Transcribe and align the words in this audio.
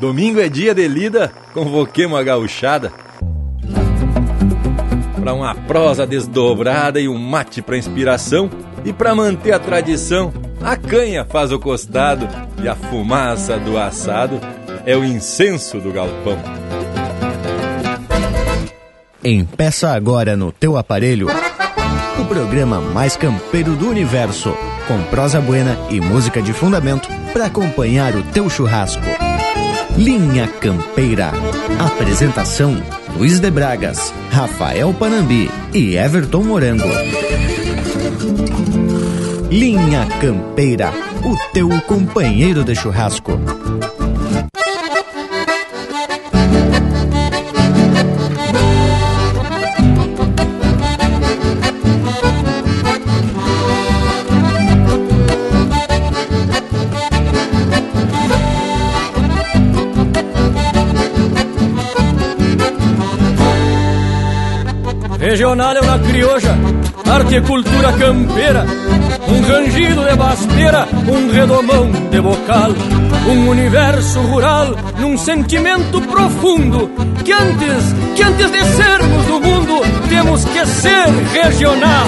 Domingo 0.00 0.40
é 0.40 0.48
dia 0.48 0.74
de 0.74 0.88
lida, 0.88 1.30
convoquemos 1.52 2.18
a 2.18 2.22
gauchada. 2.22 2.92
Para 5.20 5.34
uma 5.34 5.54
prosa 5.54 6.06
desdobrada 6.06 6.98
e 6.98 7.06
um 7.06 7.18
mate 7.18 7.60
para 7.60 7.76
inspiração. 7.76 8.48
E 8.82 8.94
para 8.94 9.14
manter 9.14 9.52
a 9.52 9.58
tradição, 9.58 10.32
a 10.62 10.74
canha 10.74 11.24
faz 11.24 11.52
o 11.52 11.58
costado 11.58 12.26
e 12.62 12.68
a 12.68 12.74
fumaça 12.74 13.58
do 13.58 13.76
assado 13.76 14.40
é 14.86 14.96
o 14.96 15.04
incenso 15.04 15.78
do 15.78 15.92
galpão. 15.92 16.38
Empeça 19.22 19.90
agora 19.90 20.34
no 20.34 20.50
teu 20.50 20.78
aparelho 20.78 21.28
o 22.18 22.24
programa 22.24 22.80
mais 22.80 23.16
campeiro 23.16 23.74
do 23.76 23.88
universo, 23.88 24.54
com 24.90 25.04
prosa 25.04 25.40
buena 25.40 25.78
e 25.88 26.00
música 26.00 26.42
de 26.42 26.52
fundamento 26.52 27.08
para 27.32 27.46
acompanhar 27.46 28.16
o 28.16 28.24
teu 28.24 28.50
churrasco. 28.50 29.04
Linha 29.96 30.48
Campeira. 30.48 31.30
Apresentação: 31.78 32.76
Luiz 33.16 33.38
de 33.38 33.52
Bragas, 33.52 34.12
Rafael 34.32 34.92
Panambi 34.92 35.48
e 35.72 35.94
Everton 35.94 36.42
Morango. 36.42 36.88
Linha 39.48 40.08
Campeira, 40.20 40.92
o 41.22 41.36
teu 41.52 41.68
companheiro 41.82 42.64
de 42.64 42.74
churrasco. 42.74 43.38
Regional 65.30 65.76
é 65.76 65.80
uma 65.80 65.96
crioja, 66.00 66.58
arte 67.08 67.36
e 67.36 67.40
cultura 67.40 67.92
campeira, 67.92 68.66
um 69.28 69.40
rangido 69.42 70.04
de 70.04 70.16
basteira, 70.16 70.88
um 71.06 71.30
redomão 71.30 71.88
de 72.10 72.20
bocal, 72.20 72.72
um 73.28 73.48
universo 73.48 74.20
rural 74.22 74.74
num 74.98 75.16
sentimento 75.16 76.00
profundo 76.00 76.90
que 77.24 77.32
antes, 77.32 77.94
que 78.16 78.24
antes 78.24 78.50
de 78.50 78.64
sermos 78.74 79.26
do 79.26 79.40
mundo, 79.40 79.80
temos 80.08 80.44
que 80.46 80.66
ser 80.66 81.06
regional. 81.32 82.06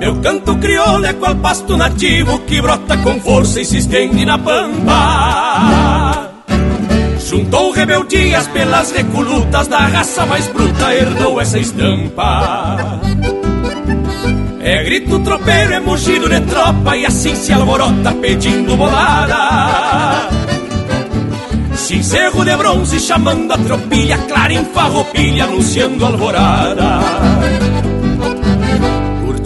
Meu 0.00 0.16
canto 0.22 0.56
crioulo 0.56 1.04
é 1.04 1.12
qual 1.12 1.36
pasto 1.36 1.76
nativo 1.76 2.38
que 2.46 2.62
brota 2.62 2.96
com 2.96 3.20
força 3.20 3.60
e 3.60 3.66
se 3.66 3.76
estende 3.76 4.24
na 4.24 4.38
pampa. 4.38 5.33
Juntou 7.34 7.72
rebeldias 7.72 8.46
pelas 8.46 8.92
recolutas 8.92 9.66
da 9.66 9.78
raça 9.78 10.24
mais 10.24 10.46
bruta, 10.46 10.94
herdou 10.94 11.40
essa 11.40 11.58
estampa. 11.58 13.00
É 14.60 14.84
grito 14.84 15.18
tropeiro, 15.18 15.72
é 15.72 15.80
mugido 15.80 16.28
de 16.28 16.40
tropa 16.42 16.96
e 16.96 17.04
assim 17.04 17.34
se 17.34 17.52
alvorota 17.52 18.12
pedindo 18.22 18.76
bolada. 18.76 20.28
Cincerro 21.74 22.44
de 22.44 22.56
bronze 22.56 23.00
chamando 23.00 23.50
a 23.50 23.58
tropilha, 23.58 24.16
clara 24.28 24.52
em 24.52 24.64
farroupilha 24.66 25.42
anunciando 25.42 26.06
alvorada. 26.06 27.00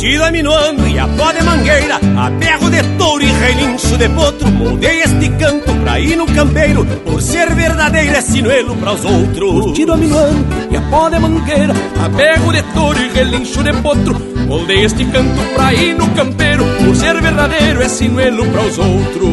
Curtida 0.09 0.31
minuano 0.31 0.89
e 0.89 0.99
a 0.99 1.07
pó 1.07 1.31
de 1.33 1.43
mangueira, 1.43 2.01
a 2.17 2.31
berro 2.31 2.71
de 2.71 2.83
touro 2.97 3.23
e 3.23 3.31
relincho 3.31 3.99
de 3.99 4.09
potro, 4.09 4.51
moldei 4.53 5.03
este 5.03 5.29
canto 5.39 5.75
pra 5.83 6.01
ir 6.01 6.17
no 6.17 6.25
campeiro, 6.25 6.87
por 7.05 7.21
ser 7.21 7.55
verdadeiro 7.55 8.17
é 8.17 8.21
sinuelo 8.23 8.75
para 8.77 8.95
os 8.95 9.05
outros. 9.05 9.65
Curtido 9.65 9.93
a 9.93 9.97
minuano 9.99 10.47
e 10.71 10.77
a 10.79 10.81
pó 10.81 11.11
de 11.11 11.19
mangueira, 11.19 11.75
a 12.03 12.09
berro 12.09 12.51
de 12.51 12.63
touro 12.73 12.99
e 12.99 13.09
relincho 13.11 13.63
de 13.63 13.73
potro, 13.83 14.17
moldei 14.47 14.87
este 14.87 15.05
canto 15.05 15.43
pra 15.55 15.75
ir 15.75 15.95
no 15.95 16.09
campeiro, 16.13 16.65
por 16.83 16.97
ser 16.97 17.21
verdadeiro 17.21 17.83
é 17.83 17.89
sinuelo 17.91 18.47
para 18.47 18.63
os 18.63 18.79
outros. 18.79 19.29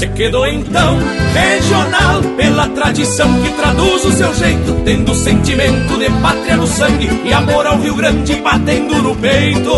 Se 0.00 0.08
quedou 0.08 0.46
então 0.46 0.98
regional 1.34 2.22
pela 2.34 2.66
tradição 2.68 3.30
que 3.42 3.50
traduz 3.50 4.02
o 4.06 4.12
seu 4.12 4.34
jeito, 4.34 4.80
tendo 4.82 5.14
sentimento 5.14 5.98
de 5.98 6.08
pátria 6.22 6.56
no 6.56 6.66
sangue 6.66 7.10
e 7.22 7.30
amor 7.34 7.66
ao 7.66 7.78
Rio 7.78 7.94
Grande 7.94 8.36
batendo 8.36 9.02
no 9.02 9.14
peito. 9.14 9.70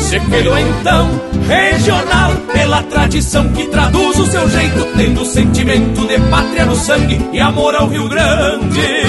Se 0.00 0.20
quedou 0.20 0.58
então 0.58 1.08
regional 1.48 2.32
pela 2.52 2.82
tradição 2.82 3.50
que 3.54 3.66
traduz 3.68 4.18
o 4.18 4.26
seu 4.26 4.50
jeito, 4.50 4.86
tendo 4.94 5.24
sentimento 5.24 6.06
de 6.06 6.20
pátria 6.28 6.66
no 6.66 6.76
sangue 6.76 7.18
e 7.32 7.40
amor 7.40 7.74
ao 7.74 7.88
Rio 7.88 8.10
Grande 8.10 9.02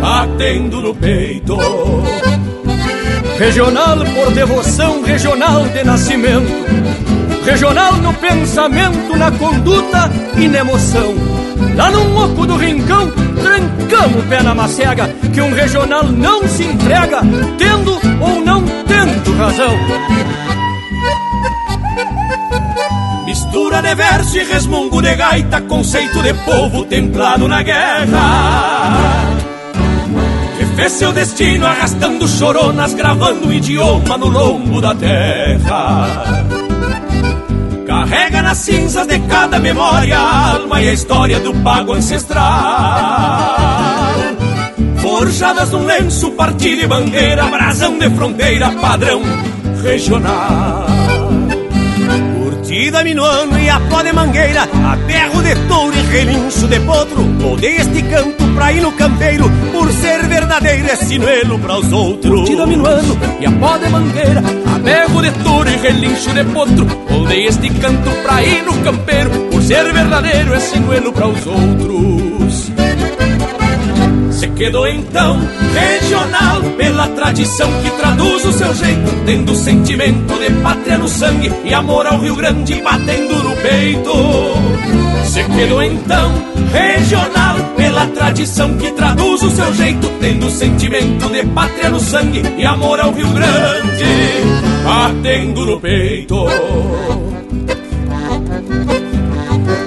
batendo 0.00 0.80
no 0.80 0.92
peito. 0.96 1.56
Regional 3.38 3.98
por 3.98 4.32
devoção, 4.32 5.02
regional 5.04 5.64
de 5.68 5.84
nascimento. 5.84 7.03
Regional 7.44 7.92
no 7.98 8.12
pensamento, 8.14 9.16
na 9.16 9.30
conduta 9.30 10.10
e 10.36 10.48
na 10.48 10.60
emoção. 10.60 11.14
Lá 11.76 11.90
no 11.90 12.24
oco 12.24 12.46
do 12.46 12.56
rincão, 12.56 13.10
trancamos 13.42 14.24
o 14.24 14.28
pé 14.28 14.42
na 14.42 14.54
macega, 14.54 15.08
que 15.32 15.40
um 15.42 15.52
regional 15.52 16.04
não 16.04 16.48
se 16.48 16.64
entrega, 16.64 17.20
tendo 17.58 18.00
ou 18.20 18.40
não 18.40 18.64
tendo 18.86 19.36
razão. 19.36 19.74
Mistura 23.26 23.82
de 23.82 23.94
verso 23.94 24.38
e 24.38 24.44
resmungo 24.44 25.02
de 25.02 25.14
gaita, 25.14 25.60
conceito 25.62 26.22
de 26.22 26.32
povo 26.32 26.84
templado 26.86 27.46
na 27.46 27.62
guerra. 27.62 29.26
Que 30.56 30.64
fez 30.76 30.92
seu 30.92 31.12
destino 31.12 31.66
arrastando 31.66 32.26
choronas, 32.26 32.94
gravando 32.94 33.48
o 33.48 33.52
idioma 33.52 34.16
no 34.16 34.28
lombo 34.28 34.80
da 34.80 34.94
terra. 34.94 36.43
Carrega 38.04 38.42
nas 38.42 38.58
cinzas 38.58 39.06
de 39.06 39.18
cada 39.20 39.58
memória 39.58 40.18
a 40.18 40.56
alma 40.56 40.82
e 40.82 40.90
a 40.90 40.92
história 40.92 41.40
do 41.40 41.54
pago 41.62 41.94
ancestral. 41.94 42.44
Forjadas 45.00 45.70
num 45.70 45.86
lenço, 45.86 46.30
partido 46.32 46.82
e 46.82 46.86
bandeira, 46.86 47.44
brasão 47.44 47.98
de 47.98 48.10
fronteira, 48.10 48.70
padrão 48.72 49.22
regional. 49.82 50.84
Curtida 52.36 53.02
minuano 53.02 53.58
e 53.58 53.70
a 53.70 53.80
pó 53.80 54.02
de 54.02 54.12
mangueira, 54.12 54.64
a 54.64 54.96
berro 54.96 55.42
de 55.42 55.54
touro 55.66 55.96
e 55.96 56.02
relincho 56.14 56.68
de 56.68 56.80
potro. 56.80 57.22
Moldei 57.22 57.76
este 57.76 58.02
canto 58.02 58.44
pra 58.54 58.72
ir 58.72 58.82
no 58.82 58.92
campeiro, 58.92 59.50
por 59.72 59.90
ser 59.92 60.26
verdadeiro 60.28 60.86
é 60.86 60.96
sinuelo 60.96 61.58
para 61.58 61.78
os 61.78 61.92
outros. 61.92 62.40
Curtida 62.40 62.66
minuano 62.66 63.18
e 63.40 63.46
a 63.46 63.50
pó 63.50 63.76
de 63.78 63.88
mangueira, 63.88 64.42
a 64.72 64.78
berro 64.78 65.22
de 65.22 65.30
touro 65.42 65.68
e 65.68 65.76
relincho 65.76 66.32
de 66.32 66.44
potro. 66.44 66.86
Moldei 67.10 67.46
este 67.46 67.68
canto 67.70 68.10
pra 68.22 68.42
ir 68.44 68.62
no 68.62 68.74
campeiro, 68.84 69.30
por 69.50 69.62
ser 69.62 69.92
verdadeiro 69.92 70.54
é 70.54 70.60
sinuelo 70.60 71.12
para 71.12 71.26
os 71.26 71.46
outros. 71.46 72.83
Se 74.54 74.58
quedou 74.58 74.86
então 74.86 75.36
regional 75.74 76.62
pela 76.76 77.08
tradição 77.08 77.68
que 77.82 77.90
traduz 77.90 78.44
o 78.44 78.52
seu 78.52 78.72
jeito, 78.72 79.10
tendo 79.26 79.52
sentimento 79.52 80.32
de 80.38 80.48
pátria 80.62 80.96
no 80.96 81.08
sangue 81.08 81.52
e 81.64 81.74
amor 81.74 82.06
ao 82.06 82.20
Rio 82.20 82.36
Grande 82.36 82.80
batendo 82.80 83.42
no 83.42 83.56
peito. 83.56 84.12
Se 85.24 85.42
quedou 85.42 85.82
então 85.82 86.32
regional 86.72 87.56
pela 87.76 88.06
tradição 88.06 88.76
que 88.78 88.92
traduz 88.92 89.42
o 89.42 89.50
seu 89.50 89.74
jeito, 89.74 90.08
tendo 90.20 90.48
sentimento 90.48 91.28
de 91.30 91.44
pátria 91.46 91.90
no 91.90 91.98
sangue 91.98 92.42
e 92.56 92.64
amor 92.64 93.00
ao 93.00 93.10
Rio 93.10 93.30
Grande 93.30 94.04
batendo 94.84 95.66
no 95.66 95.80
peito. 95.80 96.46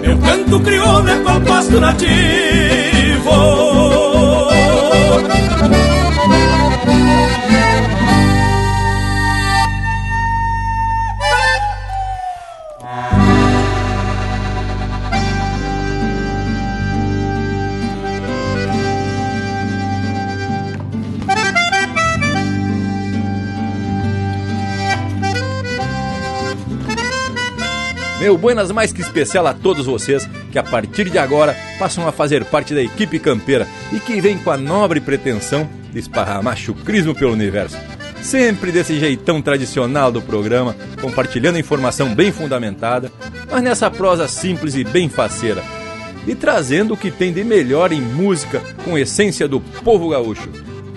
Meu 0.02 0.18
canto 0.18 0.60
crioulo 0.60 1.10
é 1.10 1.20
qual 1.20 1.40
pasto 1.40 1.80
nativo. 1.80 3.67
Meu 28.20 28.36
buenas 28.36 28.72
mais 28.72 28.92
que 28.92 29.02
especial 29.02 29.46
a 29.46 29.54
todos 29.54 29.86
vocês 29.86 30.28
que 30.52 30.58
a 30.58 30.64
partir 30.64 31.08
de 31.08 31.20
agora 31.20 31.56
passam 31.78 32.08
a 32.08 32.12
fazer 32.12 32.44
parte 32.46 32.74
da 32.74 32.82
equipe 32.82 33.20
campeira 33.20 33.68
e 33.94 34.00
que 34.00 34.20
vem 34.20 34.40
com 34.40 34.50
a 34.50 34.58
nobre 34.58 35.00
pretensão 35.00 35.70
de 35.92 36.00
esparramar 36.00 36.58
chucrismo 36.58 37.14
pelo 37.14 37.34
universo. 37.34 37.78
sempre 38.22 38.72
desse 38.72 39.00
jeitão 39.00 39.40
tradicional 39.40 40.12
do 40.12 40.22
programa, 40.22 40.76
compartilhando 41.00 41.60
informação 41.60 42.16
bem 42.16 42.32
fundamentada, 42.32 43.12
mas 43.50 43.64
nessa 43.64 43.90
prosa 43.92 44.28
simples 44.28 44.74
e 44.74 44.84
bem 44.84 45.08
faceira, 45.08 45.64
e 46.26 46.34
trazendo 46.34 46.96
o 46.96 46.98
que 46.98 47.12
tem 47.12 47.32
de 47.32 47.44
melhor 47.44 47.94
em 47.94 48.02
música 48.02 48.62
com 48.84 48.98
essência 48.98 49.48
do 49.48 49.62
povo 49.62 50.10
gaúcho. 50.10 50.50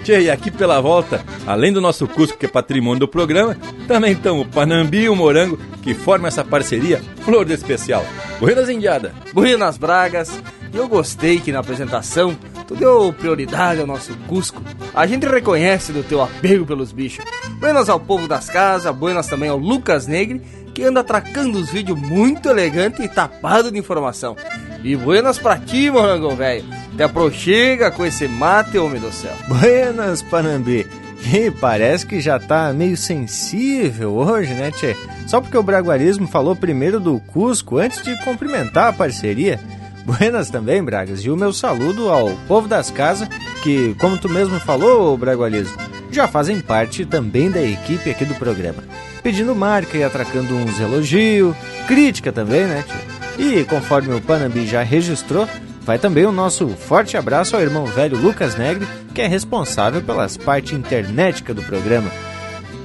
Tchê, 0.03 0.23
e 0.23 0.31
aqui 0.31 0.51
pela 0.51 0.81
volta, 0.81 1.25
além 1.47 1.73
do 1.73 1.81
nosso 1.81 2.07
Cusco, 2.09 2.39
que 2.39 2.47
é 2.47 2.49
patrimônio 2.49 3.01
do 3.01 3.09
programa, 3.09 3.57
também 3.87 4.13
estão 4.13 4.41
o 4.41 4.47
Panambi 4.47 5.03
e 5.03 5.09
o 5.09 5.17
Morango, 5.17 5.59
que 5.83 5.95
formam 5.95 6.29
essa 6.29 6.45
parceria 6.45 7.03
flor 7.23 7.45
de 7.45 7.53
especial. 7.53 8.05
Buenas 8.39 8.69
Indiada! 8.69 9.13
Buenas 9.33 9.77
Bragas! 9.77 10.41
Eu 10.73 10.89
gostei 10.89 11.41
que 11.41 11.53
na 11.53 11.59
apresentação 11.59 12.37
tu 12.67 12.75
deu 12.77 13.13
prioridade 13.13 13.81
ao 13.81 13.87
nosso 13.87 14.15
Cusco. 14.29 14.63
A 14.95 15.07
gente 15.07 15.27
reconhece 15.27 15.93
do 15.93 16.03
teu 16.03 16.23
apego 16.23 16.65
pelos 16.65 16.93
bichos. 16.93 17.25
Buenas 17.59 17.89
ao 17.89 17.99
povo 17.99 18.29
das 18.29 18.49
casas, 18.49 18.95
buenas 18.95 19.27
também 19.27 19.51
ao 19.51 19.59
Lucas 19.59 20.07
Negre, 20.07 20.41
que 20.73 20.85
anda 20.85 21.01
atracando 21.01 21.59
os 21.59 21.71
vídeos 21.71 21.99
muito 21.99 22.49
elegante 22.49 23.03
e 23.03 23.09
tapado 23.09 23.71
de 23.71 23.79
informação. 23.79 24.37
E 24.83 24.97
buenas 24.97 25.39
pra 25.39 25.59
ti, 25.59 25.91
morangão 25.91 26.35
velho. 26.37 26.65
Te 27.01 27.05
aproxega 27.05 27.91
com 27.91 28.05
esse 28.05 28.29
mate, 28.29 28.77
homem 28.77 29.01
do 29.01 29.11
céu. 29.11 29.33
Buenas, 29.49 30.21
Panambi. 30.21 30.87
E 31.33 31.51
parece 31.51 32.05
que 32.05 32.21
já 32.21 32.39
tá 32.39 32.75
meio 32.75 32.95
sensível 32.95 34.13
hoje, 34.13 34.53
né, 34.53 34.71
Tchê? 34.71 34.95
Só 35.27 35.41
porque 35.41 35.57
o 35.57 35.63
Braguarismo 35.63 36.29
falou 36.29 36.55
primeiro 36.55 37.01
do 37.01 37.19
Cusco 37.21 37.79
antes 37.79 38.05
de 38.05 38.23
cumprimentar 38.23 38.89
a 38.89 38.93
parceria. 38.93 39.59
Buenas 40.05 40.51
também, 40.51 40.85
Bragas, 40.85 41.21
e 41.21 41.31
o 41.31 41.37
meu 41.39 41.55
saludo 41.55 42.11
ao 42.11 42.37
povo 42.47 42.69
das 42.69 42.91
casas, 42.91 43.27
que, 43.63 43.97
como 43.99 44.19
tu 44.19 44.29
mesmo 44.29 44.61
falou, 44.61 45.17
Bragualismo, 45.17 45.79
já 46.11 46.29
fazem 46.29 46.61
parte 46.61 47.07
também 47.07 47.51
da 47.51 47.63
equipe 47.63 48.11
aqui 48.11 48.27
do 48.27 48.35
programa. 48.35 48.85
Pedindo 49.23 49.55
marca 49.55 49.97
e 49.97 50.05
atracando 50.05 50.55
uns 50.55 50.79
elogios, 50.79 51.57
crítica 51.89 52.31
também, 52.31 52.67
né, 52.67 52.85
tio? 52.87 53.11
E 53.43 53.65
conforme 53.65 54.13
o 54.13 54.21
Panambi 54.21 54.67
já 54.67 54.83
registrou, 54.83 55.49
vai 55.91 55.99
também 55.99 56.25
o 56.25 56.31
nosso 56.31 56.69
forte 56.69 57.17
abraço 57.17 57.57
ao 57.57 57.63
irmão 57.63 57.85
velho 57.85 58.17
Lucas 58.17 58.55
Negre, 58.55 58.87
que 59.13 59.21
é 59.21 59.27
responsável 59.27 60.01
pelas 60.01 60.37
partes 60.37 60.73
internéticas 60.73 61.57
do 61.57 61.65
programa. 61.65 62.09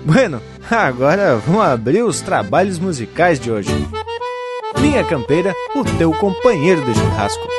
Bueno, 0.04 0.42
agora 0.72 1.36
vamos 1.36 1.62
abrir 1.62 2.02
os 2.02 2.20
trabalhos 2.22 2.80
musicais 2.80 3.40
de 3.40 3.52
hoje. 3.52 3.70
Linha 4.80 5.04
Campeira, 5.04 5.54
o 5.76 5.84
teu 6.00 6.12
companheiro 6.14 6.84
de 6.84 6.96
churrasco. 6.96 7.55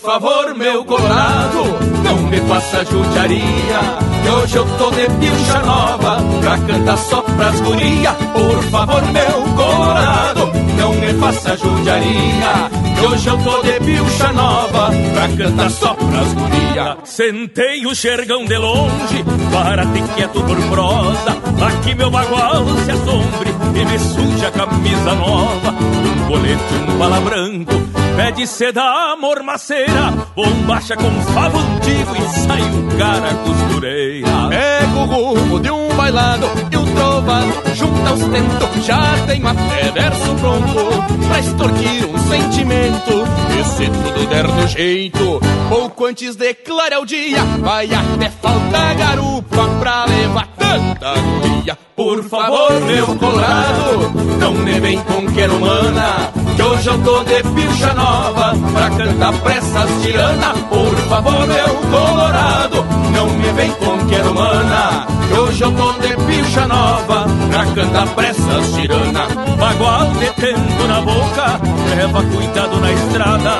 Favor, 0.00 0.54
meu 0.54 0.84
colorado, 0.84 1.62
não 2.02 2.16
me 2.28 2.38
faça 2.40 2.84
judiaria. 2.84 3.80
Que 4.22 4.28
hoje 4.28 4.56
eu 4.56 4.66
tô 4.78 4.90
de 4.90 5.06
pilcha 5.06 5.58
nova 5.60 6.18
pra 6.40 6.58
cantar 6.58 6.98
só 6.98 7.22
pras 7.22 7.60
guria. 7.60 8.12
Por 8.12 8.62
favor, 8.64 9.02
meu 9.12 9.54
colorado, 9.56 10.50
não 10.78 10.94
me 10.94 11.14
faça 11.14 11.56
judiaria. 11.56 12.70
Que 12.98 13.06
hoje 13.06 13.28
eu 13.28 13.38
tô 13.38 13.62
de 13.62 13.72
pilcha 13.80 14.32
nova 14.32 14.90
pra 15.12 15.28
cantar 15.28 15.70
só 15.70 15.94
pras 15.94 16.32
guria. 16.34 16.96
Sentei 17.04 17.86
o 17.86 17.94
xergão 17.94 18.44
de 18.44 18.56
longe, 18.56 19.24
para-te 19.52 20.02
quieto 20.14 20.42
por 20.42 20.56
prosa. 20.68 21.36
Aqui 21.66 21.94
meu 21.94 22.10
bagual 22.10 22.64
se 22.84 22.90
assombre 22.90 23.50
e 23.74 23.84
me 23.84 23.98
suja 23.98 24.48
a 24.48 24.50
camisa 24.50 25.14
nova. 25.14 25.70
Um 25.70 26.28
colete, 26.28 26.74
um 26.88 26.98
bala 26.98 27.20
branco 27.20 28.09
Pede 28.16 28.46
seda, 28.46 29.16
mormaceira, 29.20 30.12
bombacha 30.34 30.96
com 30.96 31.10
favo 31.32 31.58
antigo 31.58 32.16
e 32.16 32.40
sai 32.40 32.60
o 32.60 32.98
cara 32.98 33.34
costureira. 33.44 34.28
Pega 34.48 34.98
o 34.98 35.06
rumo 35.06 35.60
de 35.60 35.70
um 35.70 35.88
bailado 35.94 36.46
e 36.70 36.76
o 36.76 36.86
trovado 36.94 37.52
junta 37.74 38.12
os 38.12 38.20
tentos. 38.20 38.86
Já 38.86 39.00
tenho 39.26 39.46
até 39.46 39.90
verso 39.92 40.34
pronto 40.34 41.28
pra 41.28 41.40
extorquir 41.40 42.06
um 42.06 42.18
sentimento. 42.28 43.24
E 43.58 43.64
se 43.64 43.86
tudo 43.86 44.26
der 44.28 44.46
do 44.46 44.66
jeito, 44.68 45.40
pouco 45.68 46.06
antes 46.06 46.36
de 46.36 46.54
clarear 46.54 47.00
o 47.00 47.06
dia, 47.06 47.42
vai 47.60 47.86
até 47.86 48.30
faltar 48.30 48.94
garupa 48.96 49.68
pra 49.78 50.04
levar 50.06 50.48
tanta 50.58 51.14
guria. 51.14 51.78
Por 51.96 52.24
favor, 52.24 52.80
meu 52.80 53.06
colorado, 53.16 54.10
não 54.38 54.54
me 54.54 54.80
vem 54.80 54.98
com 55.02 55.26
quero 55.34 55.54
humana, 55.54 56.32
que 56.60 56.62
hoje 56.62 56.88
eu 56.88 56.98
tô 57.02 57.24
de 57.24 57.42
pilcha 57.42 57.94
nova 57.94 58.52
pra 58.72 58.90
cantar 58.90 59.32
pressas 59.40 60.02
tirana. 60.02 60.52
Por 60.68 60.94
favor, 61.08 61.46
meu 61.46 61.74
colorado, 61.90 62.84
não 63.14 63.30
me 63.30 63.52
vem 63.52 63.70
com 63.72 64.06
quero 64.06 64.30
humana, 64.30 65.06
que 65.30 65.38
hoje 65.38 65.62
eu 65.62 65.72
tô 65.72 65.92
de 65.92 66.16
pilcha 66.26 66.66
nova 66.66 67.26
pra 67.50 67.66
cantar 67.66 68.08
pressas 68.14 68.72
tirana. 68.74 69.26
Bagual 69.58 70.06
detendo 70.18 70.88
na 70.88 71.00
boca, 71.00 71.60
leva 71.94 72.22
cuidado 72.22 72.80
na 72.80 72.92
estrada, 72.92 73.52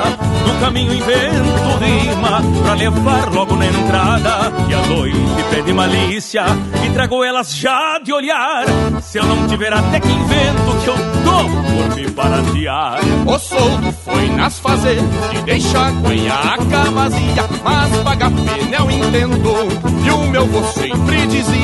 no 0.45 0.59
caminho 0.59 0.93
invento 0.93 1.77
rima 1.79 2.41
pra 2.63 2.73
levar 2.73 3.33
logo 3.33 3.55
na 3.55 3.67
entrada. 3.67 4.51
E 4.67 4.73
a 4.73 4.85
noite 4.87 5.43
pede 5.49 5.73
malícia 5.73 6.43
e 6.85 6.89
trago 6.89 7.23
elas 7.23 7.55
já 7.55 7.99
de 7.99 8.11
olhar. 8.11 8.65
Se 9.01 9.17
eu 9.17 9.25
não 9.25 9.47
tiver 9.47 9.73
até 9.73 9.99
que 9.99 10.11
invento 10.11 10.77
que 10.83 10.87
eu 10.89 10.97
dou 11.23 11.49
por 11.49 11.95
me 11.95 12.09
baratear. 12.09 12.99
O 13.25 13.39
solto 13.39 13.91
foi 14.03 14.27
nas 14.29 14.59
fazendas 14.59 15.33
e 15.33 15.41
deixa 15.43 15.87
a 15.87 15.91
cuenhaca 15.91 16.91
vazia, 16.91 17.49
mas 17.63 17.97
paga 18.03 18.29
pneu 18.29 18.91
entendo. 18.91 19.51
E 20.05 20.11
o 20.11 20.17
meu 20.29 20.45
vô 20.47 20.63
sempre 20.71 21.27
dizia 21.27 21.60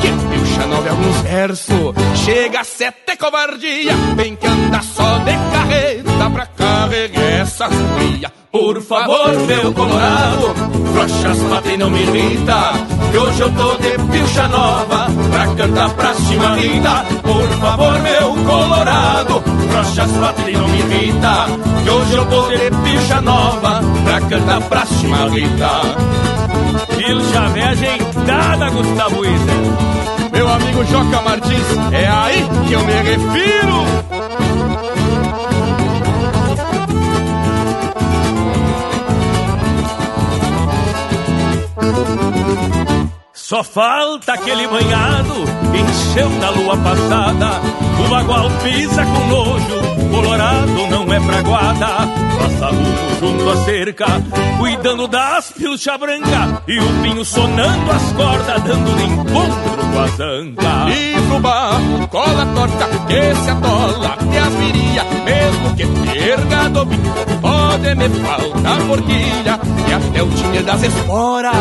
que 0.00 0.08
pilcha 0.08 0.66
nove 0.66 0.88
alguns 0.88 1.16
versos, 1.22 1.94
chega 2.24 2.60
a 2.60 2.64
sete 2.64 3.16
covardia, 3.16 3.94
bem 4.16 4.36
que 4.36 4.46
anda 4.46 4.80
só 4.82 5.18
de 5.18 5.32
carreta 5.52 6.30
pra 6.30 6.46
carregar 6.46 7.22
essas 7.40 7.72
cria. 7.96 8.32
Por 8.50 8.80
favor, 8.80 9.36
meu 9.46 9.72
colorado, 9.74 10.54
frouxas 10.94 11.38
patem 11.50 11.76
não 11.76 11.90
me 11.90 12.02
irrita, 12.02 12.72
que 13.10 13.18
hoje 13.18 13.40
eu 13.42 13.52
tô 13.52 13.74
de 13.74 13.90
pilcha 14.10 14.48
nova 14.48 15.06
pra 15.30 15.46
cantar 15.54 15.90
pra 15.90 16.14
chimarrita. 16.14 17.04
Por 17.22 17.48
favor, 17.60 18.00
meu 18.00 18.34
colorado, 18.46 19.42
frouxas 19.70 20.10
patem 20.12 20.56
não 20.56 20.68
me 20.68 20.78
irrita, 20.78 21.46
que 21.84 21.90
hoje 21.90 22.14
eu 22.14 22.26
tô 22.26 22.48
de 22.48 22.70
pilcha 22.82 23.20
nova 23.20 23.80
pra 24.04 24.20
cantar 24.22 24.60
pra 24.62 24.86
chimarrita. 24.86 25.70
Pilcha 26.96 27.48
velha 27.48 28.07
ajeitada, 28.28 28.70
Gustavo 28.70 29.24
Ida. 29.24 29.52
Meu 30.32 30.48
amigo 30.48 30.84
Joca 30.84 31.22
Martins, 31.22 31.66
é 31.92 32.06
aí 32.06 32.46
que 32.66 32.72
eu 32.74 32.84
me 32.84 32.92
refiro. 32.92 33.78
Só 43.32 43.64
falta 43.64 44.34
aquele 44.34 44.68
banhado 44.68 45.34
encheu 45.74 46.28
da 46.38 46.50
lua 46.50 46.76
passada. 46.76 47.60
O 48.04 48.08
bagual 48.10 48.50
pisa 48.62 49.04
com 49.06 49.26
nojo, 49.28 49.97
colorado 50.08 50.86
não 50.90 51.12
é 51.12 51.20
fraguada. 51.20 51.86
Passa 52.38 52.66
rumo 52.68 53.08
junto 53.20 53.50
à 53.50 53.56
cerca, 53.64 54.06
cuidando 54.58 55.08
das 55.08 55.50
pilcha 55.52 55.98
branca. 55.98 56.62
E 56.66 56.78
o 56.78 57.02
pinho 57.02 57.24
sonando 57.24 57.90
as 57.90 58.12
cordas, 58.12 58.62
dando 58.62 58.96
de 58.96 59.04
encontro 59.04 59.86
com 59.92 60.00
a 60.00 60.06
zanca. 60.08 61.28
Pro 61.28 61.40
barro, 61.40 62.08
cola 62.08 62.46
torta, 62.54 62.88
que 63.06 63.34
se 63.34 63.50
atola 63.50 64.08
até 64.08 64.38
as 64.38 64.54
viria. 64.54 65.04
Mesmo 65.24 65.76
que 65.76 65.86
perga 66.10 66.68
do 66.70 66.84
bico, 66.86 67.48
pode 67.78 67.94
me 67.94 68.08
faltar 68.08 68.80
forquilha. 68.82 69.60
E 69.88 69.92
até 69.92 70.22
o 70.22 70.28
time 70.28 70.62
das 70.62 70.82
esporas 70.82 71.54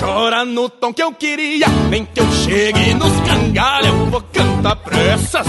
chora 0.00 0.44
no 0.44 0.68
tom 0.68 0.92
que 0.92 1.02
eu 1.02 1.12
queria. 1.12 1.66
Vem 1.88 2.04
que 2.04 2.20
eu 2.20 2.32
chegue 2.32 2.94
nos 2.94 3.12
cangalhos, 3.20 3.88
eu 3.88 4.06
vou 4.06 4.22
cantar 4.32 4.76
pra 4.76 4.98
essas. 4.98 5.46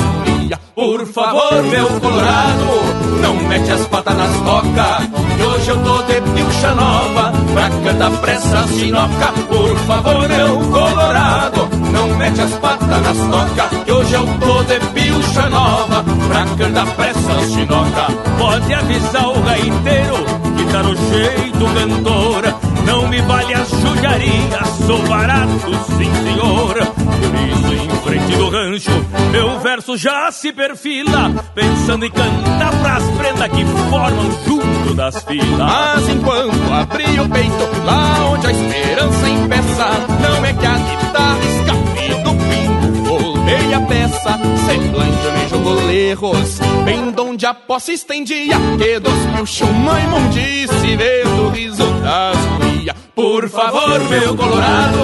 Por 0.76 1.06
favor, 1.06 1.64
meu 1.64 1.88
colorado, 2.00 3.22
não 3.22 3.36
mete 3.48 3.72
as 3.72 3.88
patas 3.88 4.18
nas 4.18 4.36
tocas. 4.42 5.08
Que 5.38 5.44
hoje 5.44 5.70
eu 5.70 5.84
tô 5.84 6.02
de 6.04 6.22
pilcha 6.22 6.76
nova, 6.76 7.32
pra 7.54 7.70
cantar 7.70 8.12
pra 8.12 8.32
essas 8.32 8.70
chinoca. 8.72 9.34
Por 9.48 9.78
favor, 9.78 10.28
meu 10.28 10.60
colorado, 10.72 11.70
não 11.92 12.08
mete 12.18 12.42
as 12.42 12.52
patas 12.54 12.88
nas 12.88 13.18
tocas. 13.18 13.84
Que 13.86 13.92
hoje 13.92 14.14
eu 14.14 14.28
tô 14.40 14.64
de 14.64 14.80
pilcha 14.94 15.50
nova, 15.50 16.04
pra 16.28 16.46
cantar 16.58 16.88
pra 16.96 17.08
essas 17.08 17.52
chinoca. 17.54 18.08
Pode 18.40 18.74
avisar 18.74 19.30
o 19.30 19.42
gaiteiro, 19.44 20.13
que 20.58 20.72
tá 20.72 20.84
no 20.84 20.96
jeito 20.96 21.54
cantora. 22.04 22.56
Não 22.86 23.08
me 23.08 23.22
vale 23.22 23.54
as 23.54 23.70
judiarias, 23.70 24.68
sou 24.86 25.02
barato, 25.08 25.74
sim 25.98 26.12
senhor. 26.24 26.78
Isso 26.78 27.74
em 27.74 27.90
frente 28.04 28.38
do 28.38 28.50
rancho, 28.50 29.06
meu 29.32 29.60
verso 29.60 29.98
já 29.98 30.32
se 30.32 30.52
perfila, 30.52 31.32
pensando 31.56 32.06
em 32.06 32.12
cantar 32.12 32.72
pras 32.82 33.04
prendas 33.12 33.50
que 33.50 33.66
formam 33.90 34.32
junto 34.46 34.94
das 34.94 35.24
filas. 35.24 35.58
Mas 35.58 36.10
enquanto 36.10 36.74
abri 36.74 37.20
o 37.20 37.30
peito, 37.30 37.86
lá 37.86 38.32
onde 38.32 38.48
a 38.48 38.52
esperança 38.52 39.30
empeça, 39.30 39.90
não 40.22 40.46
é 40.46 40.54
que 40.54 40.66
a 40.66 40.78
guitarra 40.78 41.40
escape 41.46 42.24
do 42.24 42.32
pinto, 42.50 43.04
voltei 43.04 43.74
a 43.74 43.82
peça, 43.82 44.40
semblante 44.66 45.28
me 45.38 45.43
jogou 45.64 45.86
lerros, 45.86 46.60
bem 46.84 47.12
donde 47.12 47.46
a 47.46 47.54
posse 47.54 47.94
estendia, 47.94 48.56
que 48.78 49.00
dos 49.00 49.26
mil 49.34 49.46
chuma 49.46 50.00
imundice, 50.02 50.98
vendo 50.98 51.48
o 51.48 51.50
riso 51.50 51.86
das 52.02 52.38
guia. 52.60 52.94
Por 53.16 53.48
favor, 53.48 54.00
meu 54.10 54.36
colorado, 54.36 54.98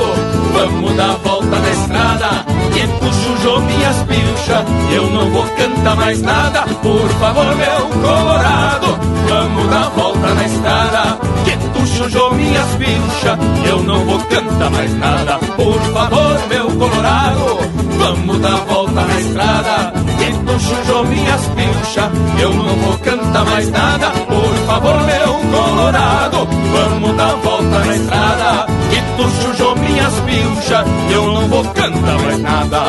vamos 0.53 0.93
dar 0.95 1.15
volta 1.23 1.59
na 1.59 1.69
estrada, 1.69 2.45
que 2.73 2.87
puxo 2.99 3.31
o 3.31 3.41
jogo 3.41 3.67
e 3.69 3.85
as 3.85 4.03
pilchas, 4.03 4.65
eu 4.93 5.09
não 5.11 5.29
vou 5.29 5.43
cantar 5.43 5.95
mais 5.95 6.21
nada. 6.21 6.61
Por 6.61 7.09
favor, 7.09 7.55
meu 7.55 8.01
colorado, 8.01 8.99
vamos 9.29 9.69
dar 9.69 9.89
volta 9.89 10.33
na 10.33 10.45
estrada, 10.45 11.19
que 11.45 11.79
puxo 11.79 12.03
o 12.03 12.09
jogo 12.09 12.39
e 12.39 12.57
as 12.57 12.75
pilchas, 12.75 13.39
eu 13.65 13.83
não 13.83 14.05
vou 14.05 14.19
cantar 14.19 14.69
mais 14.71 14.97
nada. 14.97 15.39
Por 15.55 15.79
favor, 15.93 16.47
meu 16.49 16.65
colorado, 16.65 17.59
vamos 17.97 18.39
dar 18.39 18.57
volta 18.65 19.01
na 19.01 19.19
estrada, 19.19 19.93
que 20.29 20.39
puxo 20.45 20.73
o 20.73 20.85
jogo 20.85 21.13
e 21.13 21.27
as 21.27 21.47
pilchas, 21.47 22.11
eu 22.39 22.53
não 22.53 22.75
vou 22.75 22.97
cantar 22.99 23.45
mais 23.45 23.69
nada. 23.71 24.11
Por 24.11 24.55
favor, 24.67 25.01
meu 25.03 25.33
colorado, 25.51 26.47
vamos 26.71 27.17
dar 27.17 27.35
volta 27.35 27.79
na 27.79 27.95
estrada, 27.95 28.65
que 28.89 29.01
tu 29.17 29.75
minhas 29.79 30.13
pilchas, 30.19 30.85
eu 31.11 31.33
não 31.33 31.47
vou 31.47 31.63
cantar 31.65 32.19
mais 32.19 32.39
nada. 32.39 32.79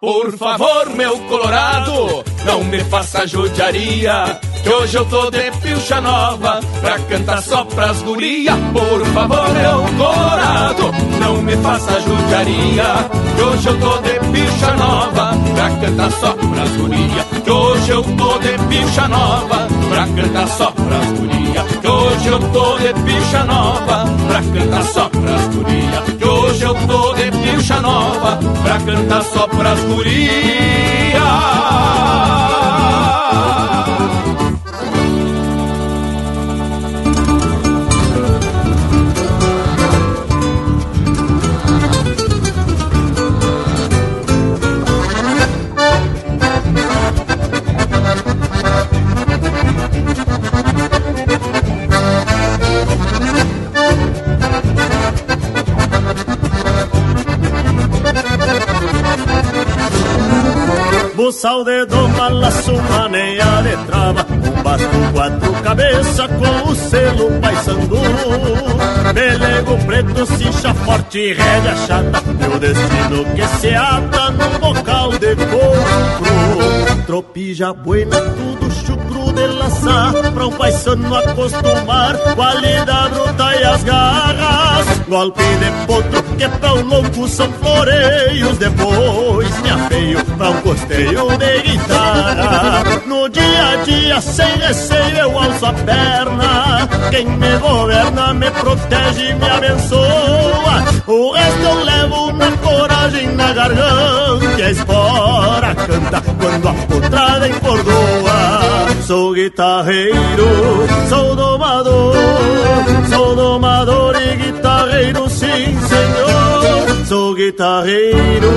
Por 0.00 0.36
favor, 0.36 0.90
meu 0.96 1.18
colorado, 1.28 2.24
não 2.44 2.64
me 2.64 2.80
faça 2.84 3.26
judiaria. 3.26 4.40
Que 4.68 4.74
hoje 4.74 4.98
eu 4.98 5.04
tô 5.06 5.30
de 5.30 5.50
pilcha 5.62 5.98
nova 5.98 6.60
Pra 6.82 6.98
cantar 6.98 7.42
só 7.42 7.64
pras 7.64 8.02
guria. 8.02 8.52
Por 8.74 9.02
favor, 9.14 9.48
meu 9.54 9.82
colorado 9.96 10.94
Não 11.18 11.40
me 11.40 11.56
faça 11.56 11.98
judiaria. 12.02 12.84
Que 13.34 13.42
hoje 13.44 13.66
eu 13.66 13.80
tô 13.80 13.96
de 14.02 14.20
pilcha 14.30 14.74
nova 14.76 15.32
Pra 15.54 15.70
cantar 15.70 16.12
só 16.12 16.32
pras 16.34 16.70
guria. 16.76 17.24
Que 17.42 17.50
hoje 17.50 17.90
eu 17.92 18.02
tô 18.02 18.38
de 18.40 18.58
pilcha 18.68 19.08
nova 19.08 19.68
Pra 19.88 20.06
cantar 20.06 20.48
só 20.48 20.70
pras 20.70 21.06
guria. 21.18 21.64
Que 21.80 21.88
hoje 21.88 22.28
eu 22.28 22.38
tô 22.38 22.78
de 22.78 22.92
pilcha 22.92 23.44
nova 23.44 24.04
Pra 24.28 24.42
cantar 24.42 24.82
só 24.84 25.08
pras 25.08 25.48
guria. 25.48 26.02
Que 26.18 26.24
hoje 26.26 26.62
eu 26.64 26.74
tô 26.86 27.14
de 27.14 27.30
pilcha 27.30 27.80
nova 27.80 28.38
Pra 28.62 28.78
cantar 28.80 29.22
só 29.22 29.46
pras 29.46 29.80
guria 29.84 30.88
Buçal 61.38 61.62
de 61.62 61.86
doma, 61.86 62.28
laço, 62.30 62.72
maneia 62.72 63.62
de 63.62 63.76
trava. 63.86 64.26
Um 64.28 64.60
basto, 64.60 65.12
quatro 65.12 65.52
cabeça 65.62 66.26
com 66.26 66.68
o 66.68 66.74
selo 66.74 67.40
paisandu 67.40 67.96
Pelego 69.14 69.78
preto, 69.86 70.26
cincha 70.26 70.74
forte, 70.74 71.34
rédea 71.34 71.76
chata. 71.86 72.22
Meu 72.40 72.58
destino 72.58 73.24
que 73.36 73.46
se 73.60 73.72
ata 73.72 74.32
num 74.32 74.58
bocal 74.58 75.10
de 75.12 75.36
couro. 75.36 77.04
Tropija 77.06 77.72
buena, 77.72 78.20
tudo 78.20 78.70
chucro 78.72 79.32
de 79.32 79.46
laçar 79.46 80.12
Pra 80.34 80.46
um 80.46 80.50
paisano 80.50 81.16
acostumar 81.16 82.18
Qualidade 82.34 83.14
bruta 83.14 83.54
e 83.54 83.64
as 83.64 83.84
garras. 83.84 84.98
Golpe 85.08 85.42
de 85.42 85.86
potro 85.86 86.22
que 86.36 86.48
pra 86.48 86.74
o 86.74 86.82
louco 86.82 87.28
são 87.28 87.50
floreios. 87.52 88.58
Depois 88.58 89.62
me 89.62 89.70
afeio 89.98 90.24
pra 90.24 90.50
um 90.50 90.60
costeio 90.60 91.38
de 91.38 91.62
guitarra. 91.62 93.02
No 93.06 93.28
dia 93.28 93.68
a 93.72 93.76
dia 93.82 94.20
sem 94.20 94.56
receio 94.58 95.18
eu 95.18 95.38
alço 95.38 95.66
a 95.66 95.72
perna. 95.72 96.88
Quem 97.10 97.26
me 97.26 97.58
governa 97.58 98.34
me 98.34 98.50
protege 98.50 99.30
e 99.30 99.34
me 99.34 99.48
abençoa. 99.48 100.84
O 101.06 101.32
resto 101.32 101.62
eu 101.62 101.84
levo 101.84 102.32
na 102.32 102.52
coragem, 102.52 103.28
na 103.34 103.52
garganta. 103.52 104.44
E 104.58 104.62
a 104.62 104.70
espora 104.70 105.74
canta 105.74 106.20
quando 106.38 106.68
a 106.68 106.74
potrada 106.74 107.48
encordoa. 107.48 108.88
Sou 109.06 109.34
guitarreiro, 109.34 110.86
sou 111.08 111.34
domador. 111.34 112.14
Sou 113.08 113.34
domador 113.34 114.16
e 114.16 114.36
guitarreiro, 114.36 115.28
sim 115.28 115.78
senhor 115.88 116.27
Sou 117.08 117.34
guitarreiro, 117.34 118.50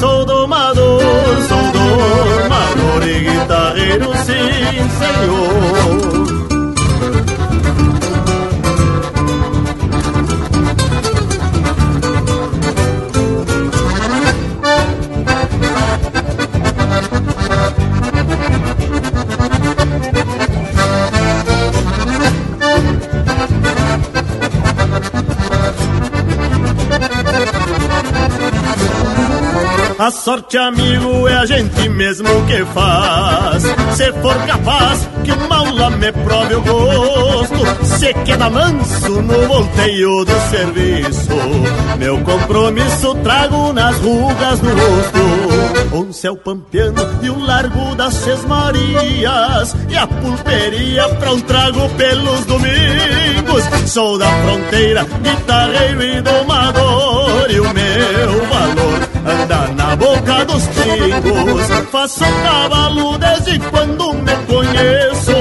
sou 0.00 0.24
domador 0.24 1.00
Sou 1.46 1.62
domador 1.72 3.08
e 3.08 3.20
guitarreiro, 3.20 4.12
sim 4.16 4.88
senhor 4.98 6.13
A 29.96 30.10
sorte, 30.10 30.58
amigo, 30.58 31.28
é 31.28 31.36
a 31.36 31.46
gente 31.46 31.88
mesmo 31.88 32.28
que 32.46 32.64
faz. 32.66 33.62
Se 33.96 34.12
for 34.14 34.34
capaz 34.44 35.08
que 35.22 35.30
o 35.30 35.48
maula 35.48 35.90
me 35.90 36.10
prove 36.10 36.54
o 36.56 36.62
gosto, 36.62 37.86
se 37.86 38.12
queda 38.24 38.50
manso 38.50 39.22
no 39.22 39.46
volteio 39.46 40.24
do 40.24 40.50
serviço. 40.50 41.30
Meu 41.96 42.18
compromisso 42.22 43.14
trago 43.22 43.72
nas 43.72 43.96
rugas 43.98 44.58
do 44.58 44.68
rosto. 44.68 45.96
Um 45.96 46.12
céu 46.12 46.36
pampeano 46.36 47.20
e 47.22 47.30
um 47.30 47.44
largo 47.44 47.94
das 47.94 48.14
Seis 48.14 48.44
Marias. 48.46 49.76
E 49.88 49.96
a 49.96 50.08
pulperia 50.08 51.08
pra 51.20 51.32
um 51.32 51.40
trago 51.40 51.88
pelos 51.90 52.44
domingos. 52.46 53.64
Sou 53.86 54.18
da 54.18 54.26
fronteira, 54.26 55.06
guitarreiro 55.22 56.02
e 56.02 56.20
domador. 56.20 57.48
E 57.48 57.60
o 57.60 57.72
meu 57.72 58.46
valor 58.46 59.13
anda 59.26 59.68
na 59.74 59.96
boca 59.96 60.44
dos 60.44 60.66
pingos. 60.68 61.88
Faço 61.90 62.24
cavalo 62.42 63.18
desde 63.18 63.58
quando 63.58 64.14
me 64.14 64.36
conheço 64.46 65.32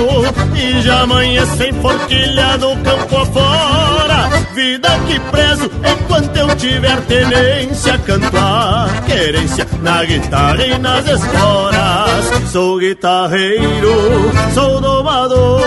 e 0.55 0.81
já 0.81 1.01
amanheço 1.01 1.63
em 1.63 1.73
forquilha 1.73 2.57
no 2.57 2.75
campo 2.77 3.17
afora. 3.17 4.29
Vida 4.53 4.89
que 5.07 5.19
prezo 5.19 5.69
enquanto 5.83 6.37
eu 6.37 6.55
tiver 6.55 7.01
tenência, 7.01 7.97
canto 7.99 8.37
a 8.37 8.87
querência 9.05 9.67
na 9.81 10.03
guitarra 10.03 10.65
e 10.65 10.77
nas 10.77 11.05
esporas. 11.07 12.51
Sou 12.51 12.77
guitarreiro, 12.77 14.31
sou 14.53 14.79
domador, 14.79 15.61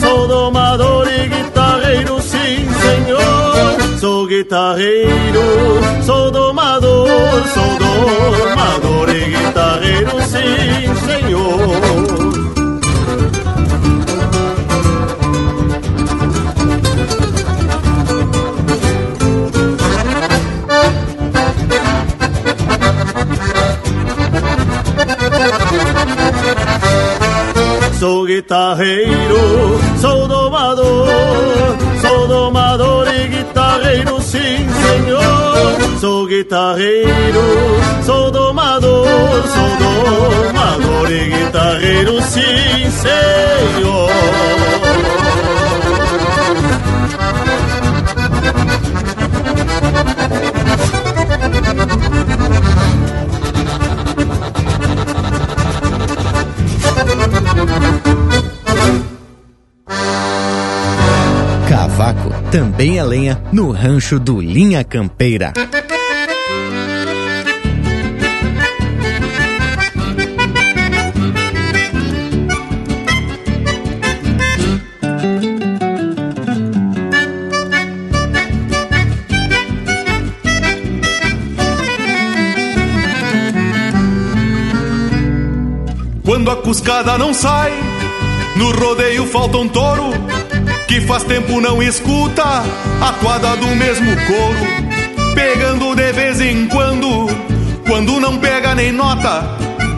sou 0.00 0.26
domador 0.26 1.06
e 1.08 1.28
guitarreiro, 1.28 1.59
senhor. 4.40 4.40
Sou 4.40 4.44
guitarreiro, 4.44 5.42
sou 6.02 6.30
domador, 6.30 7.46
sou 7.48 7.78
domador 7.78 9.08
e 9.10 9.24
guitarreiro, 9.30 10.22
sim 10.22 10.94
senhor. 11.06 12.50
Guitarreiro, 28.00 29.78
sou 30.00 30.26
domador, 30.26 31.06
sou 32.00 32.26
domador 32.26 33.06
e 33.08 33.28
guitarreiro, 33.28 34.18
sim 34.22 34.38
senhor. 34.40 35.98
Sou 36.00 36.26
guitarreiro, 36.26 37.42
sou 38.06 38.30
domador, 38.30 39.06
sou 39.46 39.76
domador 39.76 41.12
e 41.12 41.28
guitarreiro, 41.28 42.22
sim 42.22 42.90
senhor. 42.90 44.10
Também 62.50 62.98
é 62.98 63.04
lenha 63.04 63.40
no 63.52 63.70
rancho 63.70 64.18
do 64.18 64.40
Linha 64.40 64.82
Campeira. 64.82 65.52
Quando 86.24 86.50
a 86.50 86.56
cuscada 86.56 87.16
não 87.16 87.32
sai, 87.32 87.72
no 88.56 88.72
rodeio 88.72 89.24
falta 89.26 89.56
um 89.56 89.68
touro 89.68 90.10
que 90.90 91.00
faz 91.02 91.22
tempo 91.22 91.60
não 91.60 91.80
escuta 91.80 92.42
a 92.42 93.12
toada 93.20 93.56
do 93.58 93.68
mesmo 93.76 94.10
coro, 94.26 95.36
pegando 95.36 95.94
de 95.94 96.12
vez 96.12 96.40
em 96.40 96.66
quando, 96.66 97.28
quando 97.86 98.18
não 98.18 98.36
pega 98.38 98.74
nem 98.74 98.90
nota, 98.90 99.44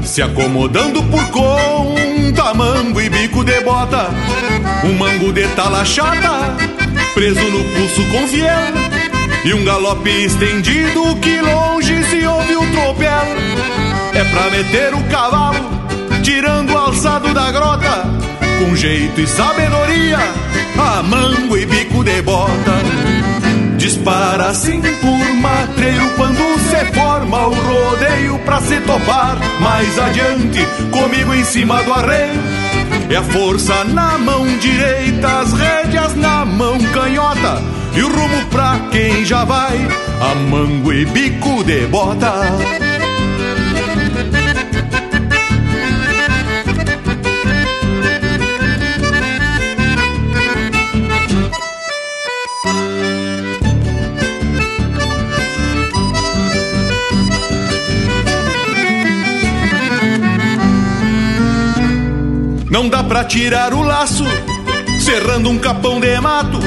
se 0.04 0.20
acomodando 0.20 1.02
por 1.04 1.24
conta, 1.30 2.52
mango 2.52 3.00
e 3.00 3.08
bico 3.08 3.42
de 3.42 3.58
bota, 3.62 4.10
um 4.84 4.92
mango 4.92 5.32
de 5.32 5.48
tala 5.56 5.82
chata, 5.82 6.54
preso 7.14 7.40
no 7.40 7.64
pulso 7.72 8.04
com 8.10 8.28
fiel, 8.28 8.74
e 9.46 9.54
um 9.54 9.64
galope 9.64 10.10
estendido 10.10 11.16
que 11.22 11.40
longe 11.40 12.04
se 12.04 12.26
ouve 12.26 12.54
o 12.54 12.70
tropel, 12.70 13.26
é 14.12 14.24
pra 14.24 14.50
meter 14.50 14.92
o 14.92 15.02
cavalo 15.04 15.72
tirando 16.22 16.70
o 16.70 16.78
alçado 16.78 17.32
da 17.32 17.50
grota, 17.50 18.21
com 18.62 18.76
jeito 18.76 19.20
e 19.20 19.26
sabedoria, 19.26 20.18
a 20.78 21.02
mango 21.02 21.56
e 21.56 21.66
bico 21.66 22.04
de 22.04 22.22
bota. 22.22 22.72
Dispara 23.76 24.50
assim 24.50 24.80
por 24.80 25.34
matreiro 25.34 26.08
quando 26.16 26.38
se 26.70 26.92
forma 26.94 27.48
o 27.48 27.54
rodeio 27.54 28.38
pra 28.40 28.60
se 28.60 28.80
topar. 28.80 29.36
Mais 29.60 29.98
adiante, 29.98 30.64
comigo 30.92 31.34
em 31.34 31.44
cima 31.44 31.82
do 31.82 31.92
arreio. 31.92 32.40
É 33.10 33.16
a 33.16 33.22
força 33.22 33.84
na 33.84 34.16
mão 34.18 34.46
direita, 34.58 35.40
as 35.40 35.52
rédeas 35.52 36.14
na 36.14 36.44
mão 36.44 36.78
canhota. 36.92 37.60
E 37.94 38.02
o 38.02 38.08
rumo 38.08 38.46
pra 38.50 38.78
quem 38.90 39.24
já 39.24 39.44
vai, 39.44 39.76
a 40.20 40.34
mango 40.34 40.92
e 40.92 41.04
bico 41.04 41.64
de 41.64 41.86
bota. 41.88 42.32
Não 62.72 62.88
dá 62.88 63.04
pra 63.04 63.22
tirar 63.22 63.74
o 63.74 63.82
laço, 63.82 64.24
cerrando 64.98 65.50
um 65.50 65.58
capão 65.58 66.00
de 66.00 66.18
mato, 66.18 66.58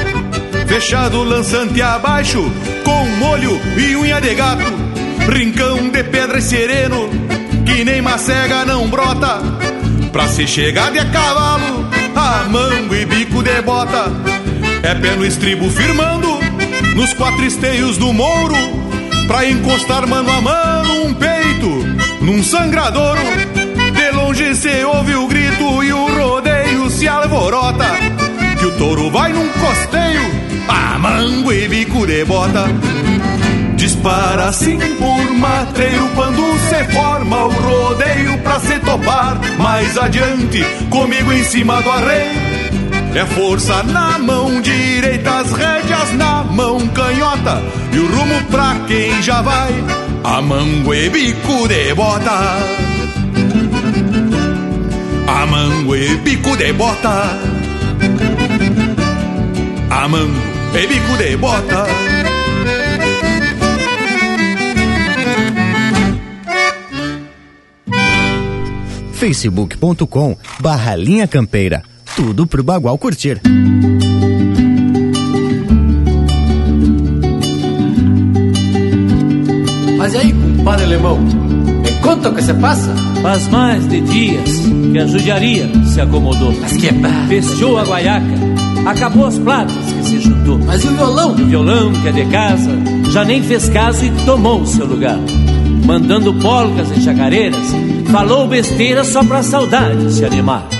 fechado 0.64 1.24
lançante 1.24 1.82
abaixo, 1.82 2.48
com 2.84 3.06
molho 3.16 3.60
e 3.76 3.96
unha 3.96 4.20
de 4.20 4.32
gato, 4.36 4.72
rincão 5.28 5.88
de 5.88 6.04
pedra 6.04 6.38
e 6.38 6.42
sereno, 6.42 7.10
que 7.66 7.84
nem 7.84 8.00
macega 8.00 8.64
não 8.64 8.88
brota, 8.88 9.40
pra 10.12 10.28
se 10.28 10.46
chegar 10.46 10.92
de 10.92 11.00
a 11.00 11.06
cavalo, 11.06 11.90
a 12.14 12.44
mango 12.48 12.94
e 12.94 13.04
bico 13.04 13.42
de 13.42 13.60
bota, 13.62 14.04
é 14.84 14.94
pé 14.94 15.16
no 15.16 15.26
estribo 15.26 15.68
firmando, 15.70 16.38
nos 16.94 17.12
quatro 17.14 17.44
esteios 17.44 17.98
do 17.98 18.12
mouro, 18.12 18.54
pra 19.26 19.44
encostar 19.44 20.06
mano 20.06 20.30
a 20.30 20.40
mano 20.40 21.06
um 21.06 21.14
peito, 21.14 22.24
num 22.24 22.44
sangradouro. 22.44 23.56
Longe 24.26 24.54
se 24.56 24.84
ouve 24.84 25.14
o 25.14 25.26
grito 25.28 25.45
e 25.60 25.92
o 25.92 26.06
rodeio 26.06 26.90
se 26.90 27.08
alvorota. 27.08 27.86
Que 28.58 28.66
o 28.66 28.72
touro 28.72 29.10
vai 29.10 29.32
num 29.32 29.48
costeio, 29.48 30.22
a 30.68 30.98
mango 30.98 31.52
e 31.52 31.68
bico 31.68 32.06
de 32.06 32.24
bota. 32.24 32.66
Dispara 33.76 34.46
assim 34.48 34.78
por 34.78 35.32
matreiro 35.34 36.08
quando 36.14 36.42
se 36.68 36.84
forma 36.92 37.44
o 37.44 37.50
rodeio 37.50 38.38
pra 38.38 38.58
se 38.60 38.78
topar. 38.80 39.38
Mais 39.58 39.96
adiante, 39.98 40.64
comigo 40.90 41.32
em 41.32 41.44
cima 41.44 41.80
do 41.82 41.90
arreio. 41.90 42.56
É 43.14 43.24
força 43.24 43.82
na 43.82 44.18
mão 44.18 44.60
direita, 44.60 45.38
as 45.38 45.52
rédeas 45.52 46.12
na 46.14 46.44
mão 46.44 46.86
canhota. 46.88 47.62
E 47.92 47.98
o 47.98 48.06
rumo 48.06 48.42
pra 48.50 48.76
quem 48.86 49.22
já 49.22 49.40
vai, 49.40 49.72
a 50.22 50.42
mango 50.42 50.94
e 50.94 51.08
bico 51.08 51.66
de 51.68 51.94
bota. 51.94 52.95
Amango 55.46 55.94
e 55.94 56.16
bico 56.16 56.56
de 56.56 56.72
bota 56.72 57.38
Amango 59.90 60.42
e 60.74 60.86
bico 60.88 61.16
de 61.16 61.36
bota 61.36 61.86
facebook.com 69.12 70.36
barra 70.58 70.96
linha 70.96 71.28
campeira 71.28 71.84
tudo 72.16 72.44
pro 72.44 72.64
Bagual 72.64 72.98
curtir. 72.98 73.40
Mas 79.96 80.14
e 80.14 80.16
aí, 80.16 80.32
compadre 80.32 80.84
alemão? 80.86 81.18
Me 81.18 81.92
conta 82.02 82.30
o 82.30 82.34
que 82.34 82.42
se 82.42 82.54
passa? 82.54 83.05
Faz 83.26 83.48
mais 83.48 83.88
de 83.88 84.00
dias 84.02 84.50
que 84.92 84.98
a 85.00 85.04
judiaria 85.04 85.68
se 85.84 86.00
acomodou. 86.00 86.54
Mas 86.60 86.76
que 86.76 86.92
barra. 86.92 87.26
Fechou 87.26 87.76
a 87.76 87.82
guaiaca, 87.82 88.36
acabou 88.86 89.26
as 89.26 89.36
platas 89.36 89.74
que 89.74 90.04
se 90.04 90.20
juntou. 90.20 90.60
Mas 90.60 90.84
e 90.84 90.86
o 90.86 90.94
violão? 90.94 91.32
O 91.32 91.34
violão 91.34 91.92
que 91.92 92.06
é 92.06 92.12
de 92.12 92.24
casa 92.26 92.70
já 93.10 93.24
nem 93.24 93.42
fez 93.42 93.68
caso 93.68 94.04
e 94.04 94.12
tomou 94.24 94.60
o 94.60 94.66
seu 94.66 94.86
lugar. 94.86 95.18
Mandando 95.84 96.32
polcas 96.34 96.88
e 96.96 97.00
chacareiras, 97.00 97.66
falou 98.12 98.46
besteira 98.46 99.02
só 99.02 99.24
pra 99.24 99.42
saudade 99.42 100.12
se 100.12 100.24
animar. 100.24 100.75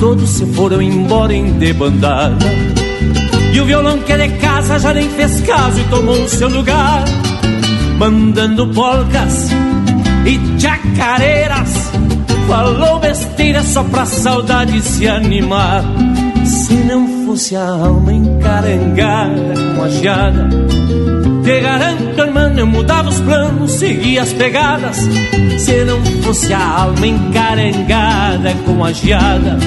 Todos 0.00 0.30
se 0.30 0.46
foram 0.46 0.80
embora 0.80 1.34
em 1.34 1.52
debandada. 1.52 2.46
E 3.52 3.60
o 3.60 3.64
violão 3.64 3.98
que 3.98 4.12
é 4.12 4.28
de 4.28 4.36
casa 4.38 4.78
já 4.78 4.94
nem 4.94 5.08
fez 5.10 5.40
caso 5.40 5.80
e 5.80 5.84
tomou 5.84 6.22
o 6.22 6.28
seu 6.28 6.48
lugar. 6.48 7.04
Mandando 7.98 8.68
polcas 8.68 9.50
e 10.24 10.60
chacareiras. 10.60 11.90
Falou 12.46 12.98
besteira 12.98 13.62
só 13.62 13.82
pra 13.84 14.06
saudade 14.06 14.80
se 14.80 15.06
animar. 15.08 15.84
Se 16.44 16.74
não 16.74 17.26
fosse 17.26 17.56
a 17.56 17.66
alma 17.68 18.12
encarangada 18.12 19.54
com 19.76 19.82
a 19.82 19.88
geada, 19.88 20.48
te 21.44 21.60
garanto, 21.60 22.07
eu 22.58 22.66
mudava 22.66 23.08
os 23.08 23.20
planos, 23.20 23.72
seguia 23.72 24.22
as 24.22 24.32
pegadas. 24.32 24.96
Se 25.58 25.84
não 25.84 26.02
fosse 26.22 26.52
a 26.52 26.80
alma 26.82 27.06
encarangada 27.06 28.54
com 28.64 28.84
a 28.84 28.92
geada, 28.92 29.58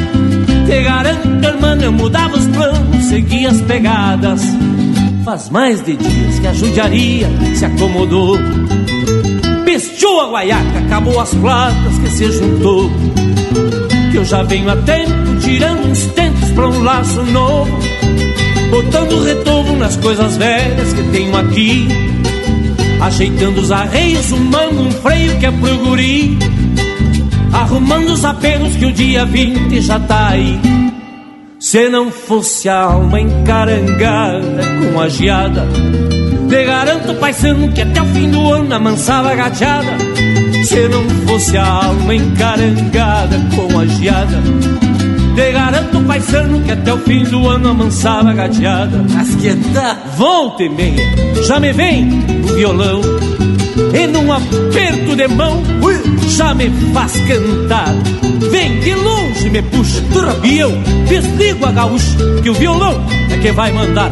te 0.66 0.84
garanto, 0.84 1.46
hermano, 1.46 1.84
eu 1.84 1.92
mudava 1.92 2.36
os 2.36 2.46
planos, 2.48 3.06
seguia 3.06 3.50
as 3.50 3.62
pegadas. 3.62 4.42
Faz 5.24 5.50
mais 5.50 5.82
de 5.84 5.96
dias 5.96 6.40
que 6.40 6.48
a 6.48 6.54
judiaria 6.54 7.28
se 7.56 7.66
acomodou. 7.66 8.38
Pestou 9.64 10.22
a 10.22 10.32
guaiaca, 10.32 10.80
acabou 10.86 11.20
as 11.20 11.34
platas 11.34 11.98
que 12.04 12.10
se 12.10 12.32
juntou. 12.32 12.92
Que 14.12 14.18
eu 14.18 14.26
já 14.26 14.44
venho 14.44 14.70
a 14.70 14.76
tempo 14.76 15.40
tirando 15.40 15.88
uns 15.88 16.06
tentos 16.08 16.50
pra 16.52 16.68
um 16.68 16.84
laço 16.84 17.24
novo. 17.24 17.72
botando 18.70 19.24
retorno 19.24 19.78
nas 19.78 19.98
coisas 19.98 20.38
velhas 20.38 20.94
que 20.94 21.04
tenho 21.12 21.36
aqui. 21.38 21.88
Ajeitando 23.02 23.62
os 23.62 23.72
arreios, 23.72 24.32
umando 24.32 24.84
um 24.84 24.92
freio 24.92 25.38
que 25.40 25.46
é 25.46 25.52
pro 25.52 25.78
guri. 25.78 26.38
Arrumando 27.52 28.12
os 28.12 28.24
apelos 28.24 28.76
que 28.76 28.86
o 28.86 28.94
dia 28.94 29.26
20 29.26 29.82
já 29.82 30.00
tá 30.00 30.30
aí. 30.30 30.60
Se 31.60 31.90
não 31.90 32.12
fosse 32.12 32.70
a 32.70 32.82
alma 32.82 33.20
encarangada 33.20 34.64
com 34.82 35.00
a 35.00 35.08
geada, 35.08 35.68
te 36.50 36.66
garanto, 36.66 37.14
paisano, 37.16 37.72
que 37.72 37.82
até 37.82 38.02
o 38.02 38.06
fim 38.08 38.30
do 38.30 38.52
ano 38.52 38.76
amansava 38.76 39.34
gateada. 39.36 39.98
Se 40.66 40.88
não 40.90 41.08
fosse 41.26 41.58
a 41.58 41.66
alma 41.66 42.14
encarangada 42.14 43.38
com 43.56 43.80
a 43.80 43.86
geada, 43.86 44.38
te 45.36 45.52
garanto, 45.52 46.02
paisano, 46.02 46.62
que 46.62 46.72
até 46.72 46.94
o 46.94 46.98
fim 47.00 47.24
do 47.24 47.48
ano 47.48 47.70
amansava 47.70 48.34
gateada. 48.34 49.06
Asquieta! 49.20 49.98
Volta 50.17 50.63
e 50.63 50.70
meia, 50.70 51.04
já 51.46 51.60
me 51.60 51.72
vem 51.74 52.10
o 52.44 52.54
violão. 52.56 53.02
E 53.94 54.08
num 54.08 54.32
aperto 54.32 55.15
de 55.15 55.28
mão, 55.28 55.62
já 56.28 56.54
me 56.54 56.70
faz 56.94 57.13
cantar. 57.28 57.94
Vem 58.52 58.80
de 58.80 58.94
longe, 58.96 59.50
me 59.50 59.62
puxa, 59.62 60.04
e 60.44 60.60
eu 60.60 60.72
desligo 61.08 61.65
a 61.65 61.72
gaúcha, 61.72 62.17
que 62.44 62.50
o 62.50 62.54
violão 62.54 63.06
é 63.30 63.38
que 63.38 63.52
vai 63.52 63.72
mandar. 63.72 64.12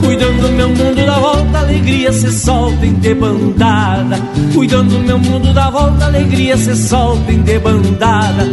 Cuidando 0.00 0.48
meu 0.52 0.68
mundo 0.68 1.06
da 1.06 1.18
volta, 1.18 1.58
alegria 1.58 2.12
se 2.12 2.32
solta 2.32 2.86
em 2.86 2.94
debandada. 2.94 4.18
Cuidando 4.54 4.98
meu 5.00 5.18
mundo 5.18 5.52
da 5.52 5.70
volta, 5.70 6.06
alegria 6.06 6.56
se 6.56 6.76
solta 6.76 7.32
em 7.32 7.42
debandada. 7.42 8.46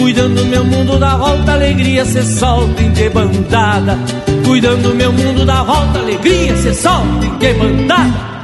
Cuidando 0.00 0.44
meu 0.44 0.64
mundo 0.64 0.98
da 0.98 1.16
volta, 1.16 1.52
alegria 1.52 2.04
se 2.04 2.22
solta 2.22 2.82
em 2.82 2.90
debandada. 2.90 3.98
Cuidando 4.46 4.94
meu 4.94 5.12
mundo 5.12 5.44
da 5.44 5.62
volta, 5.62 5.98
alegria 5.98 6.56
se 6.56 6.74
solta 6.74 7.26
em 7.26 7.38
debandada. 7.38 8.37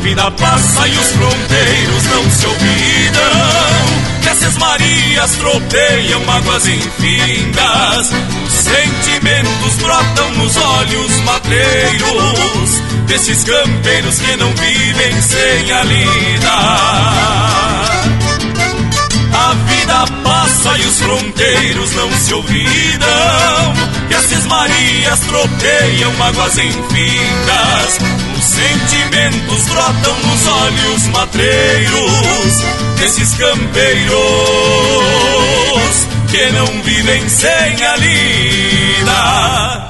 Vida 0.00 0.30
passa 0.30 0.88
e 0.88 0.98
os 0.98 1.12
fronteiros 1.12 2.04
não 2.04 2.30
se 2.30 2.46
olvidam. 2.46 4.00
Nessas 4.24 4.56
marias 4.56 5.30
tropeiam 5.32 6.24
mágoas 6.24 6.66
infindas. 6.66 8.10
Os 8.46 8.52
sentimentos 8.52 9.74
brotam 9.78 10.30
nos 10.32 10.56
olhos 10.56 11.20
matreiros 11.20 12.82
desses 13.06 13.44
campeiros 13.44 14.18
que 14.18 14.36
não 14.36 14.50
vivem 14.54 15.22
sem 15.22 15.72
a 15.72 15.82
lida. 15.84 16.50
A 19.32 19.54
vida 19.66 20.04
passa 20.24 20.78
e 20.78 20.86
os 20.86 20.98
fronteiros 20.98 21.92
não 21.92 22.10
se 22.12 22.34
olvidam. 22.34 23.74
E 24.10 24.14
as 24.14 24.46
marias 24.46 25.20
tropeiam 25.20 26.12
mágoas 26.14 26.58
infindas. 26.58 28.29
Os 28.60 28.66
sentimentos 28.66 29.64
brotam 29.68 30.16
nos 30.20 30.46
olhos 30.46 31.06
matreiros 31.08 32.64
desses 32.98 33.34
campeiros 33.34 34.10
que 36.30 36.52
não 36.52 36.82
vivem 36.82 37.26
sem 37.28 37.48
a 37.86 37.96
lida. 37.96 39.89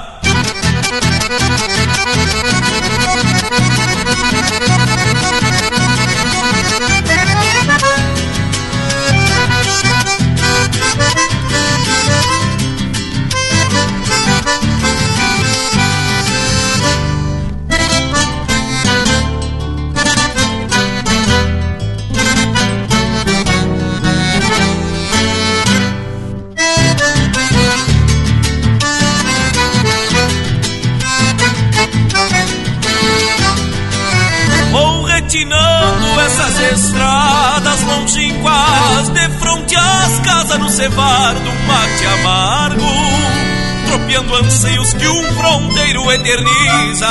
Tropeando 44.31 44.37
anseios 44.37 44.93
que 44.93 45.07
um 45.07 45.35
fronteiro 45.35 46.11
eterniza, 46.13 47.09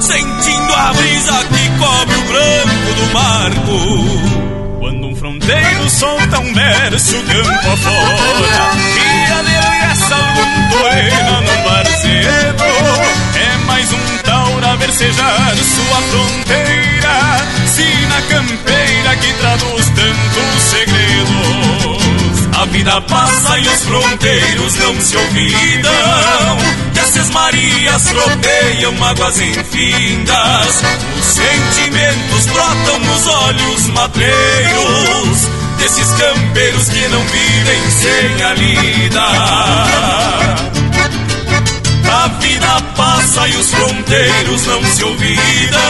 sentindo 0.00 0.74
a 0.74 0.92
brisa 0.92 1.44
que 1.44 1.68
cobre 1.78 2.16
o 2.16 2.24
branco 2.24 2.94
do 2.94 3.12
marco. 3.12 4.78
Quando 4.78 5.06
um 5.06 5.16
fronteiro 5.16 5.90
solta 5.90 6.40
um 6.40 6.52
verso 6.52 7.16
campo 7.22 7.70
afora 7.70 8.76
E 8.96 9.32
adereça 9.32 10.14
algum 10.14 10.68
torena 10.68 11.40
no 11.40 11.70
barcedo 11.70 12.64
É 13.34 13.56
mais 13.64 13.90
um 13.92 14.18
taura 14.22 14.76
versejar 14.76 15.56
sua 15.56 16.02
fronteira 16.02 17.40
Sina 17.66 18.22
campeira 18.28 19.16
que 19.16 19.32
traduz 19.34 19.86
tantos 19.86 20.62
segredos 20.62 21.43
A 22.64 22.66
vida 22.66 22.98
passa 23.02 23.58
e 23.58 23.68
os 23.68 23.82
fronteiros 23.82 24.74
não 24.76 24.98
se 24.98 25.14
olvidam. 25.18 25.92
E 26.94 27.32
marias 27.34 28.04
tropeiam 28.04 28.92
mágoas 28.92 29.38
infindas. 29.38 30.82
Os 31.18 31.26
sentimentos 31.26 32.46
brotam 32.46 32.98
nos 33.00 33.26
olhos 33.26 33.86
matreiros 33.88 35.46
Desses 35.76 36.08
campeiros 36.14 36.88
que 36.88 37.06
não 37.08 37.20
vivem 37.26 37.90
sem 37.90 38.42
a 38.42 38.54
lida 38.54 39.20
a 42.14 42.28
vida 42.40 42.80
passa 42.96 43.48
e 43.48 43.56
os 43.56 43.70
fronteiros 43.70 44.66
não 44.66 44.84
se 44.84 45.04
olvidam. 45.04 45.80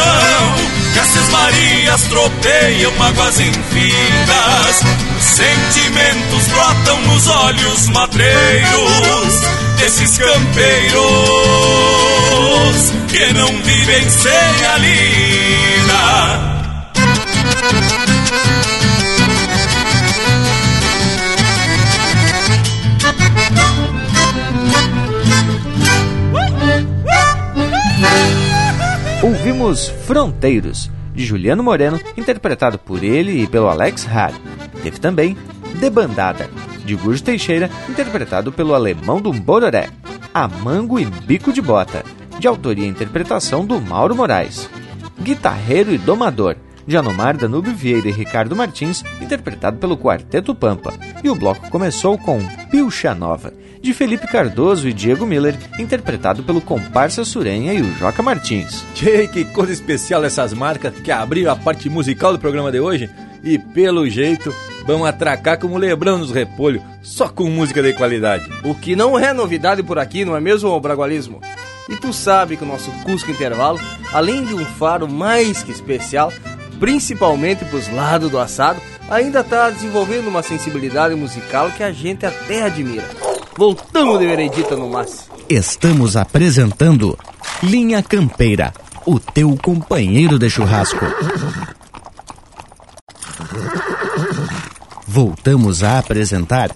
Que 0.93 0.99
essas 0.99 1.29
marias 1.29 2.03
tropeiam 2.03 2.93
mágoas 2.99 3.41
infindas, 3.41 4.83
os 5.19 5.25
sentimentos 5.25 6.47
brotam 6.49 7.01
nos 7.03 7.27
olhos 7.29 7.89
matreiros 7.89 9.35
desses 9.77 10.19
campeiros 10.19 11.03
que 13.09 13.33
não 13.35 13.49
vivem 13.63 14.11
sem 14.11 14.67
a 14.67 14.79
lida. 14.79 16.54
Ouvimos 29.75 29.89
Fronteiros, 30.07 30.91
de 31.13 31.25
Juliano 31.25 31.61
Moreno, 31.61 31.99
interpretado 32.17 32.79
por 32.79 33.03
ele 33.03 33.43
e 33.43 33.47
pelo 33.47 33.69
Alex 33.69 34.05
Hard. 34.05 34.37
Teve 34.85 35.01
também 35.01 35.37
Debandada, 35.81 36.49
de 36.85 36.95
Gurjo 36.95 37.25
Teixeira, 37.25 37.69
interpretado 37.89 38.53
pelo 38.53 38.73
alemão 38.73 39.21
do 39.21 39.33
Bororé. 39.33 39.91
Amango 40.33 41.01
e 41.01 41.05
Bico 41.05 41.53
de 41.53 41.61
Bota, 41.61 42.05
de 42.39 42.47
autoria 42.47 42.87
e 42.87 42.89
interpretação 42.89 43.67
do 43.67 43.81
Mauro 43.81 44.15
Moraes. 44.15 44.71
Guitarreiro 45.21 45.93
e 45.93 45.99
Domador, 45.99 46.55
de 46.87 46.97
Anomar 46.97 47.37
Danúbio 47.37 47.75
Vieira 47.75 48.09
e 48.09 48.13
Ricardo 48.13 48.55
Martins, 48.55 49.03
interpretado 49.21 49.79
pelo 49.79 49.99
Quarteto 49.99 50.55
Pampa. 50.55 50.95
E 51.25 51.29
o 51.29 51.35
bloco 51.35 51.69
começou 51.69 52.17
com 52.17 52.39
Pilcha 52.71 53.13
Nova, 53.13 53.53
de 53.85 53.93
Felipe 53.93 54.27
Cardoso 54.27 54.89
e 54.89 54.95
Diego 54.95 55.27
Miller, 55.27 55.55
interpretado 55.79 56.43
pelo 56.43 56.63
Comparsa 56.63 57.23
Surenha 57.23 57.75
e 57.75 57.83
o 57.83 57.99
Joca 57.99 58.23
Martins. 58.23 58.83
Tchê, 58.95 59.29
que 59.29 59.45
coisa 59.45 59.75
especial 59.75 60.25
essas 60.25 60.55
marcas 60.55 60.95
que 60.95 61.13
abriram 61.13 61.53
a 61.53 61.57
parte 61.57 61.91
musical 61.91 62.33
do 62.33 62.39
programa 62.39 62.73
de 62.73 62.81
hoje. 62.81 63.11
E 63.43 63.59
pelo 63.59 64.09
jeito, 64.09 64.55
vão 64.87 65.05
atracar 65.05 65.59
como 65.61 65.77
Lebrão 65.77 66.17
nos 66.17 66.31
repolho, 66.31 66.83
só 67.03 67.29
com 67.29 67.51
música 67.51 67.83
de 67.83 67.93
qualidade. 67.93 68.51
O 68.65 68.75
que 68.75 68.97
não 68.97 69.19
é 69.19 69.35
novidade 69.35 69.83
por 69.83 69.99
aqui, 69.99 70.25
não 70.25 70.35
é 70.35 70.41
mesmo, 70.41 70.81
Bragualismo? 70.81 71.43
E 71.87 71.95
tu 71.95 72.11
sabe 72.11 72.57
que 72.57 72.65
o 72.65 72.67
nosso 72.67 72.91
Cusco 73.03 73.31
Intervalo, 73.31 73.79
além 74.15 74.47
de 74.47 74.55
um 74.55 74.65
faro 74.65 75.07
mais 75.07 75.63
que 75.63 75.71
especial, 75.71 76.33
principalmente 76.81 77.67
pros 77.67 77.93
lados 77.93 78.31
do 78.31 78.39
assado, 78.39 78.81
ainda 79.11 79.41
está 79.41 79.69
desenvolvendo 79.69 80.29
uma 80.29 80.43
sensibilidade 80.43 81.15
musical 81.15 81.71
que 81.73 81.83
a 81.83 81.93
gente 81.93 82.25
até 82.25 82.63
admira. 82.63 83.34
Voltamos 83.57 84.19
de 84.19 84.27
veredita 84.27 84.77
no 84.77 84.89
mas. 84.89 85.29
Estamos 85.49 86.17
apresentando 86.17 87.17
Linha 87.63 88.03
Campeira, 88.03 88.75
o 89.07 89.21
teu 89.21 89.57
companheiro 89.57 90.39
de 90.39 90.51
churrasco. 90.51 91.05
Voltamos 95.07 95.85
a 95.85 95.99
apresentar 95.99 96.71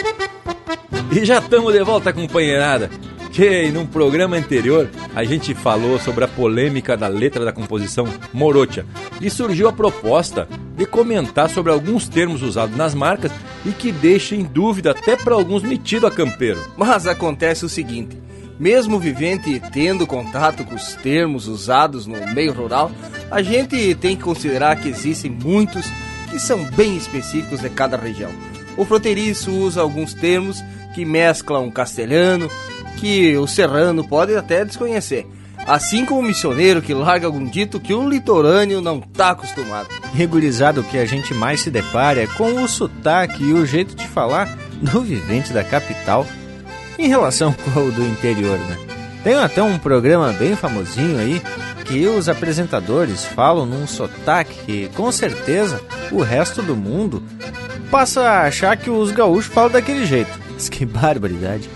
E 1.10 1.24
já 1.24 1.38
estamos 1.38 1.72
de 1.72 1.82
volta, 1.82 2.12
companheirada. 2.12 2.90
Que 3.38 3.70
num 3.70 3.86
programa 3.86 4.36
anterior 4.36 4.90
a 5.14 5.22
gente 5.22 5.54
falou 5.54 5.96
sobre 6.00 6.24
a 6.24 6.26
polêmica 6.26 6.96
da 6.96 7.06
letra 7.06 7.44
da 7.44 7.52
composição 7.52 8.04
Morocha 8.32 8.84
e 9.20 9.30
surgiu 9.30 9.68
a 9.68 9.72
proposta 9.72 10.48
de 10.76 10.84
comentar 10.84 11.48
sobre 11.48 11.70
alguns 11.70 12.08
termos 12.08 12.42
usados 12.42 12.76
nas 12.76 12.96
marcas 12.96 13.30
e 13.64 13.70
que 13.70 13.92
deixem 13.92 14.42
dúvida 14.42 14.90
até 14.90 15.14
para 15.14 15.36
alguns 15.36 15.62
metidos 15.62 16.10
a 16.10 16.12
campeiro. 16.12 16.58
Mas 16.76 17.06
acontece 17.06 17.64
o 17.64 17.68
seguinte: 17.68 18.20
mesmo 18.58 18.98
vivente 18.98 19.48
e 19.48 19.60
tendo 19.60 20.04
contato 20.04 20.64
com 20.64 20.74
os 20.74 20.94
termos 20.94 21.46
usados 21.46 22.08
no 22.08 22.16
meio 22.34 22.52
rural, 22.52 22.90
a 23.30 23.40
gente 23.40 23.94
tem 23.94 24.16
que 24.16 24.24
considerar 24.24 24.80
que 24.80 24.88
existem 24.88 25.30
muitos 25.30 25.86
que 26.28 26.40
são 26.40 26.64
bem 26.74 26.96
específicos 26.96 27.60
de 27.60 27.70
cada 27.70 27.96
região. 27.96 28.32
O 28.76 28.84
fronteiriço 28.84 29.52
usa 29.52 29.80
alguns 29.80 30.12
termos 30.12 30.60
que 30.92 31.04
mesclam 31.04 31.70
castelhano, 31.70 32.50
que 32.98 33.36
o 33.36 33.46
serrano 33.46 34.06
pode 34.06 34.34
até 34.36 34.64
desconhecer. 34.64 35.26
Assim 35.66 36.04
como 36.04 36.20
o 36.20 36.22
missioneiro 36.22 36.80
que 36.80 36.94
larga 36.94 37.26
algum 37.26 37.44
dito 37.44 37.80
que 37.80 37.92
o 37.92 38.08
litorâneo 38.08 38.80
não 38.80 38.98
está 38.98 39.30
acostumado. 39.30 39.88
Regularizado 40.14 40.82
que 40.82 40.98
a 40.98 41.04
gente 41.04 41.34
mais 41.34 41.60
se 41.60 41.70
depara 41.70 42.22
é 42.22 42.26
com 42.26 42.62
o 42.62 42.68
sotaque 42.68 43.42
e 43.42 43.52
o 43.52 43.66
jeito 43.66 43.94
de 43.94 44.06
falar 44.06 44.56
do 44.80 45.00
vivente 45.02 45.52
da 45.52 45.64
capital 45.64 46.26
em 46.98 47.08
relação 47.08 47.52
com 47.74 47.80
o 47.80 47.92
do 47.92 48.06
interior, 48.06 48.58
né? 48.58 48.78
Tem 49.22 49.34
até 49.34 49.62
um 49.62 49.78
programa 49.78 50.32
bem 50.32 50.56
famosinho 50.56 51.18
aí 51.18 51.42
que 51.84 52.06
os 52.06 52.28
apresentadores 52.28 53.24
falam 53.24 53.66
num 53.66 53.86
sotaque 53.86 54.54
que 54.64 54.88
com 54.94 55.10
certeza 55.10 55.80
o 56.12 56.22
resto 56.22 56.62
do 56.62 56.76
mundo 56.76 57.22
passa 57.90 58.22
a 58.22 58.42
achar 58.44 58.76
que 58.76 58.90
os 58.90 59.10
gaúchos 59.10 59.52
falam 59.52 59.70
daquele 59.70 60.06
jeito. 60.06 60.30
Mas 60.52 60.68
que 60.68 60.84
barbaridade. 60.84 61.68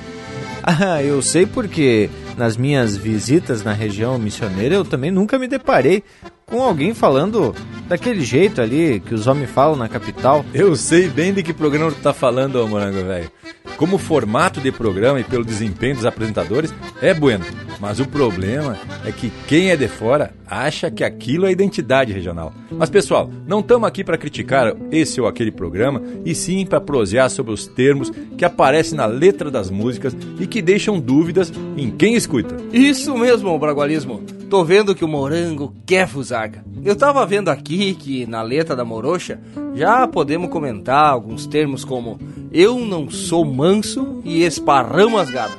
Ah, 0.62 1.02
eu 1.02 1.20
sei 1.20 1.44
porque 1.44 2.08
nas 2.36 2.56
minhas 2.56 2.96
visitas 2.96 3.64
na 3.64 3.72
região 3.72 4.18
missioneira 4.18 4.74
eu 4.74 4.84
também 4.84 5.10
nunca 5.10 5.38
me 5.38 5.48
deparei 5.48 6.04
com 6.52 6.62
alguém 6.62 6.92
falando 6.92 7.54
daquele 7.88 8.20
jeito 8.20 8.60
ali 8.60 9.00
que 9.00 9.14
os 9.14 9.26
homens 9.26 9.50
falam 9.50 9.74
na 9.74 9.88
capital. 9.88 10.44
Eu 10.52 10.76
sei 10.76 11.08
bem 11.08 11.32
de 11.32 11.42
que 11.42 11.54
programa 11.54 11.90
tu 11.90 12.02
tá 12.02 12.12
falando, 12.12 12.56
ô 12.56 12.68
morango 12.68 13.02
velho. 13.06 13.30
Como 13.78 13.96
formato 13.96 14.60
de 14.60 14.70
programa 14.70 15.18
e 15.18 15.24
pelo 15.24 15.46
desempenho 15.46 15.94
dos 15.96 16.04
apresentadores, 16.04 16.72
é 17.00 17.14
bueno. 17.14 17.42
Mas 17.80 18.00
o 18.00 18.06
problema 18.06 18.76
é 19.04 19.10
que 19.10 19.32
quem 19.48 19.70
é 19.70 19.76
de 19.76 19.88
fora 19.88 20.34
acha 20.46 20.90
que 20.90 21.02
aquilo 21.02 21.46
é 21.46 21.50
identidade 21.50 22.12
regional. 22.12 22.52
Mas 22.70 22.90
pessoal, 22.90 23.30
não 23.46 23.60
estamos 23.60 23.88
aqui 23.88 24.04
para 24.04 24.18
criticar 24.18 24.76
esse 24.90 25.22
ou 25.22 25.26
aquele 25.26 25.50
programa, 25.50 26.02
e 26.22 26.34
sim 26.34 26.66
para 26.66 26.82
prosear 26.82 27.30
sobre 27.30 27.52
os 27.52 27.66
termos 27.66 28.12
que 28.36 28.44
aparecem 28.44 28.96
na 28.96 29.06
letra 29.06 29.50
das 29.50 29.70
músicas 29.70 30.14
e 30.38 30.46
que 30.46 30.60
deixam 30.60 31.00
dúvidas 31.00 31.50
em 31.78 31.90
quem 31.90 32.14
escuta. 32.14 32.56
Isso 32.72 33.16
mesmo, 33.16 33.58
Bragualismo. 33.58 34.41
Tô 34.52 34.62
vendo 34.62 34.94
que 34.94 35.02
o 35.02 35.08
morango 35.08 35.74
quer 35.86 36.06
fusaga. 36.06 36.62
Eu 36.84 36.94
tava 36.94 37.24
vendo 37.24 37.48
aqui 37.48 37.94
que 37.94 38.26
na 38.26 38.42
letra 38.42 38.76
da 38.76 38.84
morocha 38.84 39.40
já 39.74 40.06
podemos 40.06 40.50
comentar 40.50 41.06
alguns 41.06 41.46
termos 41.46 41.86
como 41.86 42.20
eu 42.52 42.78
não 42.78 43.08
sou 43.08 43.46
manso 43.46 44.20
e 44.22 44.44
esparramo 44.44 45.16
as 45.16 45.30
garras. 45.30 45.56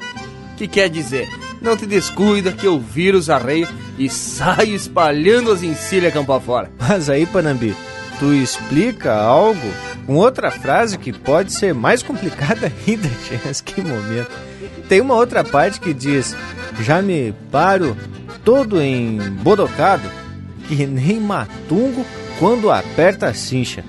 Que 0.55 0.67
quer 0.67 0.91
dizer, 0.91 1.27
não 1.59 1.75
te 1.75 1.87
descuida 1.87 2.51
que 2.51 2.67
eu 2.67 2.79
viro 2.79 3.17
os 3.17 3.31
arreios 3.31 3.67
e 3.97 4.07
saio 4.07 4.75
espalhando 4.75 5.51
as 5.51 5.63
encilhas 5.63 6.13
campo 6.13 6.31
afora. 6.31 6.71
Mas 6.77 7.09
aí, 7.09 7.25
Panambi, 7.25 7.75
tu 8.19 8.31
explica 8.31 9.11
algo 9.15 9.73
com 10.05 10.17
outra 10.17 10.51
frase 10.51 10.99
que 10.99 11.11
pode 11.11 11.51
ser 11.51 11.73
mais 11.73 12.03
complicada 12.03 12.71
ainda, 12.87 13.09
Mas 13.43 13.59
que 13.59 13.81
momento. 13.81 14.29
Tem 14.87 15.01
uma 15.01 15.15
outra 15.15 15.43
parte 15.43 15.79
que 15.79 15.95
diz, 15.95 16.37
já 16.79 17.01
me 17.01 17.33
paro 17.51 17.97
todo 18.43 18.81
embodocado, 18.81 20.09
que 20.67 20.85
nem 20.85 21.19
matungo 21.19 22.05
quando 22.39 22.71
aperta 22.71 23.27
a 23.27 23.33
cincha. 23.33 23.83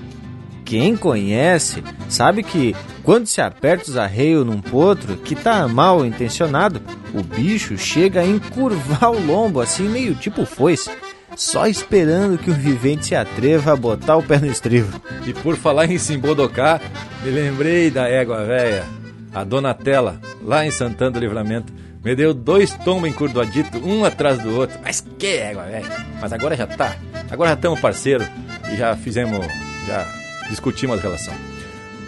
Quem 0.63 0.97
conhece 0.97 1.83
sabe 2.09 2.41
que 2.41 2.75
quando 3.03 3.27
se 3.27 3.39
aperta 3.39 3.89
os 3.89 3.97
arreios 3.97 4.45
num 4.45 4.59
potro 4.59 5.15
que 5.17 5.35
tá 5.35 5.67
mal 5.67 6.03
intencionado, 6.03 6.81
o 7.13 7.21
bicho 7.21 7.77
chega 7.77 8.21
a 8.21 8.25
encurvar 8.25 9.11
o 9.11 9.23
lombo 9.23 9.61
assim 9.61 9.87
meio 9.87 10.15
tipo 10.15 10.43
foice, 10.43 10.89
só 11.35 11.67
esperando 11.67 12.37
que 12.39 12.49
o 12.49 12.53
vivente 12.53 13.07
se 13.07 13.15
atreva 13.15 13.73
a 13.73 13.75
botar 13.75 14.15
o 14.17 14.23
pé 14.23 14.39
no 14.39 14.47
estribo. 14.47 14.89
E 15.27 15.33
por 15.33 15.55
falar 15.55 15.85
em 15.85 15.99
se 15.99 16.13
embodocar, 16.13 16.81
me 17.23 17.29
lembrei 17.29 17.91
da 17.91 18.09
égua 18.09 18.43
velha, 18.43 18.85
a 19.31 19.43
Donatella, 19.43 20.19
lá 20.41 20.65
em 20.65 20.71
Santana 20.71 21.11
do 21.11 21.19
Livramento 21.19 21.71
me 22.05 22.15
deu 22.15 22.35
dois 22.35 22.71
tombos 22.85 23.09
encurdoaditos, 23.09 23.81
um 23.83 24.05
atrás 24.05 24.37
do 24.37 24.55
outro. 24.55 24.77
Mas 24.83 25.03
que 25.17 25.25
égua, 25.25 25.63
velho. 25.63 25.91
Mas 26.21 26.31
agora 26.31 26.55
já 26.55 26.67
tá. 26.67 26.95
Agora 27.31 27.49
já 27.49 27.55
estamos 27.55 27.79
parceiro 27.79 28.23
e 28.71 28.77
já 28.77 28.95
fizemos, 28.95 29.43
já 29.87 30.05
discutimos 30.47 30.99
a 30.99 31.01
relação. 31.01 31.33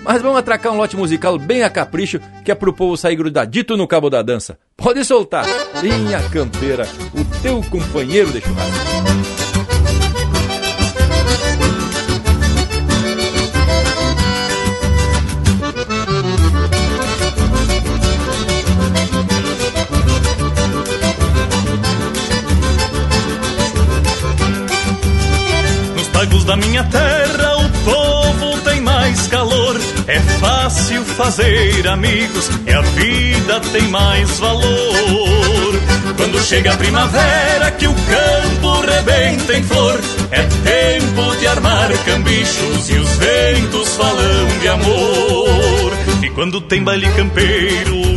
Mas 0.03 0.21
vamos 0.21 0.37
atracar 0.37 0.71
um 0.71 0.77
lote 0.77 0.95
musical 0.95 1.39
bem 1.39 1.63
a 1.63 1.69
capricho, 1.69 2.21
que 2.45 2.51
é 2.51 2.55
pro 2.55 2.71
povo 2.71 2.95
sair 2.95 3.15
grudadito 3.15 3.75
no 3.75 3.87
cabo 3.87 4.09
da 4.09 4.21
dança. 4.21 4.57
Pode 4.77 5.03
soltar. 5.03 5.45
Linha 5.81 6.21
Campeira, 6.29 6.87
o 7.13 7.41
teu 7.41 7.61
companheiro 7.63 8.31
de 8.31 8.39
churrasco. 8.39 9.36
Da 26.47 26.55
minha 26.55 26.83
terra 26.85 27.57
o 27.57 27.69
povo 27.83 28.57
mais 29.07 29.27
calor, 29.27 29.77
é 30.07 30.19
fácil 30.39 31.03
fazer 31.03 31.85
amigos 31.87 32.49
e 32.65 32.71
a 32.71 32.81
vida 32.81 33.59
tem 33.71 33.87
mais 33.89 34.39
valor. 34.39 35.73
Quando 36.15 36.41
chega 36.41 36.73
a 36.73 36.77
primavera 36.77 37.71
que 37.71 37.85
o 37.85 37.93
campo 37.93 38.79
rebenta 38.81 39.57
em 39.57 39.63
flor, 39.63 39.99
é 40.31 40.41
tempo 40.43 41.35
de 41.37 41.47
armar 41.47 41.91
cambichos 42.05 42.89
e 42.89 42.93
os 42.93 43.09
ventos 43.17 43.95
falam 43.95 44.47
de 44.61 44.67
amor. 44.69 45.93
E 46.23 46.29
quando 46.29 46.61
tem 46.61 46.81
baile 46.81 47.09
campeiro, 47.11 48.16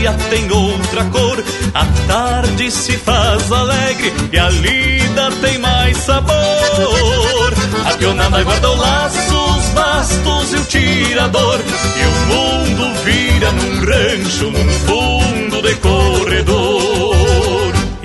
dia 0.00 0.12
tem 0.30 0.50
outra 0.50 1.04
cor, 1.04 1.44
a 1.74 1.84
tarde 2.08 2.70
se 2.70 2.92
faz 2.92 3.52
alegre 3.52 4.10
e 4.32 4.38
a 4.38 4.48
lida 4.48 5.30
tem 5.42 5.58
mais 5.58 5.94
sabor. 5.98 6.34
A 7.84 7.92
pionada 7.98 8.42
guarda 8.42 8.70
o 8.70 8.76
laço, 8.76 9.36
os 9.58 9.68
bastos 9.68 10.54
e 10.54 10.56
o 10.56 10.64
tirador, 10.64 11.60
e 11.60 12.02
o 12.06 12.12
mundo 12.34 12.94
vira 13.04 13.52
num 13.52 13.80
rancho, 13.84 14.50
num 14.50 14.70
fundo 14.86 15.60
de 15.60 15.74
corredor. 15.74 16.99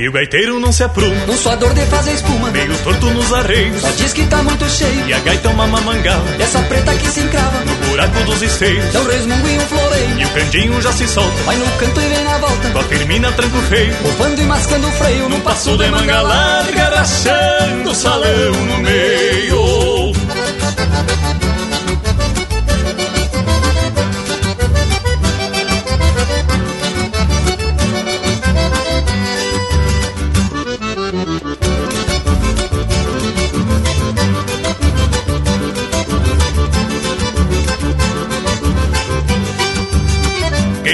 E 0.06 0.08
o 0.08 0.12
gaiteiro 0.12 0.60
não 0.60 0.72
se 0.72 0.84
apruma. 0.84 1.26
Num 1.26 1.36
suador 1.36 1.74
de 1.74 1.84
fazer 1.88 2.12
espuma. 2.12 2.52
Meio 2.52 2.78
torto 2.84 3.10
nos 3.10 3.34
arreios. 3.34 3.82
Só 3.82 3.90
diz 3.90 4.14
que 4.14 4.24
tá 4.28 4.44
muito 4.44 4.70
cheio. 4.70 5.08
E 5.08 5.12
a 5.12 5.18
gaita 5.18 5.48
é 5.48 5.52
uma 5.52 5.66
mamangala 5.66 6.24
Essa 6.40 6.62
preta 6.62 6.94
que 6.94 7.08
se 7.08 7.22
encrava 7.22 7.66
No 7.66 7.74
buraco 7.88 8.24
dos 8.26 8.40
esteios. 8.44 8.94
É 8.94 9.00
um 9.00 9.08
resmungo 9.08 9.48
e 9.48 9.58
um 9.58 9.62
floreio. 9.62 10.20
E 10.20 10.26
o 10.26 10.30
candinho 10.30 10.80
já 10.80 10.94
se 10.94 11.08
solta. 11.08 11.42
Vai 11.46 11.56
no 11.56 11.66
canto 11.80 12.00
e 12.00 12.08
vem 12.08 12.24
na 12.24 12.38
volta. 12.38 12.70
Com 12.70 12.78
a 12.78 12.84
firmina 12.84 13.32
tranco 13.32 13.58
feio. 13.64 13.96
Bufando 14.04 14.42
e 14.42 14.46
mascando 14.46 14.88
o 14.88 14.92
freio. 14.92 15.28
Num 15.28 15.40
passo 15.40 15.76
de 15.76 15.90
manga 15.90 16.22
larga 16.22 16.84
Rachando 16.84 17.90
o 17.90 17.96
salão 17.96 18.52
no 18.52 18.78
meio 18.78 19.75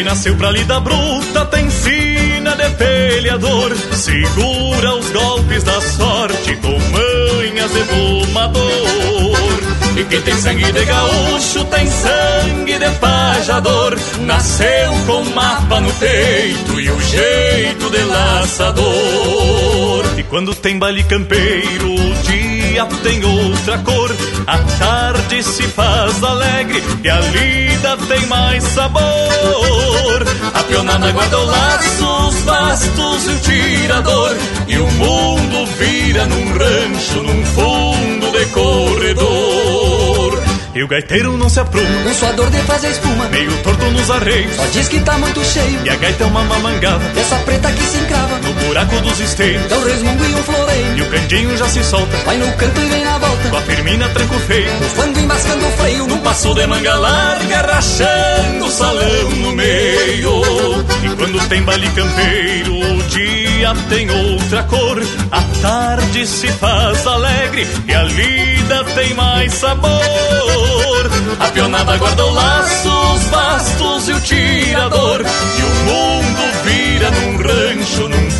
Quem 0.01 0.07
nasceu 0.07 0.35
pra 0.35 0.49
lida 0.49 0.79
bruta 0.79 1.45
tem 1.45 1.69
sina 1.69 2.55
de 2.55 2.67
peleador, 2.71 3.71
segura 3.93 4.95
os 4.95 5.11
golpes 5.11 5.61
da 5.61 5.79
sorte 5.79 6.55
com 6.55 6.71
manhas 6.89 7.71
de. 7.71 7.81
E 9.95 10.03
quem 10.05 10.21
tem 10.21 10.35
sangue 10.37 10.71
de 10.71 10.85
gaúcho 10.85 11.63
tem 11.65 11.85
sangue 11.85 12.79
de 12.79 12.89
pajador, 12.99 13.95
nasceu 14.21 14.91
com 15.05 15.23
mapa 15.35 15.79
no 15.79 15.93
peito 15.93 16.79
e 16.79 16.89
o 16.89 16.99
jeito 17.01 17.89
de 17.91 18.03
laçador. 18.05 18.83
E 20.17 20.23
quando 20.23 20.55
tem 20.55 20.79
baile 20.79 21.03
campeiro, 21.03 21.93
o 21.93 22.13
dia 22.23 22.87
tem 23.03 23.23
outra 23.23 23.77
cor, 23.77 24.09
a 24.47 24.57
tarde 24.79 25.43
se 25.43 25.63
faz 25.63 26.23
alegre 26.23 26.81
e 27.03 27.09
a 27.09 27.19
lida 27.19 27.97
tem 28.07 28.25
mais 28.27 28.63
sabor. 28.63 29.01
A 30.53 30.63
pionada 30.63 31.11
guarda 31.11 31.39
o 31.39 31.45
laço, 31.45 32.27
os 32.27 32.35
bastos 32.41 33.25
e 33.25 33.29
o 33.29 33.39
tirador, 33.39 34.35
e 34.67 34.77
o 34.77 34.91
mundo 34.91 35.65
vira 35.77 36.25
num 36.25 36.51
rancho, 36.53 37.23
num 37.23 37.45
fundo 37.45 38.31
de 38.31 38.45
corredor. 38.47 39.70
E 40.73 40.81
o 40.81 40.87
gaiteiro 40.87 41.35
não 41.37 41.49
se 41.49 41.59
apruma. 41.59 41.89
Num 42.05 42.13
suador 42.13 42.49
de 42.49 42.57
fazer 42.59 42.91
espuma. 42.91 43.27
Meio 43.27 43.51
torto 43.57 43.85
nos 43.91 44.09
arreios. 44.09 44.55
Só 44.55 44.65
diz 44.67 44.87
que 44.87 44.99
tá 45.01 45.17
muito 45.17 45.43
cheio. 45.43 45.79
E 45.83 45.89
a 45.89 45.95
gaita 45.95 46.23
é 46.23 46.27
uma 46.27 46.43
mamangada 46.43 47.03
Essa 47.19 47.35
preta 47.37 47.69
que 47.71 47.83
se 47.83 47.97
encrava. 47.97 48.37
No 48.39 48.53
buraco 48.53 48.95
dos 49.01 49.19
esteios 49.19 49.69
É 49.69 49.75
um 49.75 49.83
resmungo 49.83 50.23
e 50.23 50.33
um 50.33 50.43
floreio. 50.43 50.97
E 50.97 51.01
o 51.01 51.05
candinho 51.07 51.57
já 51.57 51.67
se 51.67 51.83
solta. 51.83 52.15
Vai 52.25 52.37
no 52.37 52.49
canto 52.53 52.81
e 52.81 52.85
vem 52.85 53.03
na 53.03 53.17
volta. 53.17 53.49
Com 53.49 53.57
a 53.57 53.61
firmina 53.61 54.09
tranco 54.09 54.39
feio. 54.39 54.71
Bufando 54.79 55.19
e 55.19 55.23
mascando 55.23 55.67
o 55.67 55.71
freio. 55.71 56.07
Num 56.07 56.17
passo 56.19 56.53
de 56.53 56.67
manga 56.67 56.95
larga 56.95 57.61
Rachando 57.61 58.65
o 58.65 58.71
salão 58.71 59.29
no 59.41 59.51
meio. 59.51 60.41
E 61.03 61.15
quando 61.17 61.49
tem 61.49 61.61
baile 61.63 61.89
campeiro 61.89 62.75
O 62.75 63.03
dia 63.09 63.73
tem 63.89 64.09
outra 64.09 64.63
cor. 64.63 65.01
A 65.31 65.41
tarde 65.61 66.25
se 66.25 66.47
faz 66.47 67.05
alegre 67.05 67.67
E 67.87 67.93
a 67.93 68.03
lida 68.03 68.83
tem 68.95 69.13
mais 69.13 69.53
sabor 69.53 70.60
a 71.39 71.51
pionada 71.51 71.97
guarda 71.97 72.25
o 72.25 72.33
laço, 72.33 72.89
os 73.15 73.23
bastos 73.25 74.09
e 74.09 74.13
o 74.13 74.21
tirador. 74.21 75.21
E 75.21 75.63
o 75.63 75.69
mundo 75.85 76.63
vira 76.63 77.11
num 77.11 77.37
rancho, 77.37 78.07
num 78.07 78.30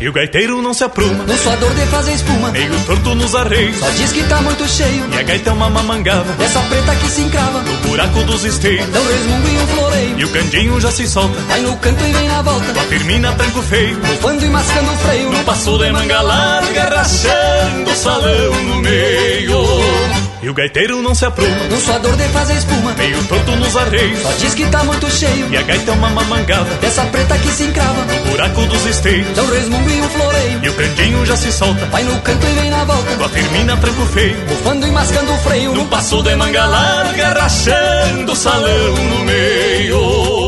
E 0.00 0.08
o 0.08 0.12
gaiteiro 0.14 0.62
não 0.62 0.72
se 0.72 0.82
apruma. 0.82 1.24
Num 1.24 1.36
suador 1.36 1.74
de 1.74 1.84
fazer 1.86 2.14
espuma. 2.14 2.50
Meio 2.50 2.72
torto 2.86 3.14
nos 3.14 3.34
arreios. 3.34 3.76
Só 3.78 3.90
diz 3.90 4.10
que 4.12 4.22
tá 4.24 4.40
muito 4.40 4.66
cheio. 4.66 5.04
E 5.12 5.18
a 5.18 5.22
gaita 5.22 5.50
é 5.50 5.52
uma 5.52 5.68
mamangava. 5.68 6.42
Essa 6.42 6.60
preta 6.60 6.94
que 6.96 7.10
se 7.10 7.20
encrava. 7.20 7.60
No 7.60 7.76
buraco 7.88 8.22
dos 8.24 8.44
esteios 8.44 8.86
É 8.94 8.98
um 8.98 9.06
resmungo 9.06 9.48
e 9.48 9.58
um 9.58 9.66
floreio. 9.66 10.18
E 10.18 10.24
o 10.24 10.28
candinho 10.30 10.80
já 10.80 10.90
se 10.90 11.06
solta. 11.06 11.38
Vai 11.40 11.60
no 11.60 11.76
canto 11.76 12.02
e 12.02 12.12
vem 12.12 12.28
na 12.28 12.40
volta. 12.40 12.72
Com 12.72 12.80
a 12.80 12.84
firmina 12.84 13.32
tranco 13.34 13.62
feio. 13.62 13.96
Bufando 13.96 14.44
e 14.44 14.48
mascando 14.48 14.90
o 14.90 14.96
freio. 14.96 15.32
No 15.32 15.44
passo 15.44 15.78
de 15.78 15.92
manga 15.92 16.22
larga 16.22 16.82
Rachando 16.84 17.90
o 17.90 17.94
salão 17.94 18.64
no 18.64 18.76
meio 18.76 20.19
e 20.42 20.48
o 20.48 20.54
gaiteiro 20.54 21.02
não 21.02 21.14
se 21.14 21.24
apruma. 21.24 21.64
Num 21.68 21.80
suador 21.80 22.16
de 22.16 22.24
fazer 22.28 22.54
espuma. 22.54 22.92
Meio 22.94 23.22
torto 23.24 23.52
nos 23.56 23.76
arreios. 23.76 24.20
Só 24.20 24.32
diz 24.32 24.54
que 24.54 24.66
tá 24.66 24.82
muito 24.84 25.10
cheio. 25.10 25.48
E 25.50 25.56
a 25.56 25.62
gaita 25.62 25.90
é 25.90 25.94
uma 25.94 26.10
mamangava 26.10 26.74
Dessa 26.76 27.04
preta 27.04 27.36
que 27.38 27.48
se 27.48 27.64
encrava. 27.64 28.04
No 28.04 28.30
buraco 28.30 28.66
dos 28.66 28.86
esteios 28.86 29.36
É 29.36 29.42
um 29.42 29.50
resmungo 29.50 29.90
e 29.90 30.00
um 30.00 30.08
floreio. 30.08 30.60
E 30.62 30.68
o 30.68 30.74
candinho 30.74 31.26
já 31.26 31.36
se 31.36 31.52
solta. 31.52 31.86
Vai 31.86 32.02
no 32.02 32.18
canto 32.20 32.46
e 32.46 32.60
vem 32.60 32.70
na 32.70 32.84
volta. 32.84 33.16
Com 33.16 33.24
a 33.24 33.28
firmina 33.28 33.76
tranco 33.76 34.06
feio. 34.06 34.36
Bufando 34.46 34.86
e 34.86 34.90
mascando 34.90 35.32
o 35.32 35.38
freio. 35.38 35.72
Num 35.74 35.86
passo 35.86 36.22
de 36.22 36.34
manga 36.36 36.66
larga 36.66 37.28
Rachando 37.40 38.32
o 38.32 38.36
salão 38.36 38.94
no 38.96 39.24
meio 39.24 40.39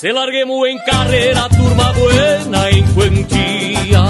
Se 0.00 0.12
larguemos 0.12 0.64
em 0.68 0.78
carreira, 0.78 1.48
turma 1.48 1.92
buena 1.92 2.70
em 2.70 2.86
quantia. 2.94 4.04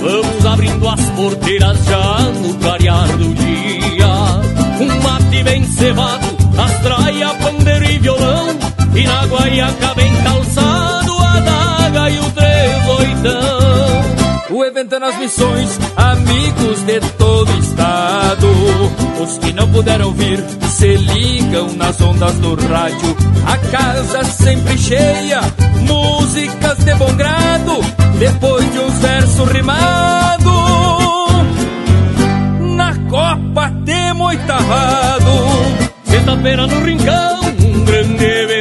Vamos 0.00 0.46
abrindo 0.46 0.88
as 0.88 1.00
porteiras 1.10 1.84
já 1.84 2.18
no 2.30 2.54
clarear 2.54 3.08
do 3.16 3.34
dia. 3.34 4.06
Um 4.80 5.02
mate 5.02 5.42
bem 5.42 5.64
cevado, 5.64 6.26
astraia, 6.56 7.34
pandeiro 7.42 7.90
e 7.90 7.98
violão. 7.98 8.56
E 8.94 9.04
na 9.04 9.26
guaiaca 9.26 9.94
bem 9.96 10.14
calçado, 10.22 11.12
a 11.18 11.40
daga 11.40 12.08
e 12.08 12.18
o 12.20 12.30
três 12.30 12.88
oitão. 12.88 13.55
O 14.56 14.64
evento 14.64 14.94
é 14.94 14.98
nas 14.98 15.18
missões, 15.18 15.78
amigos 15.98 16.80
de 16.86 16.98
todo 17.18 17.58
estado. 17.58 18.48
Os 19.22 19.36
que 19.36 19.52
não 19.52 19.70
puderam 19.70 20.12
vir 20.12 20.42
se 20.70 20.96
ligam 20.96 21.74
nas 21.74 22.00
ondas 22.00 22.32
do 22.38 22.54
rádio. 22.54 23.14
A 23.44 23.58
casa 23.70 24.24
sempre 24.24 24.78
cheia, 24.78 25.42
músicas 25.86 26.78
de 26.78 26.94
bom 26.94 27.14
grado. 27.16 27.82
Depois 28.18 28.72
de 28.72 28.78
uns 28.78 28.94
versos 28.94 29.48
rimados, 29.50 30.46
na 32.76 32.94
Copa 33.10 33.70
temos 33.84 34.26
oitavado. 34.28 35.32
Sexta-feira 36.04 36.66
no 36.66 36.82
Rincão, 36.82 37.40
um 37.62 37.84
grande 37.84 38.24
evento 38.24 38.55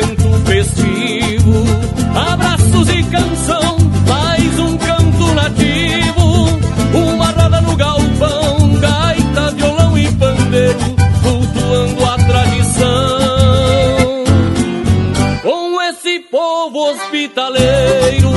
hospitaleiro. 17.36 18.32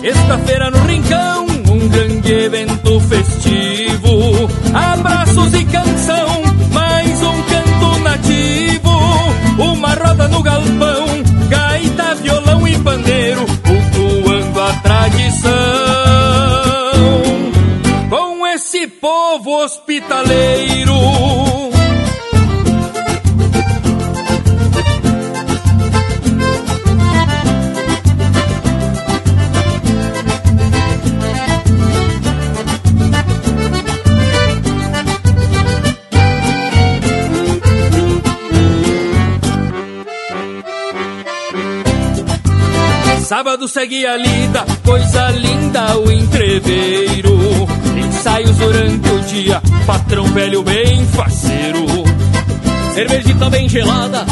Sexta-feira 0.00 0.70
no 0.70 0.78
Rincão, 0.84 1.46
um 1.70 1.88
grande 1.88 2.32
evento 2.32 3.00
festivo. 3.00 4.50
Abraços 4.74 5.54
e 5.54 5.64
canção, 5.64 6.42
mais 6.72 7.22
um 7.22 7.42
canto 7.42 7.98
nativo. 8.00 8.90
Uma 9.58 9.94
roda 9.94 10.26
no 10.28 10.42
galpão, 10.42 11.06
gaita, 11.48 12.16
violão 12.16 12.66
e 12.66 12.76
pandeiro, 12.78 13.46
cultuando 13.62 14.60
a 14.60 14.72
tradição. 14.82 15.52
Com 18.10 18.46
esse 18.48 18.88
povo 18.88 19.62
hospitaleiro. 19.62 20.92
Sábado 43.32 43.66
segue 43.66 44.04
a 44.04 44.14
lida, 44.14 44.62
coisa 44.84 45.30
linda 45.30 45.96
o 45.96 46.12
entreveiro. 46.12 47.66
Ensaios 47.96 48.54
durante 48.58 49.08
o 49.08 49.20
dia, 49.20 49.62
patrão 49.86 50.24
velho 50.24 50.62
bem 50.62 51.02
faceiro. 51.06 51.86
Cervejita 52.92 53.48
bem 53.48 53.66
gelada, 53.70 54.26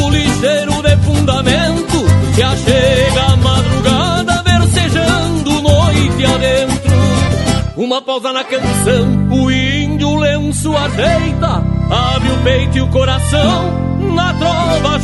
o 0.00 0.08
ligeiro 0.08 0.80
de 0.82 0.96
fundamento. 0.98 2.06
Se 2.36 2.42
achega 2.44 3.22
a 3.22 3.36
madrugada, 3.38 4.42
versejando 4.44 5.60
noite 5.60 6.24
adentro. 6.24 6.94
Uma 7.76 8.02
pausa 8.02 8.32
na 8.32 8.44
canção, 8.44 9.32
o 9.32 9.50
índio 9.50 10.14
lenço 10.14 10.76
ajeita. 10.76 11.60
Abre 11.90 12.30
o 12.30 12.38
peito 12.44 12.78
e 12.78 12.82
o 12.82 12.86
coração, 12.86 14.14
na 14.14 14.32
trova 14.34 15.00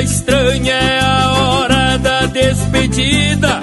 dia 0.00 0.02
estranho, 0.02 0.68
é 0.68 1.00
a 1.00 1.32
hora 1.32 1.98
da 1.98 2.26
despedida. 2.26 3.60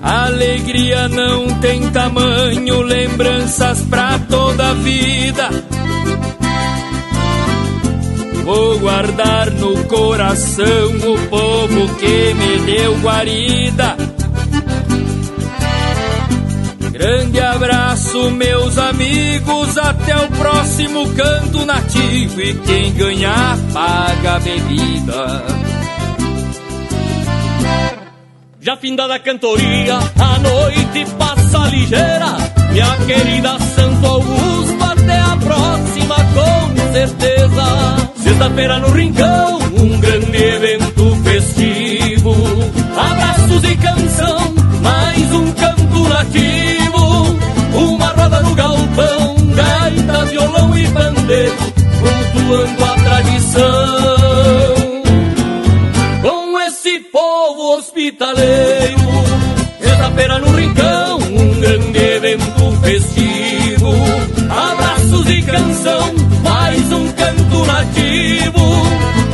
Alegria 0.00 1.08
não 1.08 1.48
tem 1.60 1.90
tamanho, 1.90 2.82
lembranças 2.82 3.80
pra 3.82 4.18
toda 4.28 4.70
a 4.70 4.74
vida. 4.74 5.48
Vou 8.44 8.78
guardar 8.80 9.50
no 9.52 9.84
coração 9.84 10.64
o 10.64 11.28
povo 11.28 11.94
que 11.96 12.34
me 12.34 12.58
deu 12.66 12.98
guarida. 13.00 13.96
Abraço, 17.52 18.30
meus 18.30 18.78
amigos, 18.78 19.76
até 19.76 20.16
o 20.16 20.28
próximo 20.28 21.08
canto 21.14 21.66
nativo. 21.66 22.40
E 22.40 22.54
quem 22.54 22.92
ganhar, 22.94 23.58
paga 23.72 24.36
a 24.36 24.40
bebida. 24.40 25.44
Já 28.60 28.76
findada 28.76 29.16
a 29.16 29.18
cantoria, 29.18 29.98
a 29.98 30.38
noite 30.38 31.04
passa 31.18 31.58
ligeira. 31.68 32.36
Minha 32.70 32.96
querida 33.06 33.58
Santo 33.58 34.06
Augusto, 34.06 34.84
até 34.84 35.18
a 35.18 35.36
próxima 35.36 36.16
com 36.32 36.92
certeza. 36.92 38.12
Sexta-feira 38.16 38.78
no 38.78 38.90
Rincão, 38.92 39.58
um 39.78 40.00
grande 40.00 40.36
evento 40.36 41.16
festivo. 41.22 42.34
Abraços 42.96 43.64
e 43.64 43.76
canção, 43.76 44.54
mais 44.80 45.32
um 45.34 45.52
canto 45.52 46.08
nativo. 46.08 46.81
Roda 48.32 48.48
no 48.48 48.54
galpão, 48.54 49.36
gaita, 49.54 50.24
violão 50.24 50.78
e 50.78 50.88
pandeiro, 50.88 51.54
cultuando 52.00 52.84
a 52.84 52.94
tradição. 52.94 53.62
Com 56.22 56.60
esse 56.60 56.98
povo 57.12 57.76
hospitaleiro, 57.76 59.00
sexta-feira 59.78 60.38
no 60.38 60.56
Rincão, 60.56 61.18
um 61.18 61.60
grande 61.60 61.98
evento 61.98 62.72
festivo. 62.80 63.92
Abraços 64.48 65.28
e 65.28 65.42
canção, 65.42 66.14
mais 66.42 66.90
um 66.90 67.12
canto 67.12 67.66
nativo. 67.66 68.62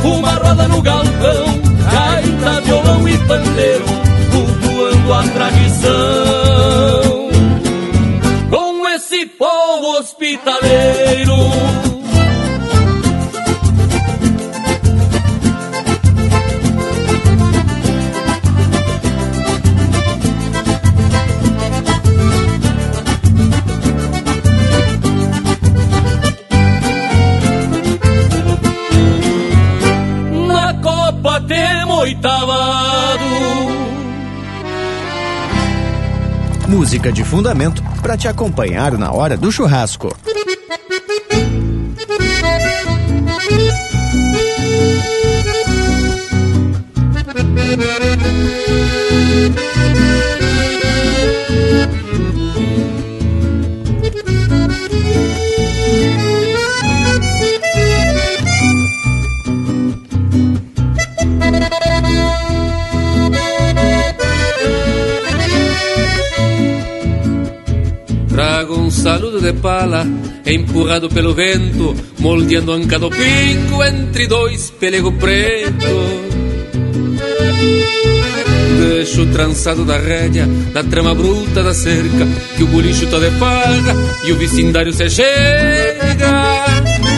Uma 0.03 0.33
roda 0.33 0.67
no 0.67 0.81
galpão, 0.81 1.61
gaita, 1.89 2.61
violão 2.65 3.07
e 3.07 3.17
pandeiro, 3.19 3.85
cultuando 4.29 5.13
a 5.13 5.23
tradição. 5.23 5.78
Povo 10.17 11.08
Música 36.89 37.11
de 37.11 37.23
fundamento 37.23 37.83
para 38.01 38.17
te 38.17 38.27
acompanhar 38.27 38.97
na 38.97 39.11
hora 39.11 39.37
do 39.37 39.51
churrasco. 39.51 40.09
De 69.51 69.53
pala, 69.53 70.05
empurrado 70.45 71.09
pelo 71.09 71.33
vento, 71.33 71.95
moldeando 72.19 72.71
anca 72.71 72.99
do 72.99 73.09
pingo 73.09 73.83
entre 73.83 74.27
dois 74.27 74.69
pelego 74.71 75.11
preto. 75.13 76.29
Deixo 78.79 79.25
trançado 79.27 79.83
da 79.85 79.97
rédea, 79.97 80.45
da 80.73 80.83
trama 80.83 81.15
bruta 81.15 81.63
da 81.63 81.73
cerca, 81.73 82.27
que 82.55 82.63
o 82.63 82.67
bolicho 82.67 83.07
tá 83.07 83.17
de 83.17 83.31
farra 83.31 83.95
e 84.25 84.31
o 84.31 84.37
vecindário 84.37 84.93
se 84.93 85.09
chega. 85.09 86.65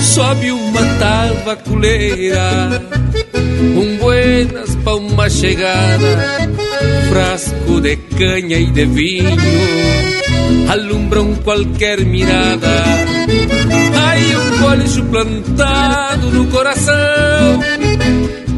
Sobe 0.02 0.52
uma 0.52 0.82
tabaculeira, 1.00 2.82
um 3.76 3.98
buenas 3.98 4.76
pra 4.84 4.96
uma 4.96 5.30
chegada, 5.30 6.50
frasco 7.10 7.82
de 7.82 7.96
canha 7.98 8.58
e 8.58 8.72
de 8.72 8.86
vinho 8.86 10.11
alumbram 10.70 11.36
qualquer 11.36 12.04
mirada. 12.06 12.84
Hay 14.04 14.36
um 14.36 14.60
bolicho 14.60 15.04
plantado 15.06 16.32
no 16.32 16.48
coração 16.48 17.60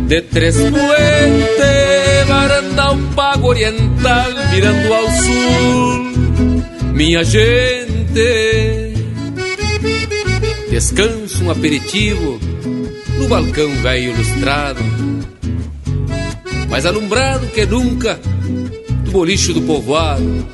de 0.08 0.22
três 0.22 0.56
puentes, 0.56 2.28
varanda 2.28 2.92
um 2.92 3.14
pago 3.14 3.48
oriental 3.48 4.32
virando 4.52 4.94
ao 4.94 5.10
sul. 5.12 6.14
Minha 6.94 7.24
gente, 7.24 8.94
descanso 10.70 11.44
um 11.44 11.52
aperitivo 11.52 12.40
no 13.18 13.28
balcão 13.28 13.70
velho 13.82 14.14
ilustrado, 14.14 14.84
mais 16.70 16.86
alumbrado 16.86 17.48
que 17.48 17.66
nunca 17.66 18.20
do 19.04 19.12
bolicho 19.12 19.54
do 19.54 19.62
povoado 19.62 20.46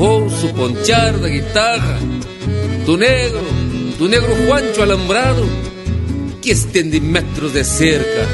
ouço 0.00 0.48
pontear 0.54 1.12
da 1.18 1.28
guitarra 1.28 1.98
do 2.86 2.96
negro, 2.96 3.44
do 3.98 4.08
negro 4.08 4.34
Juancho 4.34 4.82
alambrado 4.82 5.46
que 6.40 6.50
estende 6.50 6.98
metros 7.00 7.52
de 7.52 7.62
cerca. 7.62 8.26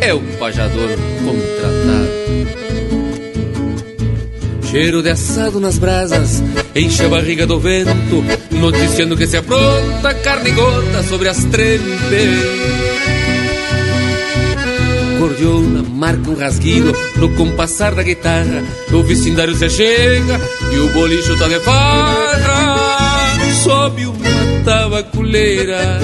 É 0.00 0.12
o 0.12 0.20
pajador 0.38 0.90
contratado. 1.24 2.08
Cheiro 4.70 5.02
de 5.02 5.10
assado 5.10 5.60
nas 5.60 5.78
brasas, 5.78 6.42
enche 6.74 7.04
a 7.04 7.08
barriga 7.08 7.46
do 7.46 7.58
vento, 7.58 8.22
noticiando 8.50 9.16
que 9.16 9.26
se 9.26 9.36
apronta 9.36 10.12
carne 10.22 10.50
gorda 10.50 11.02
sobre 11.04 11.28
as 11.28 11.42
trempes. 11.44 12.87
Marca 15.98 16.30
um 16.30 16.36
rasguido 16.36 16.96
no 17.16 17.28
compassar 17.30 17.94
da 17.94 18.02
guitarra. 18.02 18.62
O 18.92 19.02
vecindário 19.02 19.54
se 19.56 19.68
chega 19.68 20.40
e 20.72 20.78
o 20.78 20.88
bolicho 20.90 21.36
tá 21.36 21.48
de 21.48 21.58
farra. 21.60 23.36
Sobe 23.64 24.06
uma 24.06 24.62
tabaculeira, 24.64 25.98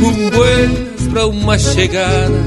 com 0.00 0.30
buenas 0.30 1.06
pra 1.10 1.26
uma 1.26 1.58
chegada, 1.58 2.42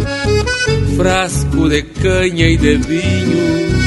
frasco 0.97 1.69
de 1.69 1.83
canha 1.83 2.47
e 2.47 2.57
de 2.57 2.77
vinho, 2.77 3.81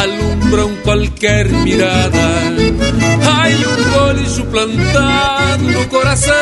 alumbram 0.00 0.74
qualquer 0.82 1.48
mirada. 1.48 2.18
Ai, 3.30 3.54
um 3.54 3.90
bolicho 3.90 4.44
plantado 4.46 5.64
no 5.64 5.84
coração 5.86 6.32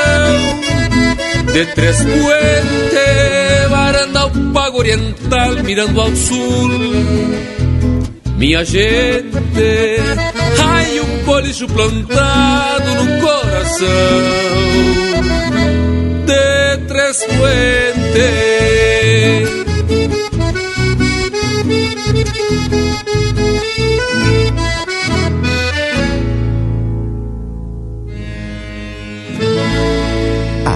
de 1.53 1.66
Três 1.66 1.97
Puentes, 1.97 3.64
ao 4.17 4.31
pago 4.53 4.79
oriental, 4.79 5.55
mirando 5.65 6.01
ao 6.01 6.15
sul. 6.15 6.71
Minha 8.37 8.65
gente, 8.65 9.39
ai, 10.62 11.01
um 11.01 11.25
bolicho 11.25 11.67
plantado 11.69 12.95
no 13.05 13.21
coração 13.21 13.87
de 16.27 16.87
Três 16.89 17.25
Puentes. 17.25 18.75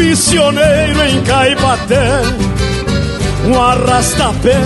missioneiro 0.00 1.02
em 1.02 1.20
Caipaté 1.22 2.22
Um 3.46 3.60
arrastapé 3.60 4.58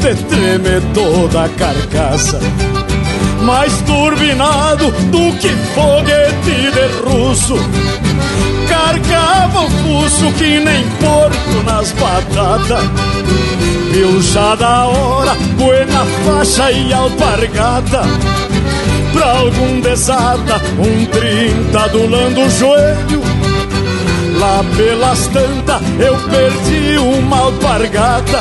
de 0.00 0.14
tremer 0.24 0.82
toda 0.94 1.44
a 1.44 1.48
carcaça. 1.48 2.40
Mais 3.42 3.72
turbinado 3.82 4.90
do 5.10 5.38
que 5.38 5.48
foguete 5.74 6.70
de 6.72 7.08
russo. 7.08 7.56
Carcava 8.68 9.62
o 9.62 9.70
fuso 9.70 10.32
que 10.32 10.58
nem 10.58 10.84
porco 11.00 11.62
nas 11.64 11.92
batatas. 11.92 12.84
Viu 13.92 14.20
já 14.20 14.54
da 14.56 14.86
hora, 14.86 15.34
buena 15.56 16.04
faixa 16.24 16.72
e 16.72 16.92
alpargata. 16.92 18.02
Pra 19.12 19.32
algum 19.38 19.80
desata, 19.80 20.60
um 20.78 21.04
trinta 21.06 21.84
adulando 21.84 22.40
o 22.40 22.50
joelho 22.50 23.35
Lá 24.38 24.62
pelas 24.76 25.26
tantas 25.28 25.80
eu 25.98 26.14
perdi 26.28 26.98
uma 26.98 27.38
alpargata 27.38 28.40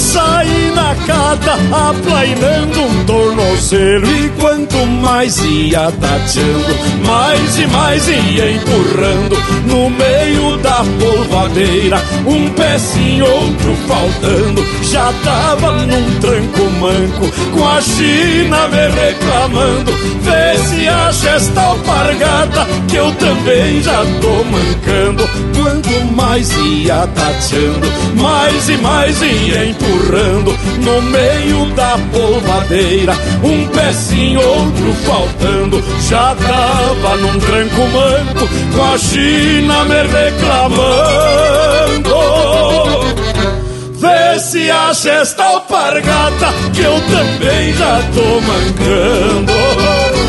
Saí 0.00 0.72
na 0.74 0.94
cata 1.06 1.58
aplainando 1.90 2.80
um 2.80 3.04
tornozelo 3.04 4.06
E 4.06 4.30
quanto 4.40 4.78
mais 4.86 5.36
ia 5.44 5.92
tateando 5.92 6.74
Mais 7.06 7.58
e 7.58 7.66
mais 7.66 8.08
ia 8.08 8.50
empurrando. 8.50 9.36
No 9.66 9.90
meio 9.90 10.56
da 10.56 10.82
polvadeira 10.98 12.00
Um 12.26 12.48
pezinho, 12.48 13.26
outro 13.26 13.76
faltando. 13.86 14.64
Já 14.90 15.12
tava 15.22 15.72
num 15.72 16.18
tranco 16.18 16.70
manco 16.80 17.30
Com 17.52 17.68
a 17.68 17.82
China 17.82 18.68
me 18.68 18.88
reclamando. 18.88 19.92
Vê 20.22 20.56
se 20.64 20.88
acha 20.88 21.28
esta 21.28 21.60
alpargata 21.60 22.66
Que 22.88 22.96
eu 22.96 23.12
também 23.16 23.82
já 23.82 24.02
tô 24.22 24.44
mancando. 24.44 25.28
Quanto 25.54 26.14
mais 26.16 26.50
ia 26.56 27.06
tateando 27.06 27.86
Mais 28.14 28.66
e 28.70 28.78
mais 28.78 29.20
ia 29.20 29.66
empurrando 29.66 29.89
no 30.84 31.02
meio 31.02 31.66
da 31.74 31.98
polvadeira, 32.12 33.12
um 33.42 33.66
pezinho, 33.68 34.40
outro 34.40 34.92
faltando. 35.04 35.82
Já 36.08 36.34
tava 36.34 37.16
num 37.16 37.38
tranco 37.38 37.80
manco, 37.88 38.48
com 38.74 38.84
a 38.84 38.98
China 38.98 39.84
me 39.84 40.02
reclamando. 40.02 40.70
Vê 43.98 44.38
se 44.40 44.70
acha 44.70 45.10
esta 45.10 45.44
alpargata, 45.44 46.52
que 46.72 46.80
eu 46.80 47.00
também 47.02 47.72
já 47.74 48.00
tô 48.14 48.40
mancando. 48.40 50.19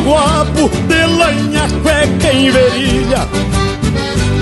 Surungo 0.00 0.10
guapo 0.10 0.68
de 0.88 1.06
lanha 1.06 1.68
cueca 1.82 2.32
em 2.32 2.50
verilha. 2.50 3.28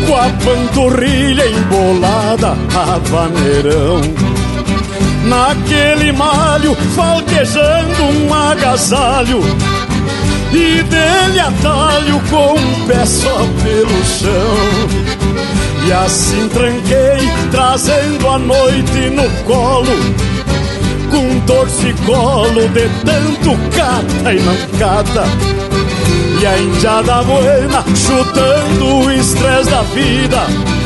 Com 0.07 0.17
a 0.17 0.29
panturrilha 0.43 1.47
embolada 1.51 2.57
a 2.75 2.99
vaneirão 2.99 4.01
Naquele 5.25 6.13
malho 6.13 6.75
falquejando 6.95 8.03
um 8.05 8.35
agasalho. 8.35 9.41
E 10.53 10.83
dele 10.83 11.41
atalho 11.41 12.21
com 12.31 12.55
um 12.55 12.87
pé 12.87 13.05
só 13.05 13.39
pelo 13.63 14.05
chão. 14.05 15.09
E 15.87 15.93
assim 15.93 16.49
tranquei, 16.49 17.29
trazendo 17.51 18.29
a 18.29 18.39
noite 18.39 19.11
no 19.11 19.29
colo 19.45 20.38
Com 21.11 21.41
torcicolo 21.41 22.69
de 22.69 22.89
tanto 23.05 23.57
cata 23.77 24.33
e 24.33 24.41
não 24.41 24.79
cata. 24.79 25.25
E 26.41 26.47
a 26.47 26.59
indiada 26.59 27.23
buena 27.25 27.85
chutando 27.97 29.07
o 29.07 29.11
estresse 29.11 29.71
da 29.71 29.83
vida 29.83 30.78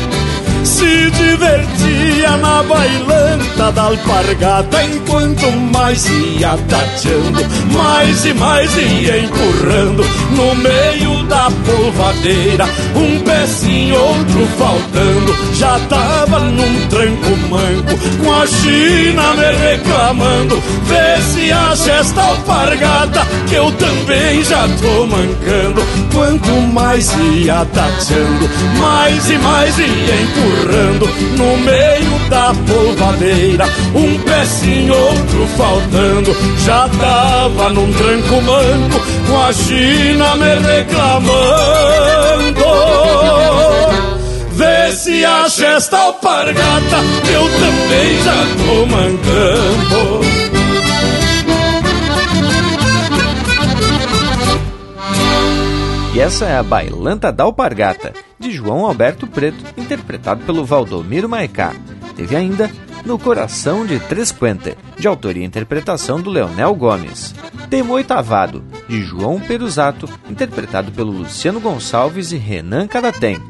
Se 0.63 1.11
divertia 1.11 2.37
na 2.37 2.63
bailanta 2.63 3.71
da 3.73 3.83
alpargata 3.83 4.81
Enquanto 4.83 5.51
mais 5.51 6.05
ia 6.09 6.57
tateando, 6.69 7.41
mais 7.73 8.25
e 8.25 8.33
mais 8.33 8.73
ia 8.77 9.19
empurrando 9.19 10.05
No 10.31 10.55
meio 10.55 11.23
da 11.23 11.51
polvadeira, 11.65 12.65
um 12.95 13.19
pezinho, 13.19 13.95
outro 13.95 14.47
faltando 14.57 15.35
Já 15.55 15.79
tava 15.89 16.39
num 16.39 16.87
tranco 16.87 17.37
manco, 17.49 18.23
com 18.23 18.33
a 18.33 18.47
China 18.47 19.33
me 19.33 19.67
reclamando 19.67 20.63
Vê 20.85 21.21
se 21.33 21.51
acha 21.51 21.91
esta 21.91 22.21
alpargata, 22.21 23.27
que 23.49 23.55
eu 23.55 23.69
também 23.73 24.41
já 24.45 24.65
tô 24.81 25.05
mancando 25.07 25.81
Quanto 26.13 26.51
mais 26.73 27.11
ia 27.35 27.65
tateando, 27.65 28.49
mais 28.79 29.29
e 29.29 29.37
mais 29.39 29.77
ia 29.77 29.85
empurrando 29.85 30.52
No 31.37 31.57
meio 31.57 32.29
da 32.29 32.53
polvadeira, 32.67 33.65
um 33.95 34.19
pezinho, 34.19 34.93
outro 34.93 35.47
faltando. 35.57 36.35
Já 36.65 36.87
tava 36.89 37.69
num 37.69 37.91
tranco 37.93 38.41
manco, 38.41 38.99
com 39.27 39.41
a 39.41 39.53
China 39.53 40.35
me 40.35 40.55
reclamando. 40.55 41.83
Vê 44.51 44.91
se 44.91 45.25
acha 45.25 45.65
esta 45.65 45.97
alpargata, 45.97 46.97
eu 47.33 47.49
também 47.49 48.23
já 48.23 48.45
tô 48.63 48.85
mancando 48.85 50.23
E 56.13 56.19
essa 56.19 56.45
é 56.45 56.55
a 56.55 56.61
Bailanta 56.61 57.31
da 57.31 57.43
Alpargata, 57.43 58.13
João 58.53 58.85
Alberto 58.85 59.27
Preto, 59.27 59.63
interpretado 59.77 60.43
pelo 60.45 60.65
Valdomiro 60.65 61.27
Maicá. 61.27 61.73
Teve 62.15 62.35
ainda 62.35 62.71
No 63.05 63.19
Coração 63.19 63.85
de 63.85 63.99
Três 63.99 64.31
Quente, 64.31 64.77
de 64.97 65.07
autoria 65.07 65.43
e 65.43 65.45
interpretação 65.45 66.21
do 66.21 66.29
Leonel 66.29 66.73
Gomes. 66.75 67.33
Temo 67.69 67.93
Oitavado, 67.93 68.63
de 68.87 69.01
João 69.01 69.39
Peruzato, 69.39 70.07
interpretado 70.29 70.91
pelo 70.91 71.11
Luciano 71.11 71.59
Gonçalves 71.59 72.31
e 72.31 72.37
Renan 72.37 72.87
Cadatem. 72.87 73.41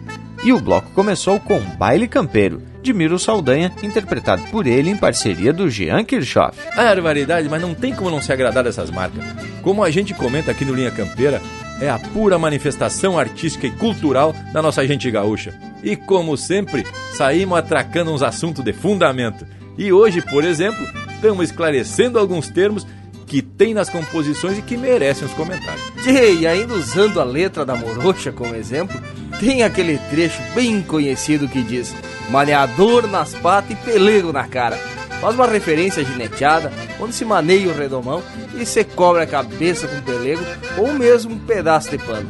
E 0.46 0.52
o 0.52 0.60
bloco 0.60 0.92
começou 0.92 1.40
com 1.40 1.58
Baile 1.78 2.06
Campeiro, 2.06 2.62
de 2.82 2.92
Miro 2.92 3.18
Saldanha, 3.18 3.72
interpretado 3.82 4.44
por 4.52 4.68
ele 4.68 4.90
em 4.90 4.98
parceria 4.98 5.54
do 5.54 5.70
Jean 5.70 6.04
Kirchhoff. 6.04 6.58
Barbaridade, 6.76 7.48
mas 7.48 7.62
não 7.62 7.74
tem 7.74 7.96
como 7.96 8.12
não 8.12 8.22
se 8.22 8.34
agradar 8.34 8.62
dessas 8.62 8.92
marcas. 8.92 9.24
Como 9.62 9.82
a 9.82 9.90
gente 9.90 10.14
comenta 10.14 10.52
aqui 10.52 10.66
no 10.66 10.76
Linha 10.76 10.92
Campeira, 10.92 11.42
é 11.80 11.90
a 11.90 11.98
pura 11.98 12.38
manifestação 12.38 13.18
artística 13.18 13.66
e 13.66 13.72
cultural 13.72 14.36
da 14.52 14.62
nossa 14.62 14.86
gente 14.86 15.10
gaúcha. 15.10 15.58
E 15.82 15.96
como 15.96 16.36
sempre, 16.36 16.86
saímos 17.14 17.58
atracando 17.58 18.12
uns 18.12 18.22
assuntos 18.22 18.66
de 18.66 18.74
fundamento. 18.74 19.48
E 19.78 19.94
hoje, 19.94 20.22
por 20.22 20.44
exemplo, 20.44 20.86
estamos 21.16 21.46
esclarecendo 21.46 22.20
alguns 22.20 22.50
termos 22.50 22.86
que 23.26 23.42
tem 23.42 23.74
nas 23.74 23.90
composições 23.90 24.58
e 24.58 24.62
que 24.62 24.76
merecem 24.76 25.26
os 25.26 25.34
comentários. 25.34 25.82
E 26.06 26.46
ainda 26.46 26.74
usando 26.74 27.22
a 27.22 27.24
letra 27.24 27.66
da 27.66 27.76
Morocha 27.76 28.32
como 28.32 28.54
exemplo, 28.54 29.02
tem 29.40 29.64
aquele 29.64 29.98
trecho 30.10 30.42
bem 30.54 30.82
conhecido 30.82 31.48
que 31.48 31.62
diz: 31.62 31.94
Maneador 32.30 33.08
nas 33.08 33.34
patas 33.34 33.72
e 33.72 33.76
pelego 33.76 34.32
na 34.32 34.48
cara. 34.48 34.78
Faz 35.20 35.36
uma 35.36 35.48
referência 35.48 36.04
gineteada, 36.04 36.72
onde 37.00 37.16
se 37.16 37.24
maneia 37.24 37.70
o 37.70 37.78
redomão 37.78 38.22
e 38.60 38.66
se 38.66 38.84
cobre 38.84 39.24
a 39.24 39.28
cabeça 39.28 39.88
com 39.88 40.02
pelego 40.02 40.44
ou 40.78 40.94
mesmo 40.94 41.36
um 41.36 41.40
pedaço 41.40 41.90
de 41.90 41.98
pano. 41.98 42.30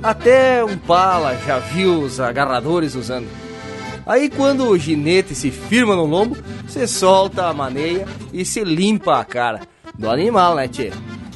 Até 0.00 0.64
um 0.64 0.78
pala 0.78 1.36
já 1.44 1.58
viu 1.58 2.00
os 2.00 2.20
agarradores 2.20 2.94
usando. 2.94 3.26
Aí 4.06 4.30
quando 4.30 4.68
o 4.68 4.78
ginete 4.78 5.34
se 5.34 5.50
firma 5.50 5.96
no 5.96 6.04
lombo, 6.04 6.36
você 6.66 6.86
solta 6.86 7.46
a 7.46 7.52
maneia 7.52 8.06
e 8.32 8.44
se 8.44 8.62
limpa 8.62 9.18
a 9.18 9.24
cara 9.24 9.62
do 9.98 10.08
animal, 10.08 10.54
né, 10.54 10.68
tchê? 10.68 10.92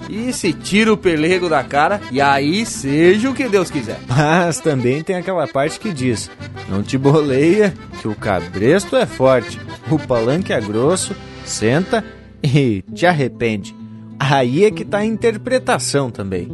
E 0.09 0.33
se 0.33 0.53
tira 0.53 0.93
o 0.93 0.97
pelego 0.97 1.49
da 1.49 1.63
cara, 1.63 2.01
e 2.11 2.21
aí 2.21 2.67
seja 2.67 3.31
o 3.31 3.35
que 3.35 3.49
Deus 3.49 3.71
quiser. 3.71 3.99
Mas 4.09 4.61
também 4.61 5.03
tem 5.03 5.17
aquela 5.17 5.47
parte 5.47 5.81
que 5.81 5.93
diz: 5.93 6.31
Não 6.69 6.83
te 6.83 6.99
boleia, 6.99 7.73
que 8.01 8.09
o 8.09 8.15
cabresto 8.15 8.97
é 8.97 9.07
forte, 9.07 9.59
o 9.91 9.99
palanque 9.99 10.53
é 10.53 10.61
grosso, 10.61 11.15
senta 11.45 12.05
e 12.43 12.83
te 12.95 13.07
arrepende. 13.07 13.75
Aí 14.19 14.65
é 14.65 14.71
que 14.71 14.85
tá 14.85 14.99
a 14.99 15.05
interpretação 15.05 16.11
também. 16.11 16.49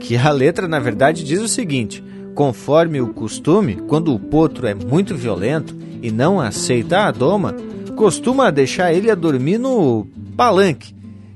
Que 0.00 0.16
a 0.16 0.30
letra, 0.30 0.66
na 0.66 0.78
verdade, 0.78 1.24
diz 1.24 1.40
o 1.40 1.48
seguinte: 1.48 2.02
conforme 2.34 3.00
o 3.00 3.08
costume, 3.08 3.76
quando 3.88 4.14
o 4.14 4.18
potro 4.18 4.66
é 4.66 4.74
muito 4.74 5.14
violento 5.14 5.76
e 6.00 6.10
não 6.10 6.40
aceita 6.40 7.00
a 7.00 7.10
doma, 7.10 7.54
costuma 7.96 8.50
deixar 8.50 8.92
ele 8.92 9.10
a 9.10 9.14
dormir 9.14 9.58
no 9.58 10.06
palanque 10.36 10.94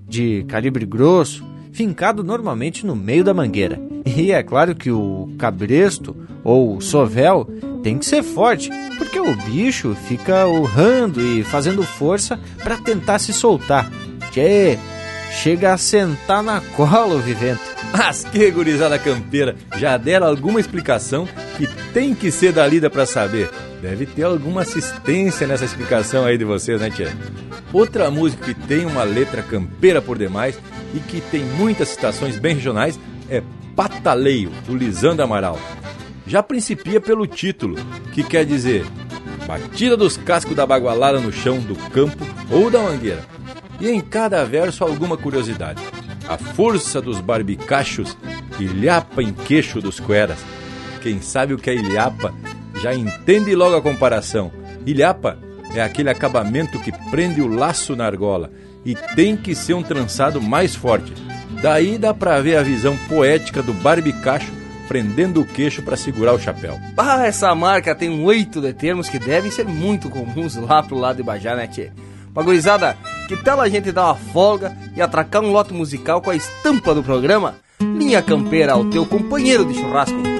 de 0.08 0.44
calibre 0.48 0.86
grosso, 0.86 1.44
fincado 1.76 2.24
normalmente 2.24 2.86
no 2.86 2.96
meio 2.96 3.22
da 3.22 3.34
mangueira. 3.34 3.78
E 4.06 4.32
é 4.32 4.42
claro 4.42 4.74
que 4.74 4.90
o 4.90 5.28
cabresto 5.38 6.16
ou 6.42 6.80
sovel 6.80 7.46
tem 7.82 7.98
que 7.98 8.06
ser 8.06 8.22
forte, 8.22 8.70
porque 8.96 9.20
o 9.20 9.36
bicho 9.36 9.94
fica 10.08 10.46
urrando 10.46 11.20
e 11.20 11.44
fazendo 11.44 11.82
força 11.82 12.40
para 12.64 12.78
tentar 12.78 13.18
se 13.18 13.32
soltar. 13.32 13.90
Tchê, 14.30 14.78
chega 15.30 15.74
a 15.74 15.78
sentar 15.78 16.42
na 16.42 16.62
cola 16.74 17.14
o 17.14 17.20
vivente. 17.20 17.60
Mas 17.92 18.24
que 18.24 18.50
gurizada 18.50 18.98
campeira, 18.98 19.54
já 19.76 19.96
deram 19.98 20.26
alguma 20.26 20.58
explicação 20.58 21.28
que 21.58 21.66
tem 21.92 22.14
que 22.14 22.30
ser 22.30 22.52
da 22.52 22.66
lida 22.66 22.88
para 22.88 23.04
saber. 23.04 23.50
Deve 23.82 24.06
ter 24.06 24.22
alguma 24.22 24.62
assistência 24.62 25.46
nessa 25.46 25.64
explicação 25.64 26.24
aí 26.24 26.38
de 26.38 26.44
vocês, 26.44 26.80
né, 26.80 26.90
tia? 26.90 27.14
Outra 27.72 28.10
música 28.10 28.46
que 28.46 28.54
tem 28.66 28.86
uma 28.86 29.02
letra 29.02 29.42
campeira 29.42 30.00
por 30.00 30.16
demais 30.16 30.58
e 30.94 31.00
que 31.00 31.20
tem 31.20 31.44
muitas 31.44 31.88
citações 31.88 32.38
bem 32.38 32.54
regionais 32.54 32.98
é 33.28 33.42
Pataleio, 33.74 34.50
do 34.66 34.76
Lisandro 34.76 35.24
Amaral. 35.24 35.58
Já 36.26 36.42
principia 36.42 37.00
pelo 37.00 37.26
título, 37.26 37.76
que 38.12 38.22
quer 38.22 38.44
dizer 38.44 38.84
Batida 39.46 39.96
dos 39.96 40.16
cascos 40.16 40.56
da 40.56 40.66
bagualada 40.66 41.20
no 41.20 41.30
chão 41.30 41.60
do 41.60 41.76
campo 41.90 42.26
ou 42.50 42.68
da 42.68 42.82
mangueira. 42.82 43.24
E 43.80 43.88
em 43.88 44.00
cada 44.00 44.44
verso 44.44 44.82
alguma 44.82 45.16
curiosidade. 45.16 45.80
A 46.28 46.36
força 46.36 47.00
dos 47.00 47.20
barbicachos 47.20 48.16
ilhapa 48.58 49.22
em 49.22 49.32
queixo 49.32 49.80
dos 49.80 50.00
cueras. 50.00 50.38
Quem 51.00 51.20
sabe 51.20 51.54
o 51.54 51.58
que 51.58 51.70
é 51.70 51.74
ilhapa 51.74 52.34
já 52.82 52.92
entende 52.92 53.54
logo 53.54 53.76
a 53.76 53.82
comparação. 53.82 54.50
Ilhapa 54.84 55.38
é 55.72 55.80
aquele 55.80 56.10
acabamento 56.10 56.80
que 56.80 56.90
prende 57.10 57.40
o 57.40 57.46
laço 57.46 57.94
na 57.94 58.04
argola 58.04 58.50
e 58.86 58.94
tem 58.94 59.36
que 59.36 59.52
ser 59.52 59.74
um 59.74 59.82
trançado 59.82 60.40
mais 60.40 60.76
forte. 60.76 61.12
Daí 61.60 61.98
dá 61.98 62.14
pra 62.14 62.40
ver 62.40 62.56
a 62.56 62.62
visão 62.62 62.96
poética 63.08 63.60
do 63.60 63.74
barbicacho 63.74 64.52
prendendo 64.86 65.40
o 65.40 65.44
queixo 65.44 65.82
para 65.82 65.96
segurar 65.96 66.32
o 66.32 66.38
chapéu. 66.38 66.78
Ah, 66.96 67.26
essa 67.26 67.52
marca 67.56 67.92
tem 67.92 68.24
oito 68.24 68.60
de 68.60 68.72
termos 68.72 69.08
que 69.08 69.18
devem 69.18 69.50
ser 69.50 69.66
muito 69.66 70.08
comuns 70.08 70.54
lá 70.54 70.80
pro 70.80 70.96
lado 70.96 71.16
de 71.16 71.24
Bajá, 71.24 71.56
né, 71.56 71.66
tchê? 71.66 71.90
Magoizada, 72.32 72.96
que 73.26 73.36
tal 73.36 73.60
a 73.60 73.68
gente 73.68 73.90
dar 73.90 74.04
uma 74.04 74.14
folga 74.14 74.76
e 74.94 75.02
atracar 75.02 75.42
um 75.42 75.50
lote 75.50 75.74
musical 75.74 76.22
com 76.22 76.30
a 76.30 76.36
estampa 76.36 76.94
do 76.94 77.02
programa? 77.02 77.56
Linha 77.80 78.22
Campeira, 78.22 78.76
o 78.76 78.88
teu 78.88 79.04
companheiro 79.04 79.64
de 79.64 79.74
churrasco. 79.74 80.35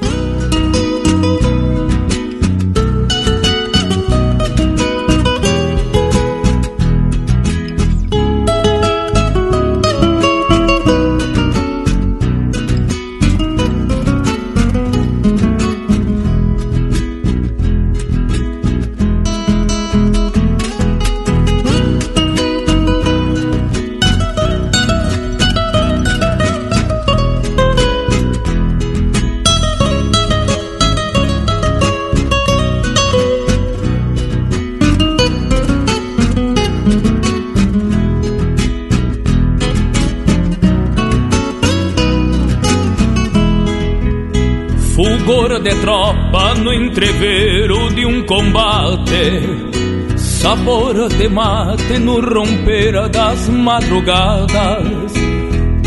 Tropa 45.87 46.53
no 46.57 46.72
entrevero 46.72 47.89
de 47.95 48.05
um 48.05 48.20
combate, 48.24 50.16
sabor 50.16 51.09
de 51.11 51.28
mate 51.28 51.97
no 52.01 52.20
romper 52.20 53.09
das 53.09 53.49
madrugadas, 53.49 55.12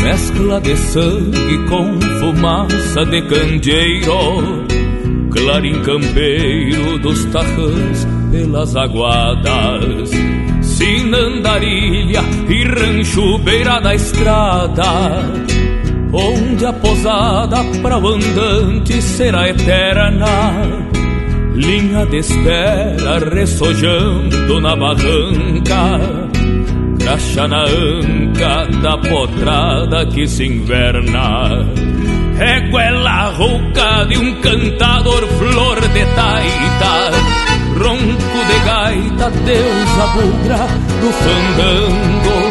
mescla 0.02 0.58
de 0.62 0.74
sangue 0.74 1.68
com 1.68 2.00
fumaça 2.18 3.04
de 3.04 3.20
candeeiro, 3.28 4.64
clarim 5.30 5.82
campeiro 5.82 6.98
dos 7.00 7.22
tarrãs 7.26 8.08
pelas 8.32 8.74
aguadas. 8.76 10.10
Sinandarilha 10.62 12.22
e 12.48 12.64
rancho 12.64 13.38
beira 13.40 13.78
da 13.80 13.94
estrada. 13.94 15.30
Onde 16.12 16.66
a 16.66 16.69
posada 17.00 17.64
para 17.82 17.98
o 17.98 18.08
andante 18.08 19.00
será 19.00 19.48
eterna. 19.48 20.26
Linha 21.54 22.04
de 22.06 22.18
espera 22.18 23.18
ressojando 23.18 24.60
na 24.60 24.76
barranca, 24.76 25.98
graxa 26.98 27.48
na 27.48 27.64
anca 27.64 28.66
da 28.82 28.98
potrada 28.98 30.06
que 30.06 30.28
se 30.28 30.44
inverna. 30.44 31.66
Reguela 32.36 33.30
rouca 33.30 34.04
de 34.04 34.18
um 34.18 34.34
cantador 34.40 35.26
flor 35.26 35.80
de 35.80 36.04
taita, 36.14 37.10
ronco 37.78 38.38
de 38.46 38.58
gaita, 38.66 39.30
deusa 39.30 40.06
bugra 40.14 40.66
do 41.00 41.12
fandango 41.12 42.49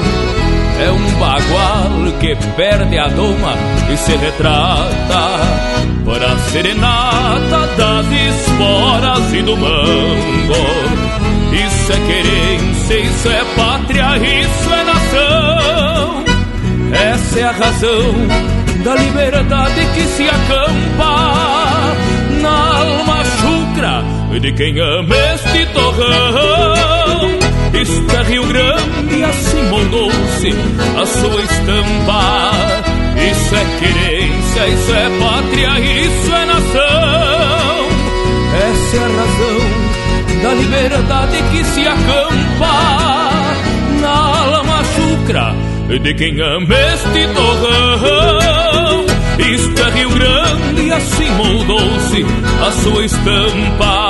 é 0.82 0.92
um 0.92 1.20
bagual 1.20 2.20
que 2.20 2.36
perde 2.56 2.98
a 2.98 3.08
doma 3.08 3.54
e 3.92 3.98
se 3.98 4.16
retrata 4.16 5.40
para 6.06 6.34
a 6.34 6.38
serenata 6.52 7.68
das 7.78 8.06
esporas 8.12 9.34
e 9.34 9.42
do 9.42 9.58
mango. 9.58 11.10
Isso 11.52 11.92
é 11.92 12.00
querência, 12.08 13.00
isso 13.00 13.30
é 13.30 13.44
pátria, 13.56 14.18
isso 14.18 14.74
é 14.74 14.84
nação. 14.84 16.24
Essa 16.92 17.40
é 17.40 17.44
a 17.44 17.52
razão 17.52 18.14
da 18.84 18.96
liberdade 18.96 19.86
que 19.94 20.02
se 20.02 20.24
acampa 20.30 21.96
na 22.42 22.78
alma 22.78 23.24
chucra 23.26 24.04
de 24.40 24.52
quem 24.54 24.80
ama 24.80 25.16
este 25.34 25.66
torrão. 25.74 27.39
É 27.80 28.24
Rio 28.24 28.46
Grande, 28.46 29.24
assim 29.24 29.64
moldou-se 29.70 30.54
a 31.02 31.06
sua 31.06 31.42
estampa. 31.42 32.52
Isso 33.32 33.56
é 33.56 33.66
querência, 33.80 34.68
isso 34.68 34.94
é 34.94 35.10
pátria, 35.18 35.80
isso 35.80 36.36
é 36.36 36.46
nação. 36.46 37.88
Essa 38.68 38.98
é 38.98 39.00
a 39.00 39.08
razão 39.08 39.64
da 40.44 40.54
liberdade 40.56 41.38
que 41.52 41.64
se 41.64 41.88
acampa 41.88 42.78
na 44.02 44.46
lama 44.48 44.84
chucra 44.84 45.56
de 46.04 46.14
quem 46.16 46.42
ama 46.42 46.76
este 46.94 47.28
torrão. 47.34 49.06
Isto 49.40 49.82
é 49.82 49.90
Rio 49.92 50.10
Grande 50.10 50.92
assim 50.92 51.30
moldou-se 51.32 52.26
a 52.62 52.72
sua 52.72 53.06
estampa. 53.06 54.10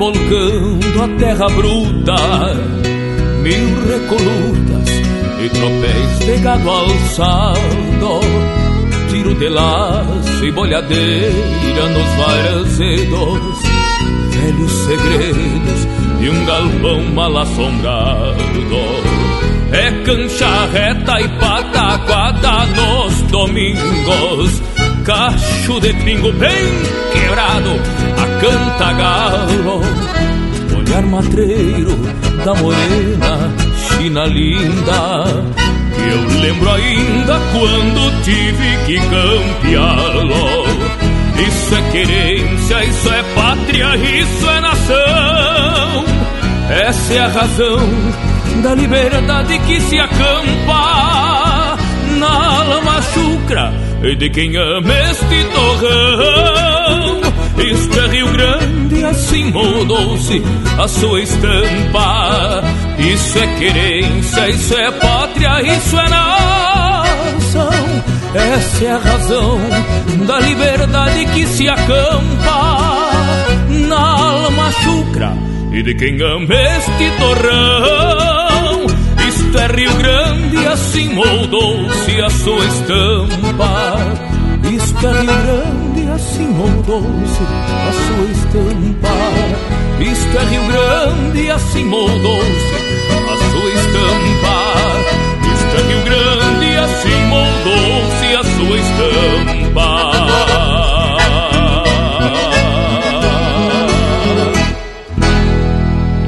Rebolcando 0.00 1.02
a 1.02 1.08
terra 1.18 1.46
bruta, 1.50 2.16
mil 3.42 3.68
recolutas 3.86 4.88
e 5.44 5.48
tropéis 5.50 6.18
de 6.20 6.42
gado 6.42 6.70
alçado, 6.70 8.20
tiro 9.10 9.34
de 9.34 9.48
laço 9.50 10.44
e 10.44 10.50
bolhadeira 10.52 11.88
nos 11.90 12.14
varzedos, 12.16 13.62
velhos 14.30 14.72
segredos 14.72 15.88
de 16.18 16.30
um 16.30 16.46
galpão 16.46 17.02
mal 17.14 17.36
assombrado. 17.36 18.40
É 19.70 19.90
cancha 20.02 20.66
reta 20.72 21.20
e 21.20 21.28
pataquada 21.28 22.66
nos 22.74 23.22
domingos 23.30 24.62
cacho 25.04 25.80
de 25.80 25.92
pingo 25.92 26.32
bem 26.32 26.66
quebrado 27.12 28.09
canta 28.40 28.92
galo 28.92 29.80
olhar 30.76 31.02
matreiro 31.02 31.96
da 32.44 32.54
morena 32.54 33.50
china 33.76 34.24
linda. 34.26 35.24
Que 35.94 36.08
eu 36.08 36.40
lembro 36.40 36.70
ainda 36.70 37.38
quando 37.52 38.22
tive 38.24 38.76
que 38.86 38.98
campeá-lo. 39.00 40.64
Isso 41.46 41.74
é 41.74 41.90
querência, 41.90 42.84
isso 42.84 43.08
é 43.12 43.22
pátria, 43.34 43.96
isso 43.96 44.50
é 44.50 44.60
nação. 44.60 46.04
Essa 46.70 47.14
é 47.14 47.18
a 47.18 47.28
razão 47.28 47.78
da 48.62 48.74
liberdade 48.74 49.58
que 49.60 49.80
se 49.80 49.98
acampa. 49.98 51.76
Na 52.18 52.62
lama 52.62 53.02
chucra 53.02 53.72
de 54.18 54.30
quem 54.30 54.56
ama 54.56 54.92
este 55.10 55.44
torrão. 55.52 56.79
É 57.62 58.06
Rio 58.06 58.26
Grande, 58.32 59.04
assim 59.04 59.52
mudou-se 59.52 60.42
a 60.78 60.88
sua 60.88 61.20
estampa. 61.20 62.64
Isso 62.98 63.38
é 63.38 63.46
querência, 63.58 64.48
isso 64.48 64.74
é 64.74 64.90
pátria, 64.92 65.60
isso 65.76 65.98
é 65.98 66.08
nação. 66.08 67.70
Essa 68.34 68.84
é 68.84 68.90
a 68.92 68.98
razão 68.98 69.60
da 70.26 70.40
liberdade 70.40 71.26
que 71.34 71.46
se 71.46 71.68
acampa 71.68 73.10
na 73.68 73.98
alma 73.98 74.72
chucra 74.72 75.36
e 75.70 75.82
de 75.82 75.94
quem 75.96 76.18
ama 76.22 76.54
este 76.54 77.10
torrão. 77.18 78.86
Isto 79.28 79.58
é 79.58 79.66
Rio 79.66 79.94
Grande, 79.96 80.66
assim 80.66 81.12
moldou-se 81.12 82.20
a 82.22 82.30
sua 82.30 82.64
estampa. 82.64 83.98
Isto 84.72 85.06
é 85.06 85.12
Rio 85.12 85.26
Grande, 85.26 85.79
assim 86.14 86.48
moldou-se 86.48 87.42
a 87.42 87.92
sua 87.92 88.26
estampa. 88.30 89.14
Isto 90.00 90.38
é 90.38 90.44
Rio 90.44 90.62
Grande, 90.66 91.50
assim 91.50 91.84
moldou-se 91.84 92.74
a 93.28 93.36
sua 93.50 93.70
estampa. 93.70 94.56
Isto 95.54 95.76
é 95.76 95.82
Rio 95.88 96.02
Grande, 96.04 96.76
assim 96.76 97.18
moldou-se 97.28 98.36
a 98.36 98.44
sua 98.44 98.76
estampa. 98.78 99.90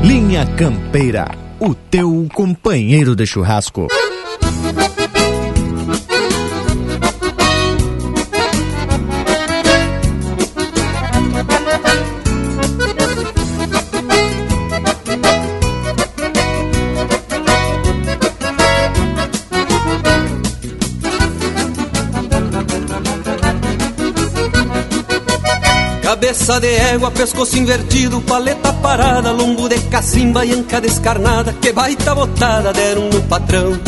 Linha 0.02 0.46
Campeira 0.56 1.42
o 1.60 1.74
teu 1.74 2.26
companheiro 2.34 3.14
de 3.14 3.24
churrasco. 3.24 3.86
Cabeça 26.32 26.60
de 26.60 26.74
égua, 26.74 27.10
pescoço 27.10 27.58
invertido, 27.58 28.18
paleta 28.22 28.72
parada, 28.72 29.30
lombo 29.32 29.68
de 29.68 29.78
cacimba 29.90 30.46
e 30.46 30.54
anca 30.54 30.80
descarnada, 30.80 31.52
que 31.52 31.70
baita 31.72 32.14
botada 32.14 32.72
deram 32.72 33.10
no 33.10 33.20
patrão. 33.24 33.78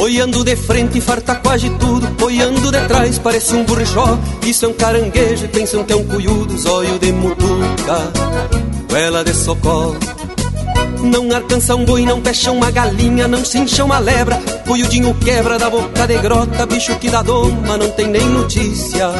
Olhando 0.00 0.42
de 0.42 0.56
frente, 0.56 1.00
farta 1.00 1.36
quase 1.36 1.70
tudo, 1.78 2.24
olhando 2.24 2.72
de 2.72 2.80
trás, 2.88 3.20
parece 3.20 3.54
um 3.54 3.64
burjó. 3.64 4.18
Isso 4.44 4.64
é 4.64 4.68
um 4.70 4.72
caranguejo, 4.72 5.46
pensam 5.50 5.84
que 5.84 5.92
é 5.92 5.96
um 5.96 6.04
cuiudo, 6.04 6.58
zóio 6.58 6.98
de 6.98 7.12
mutuca, 7.12 8.12
goela 8.88 9.22
de 9.22 9.32
socorro. 9.32 9.96
Não 11.00 11.32
alcança 11.32 11.76
um 11.76 11.84
boi, 11.84 12.04
não 12.04 12.20
fecha 12.22 12.50
uma 12.50 12.72
galinha, 12.72 13.28
não 13.28 13.44
se 13.44 13.56
incha 13.56 13.84
uma 13.84 14.00
lebra. 14.00 14.36
Cuiudinho 14.66 15.14
quebra 15.14 15.60
da 15.60 15.70
boca 15.70 16.08
de 16.08 16.18
grota, 16.18 16.66
bicho 16.66 16.96
que 16.96 17.08
dá 17.08 17.22
doma, 17.22 17.76
não 17.76 17.88
tem 17.92 18.08
nem 18.08 18.28
notícia. 18.30 19.12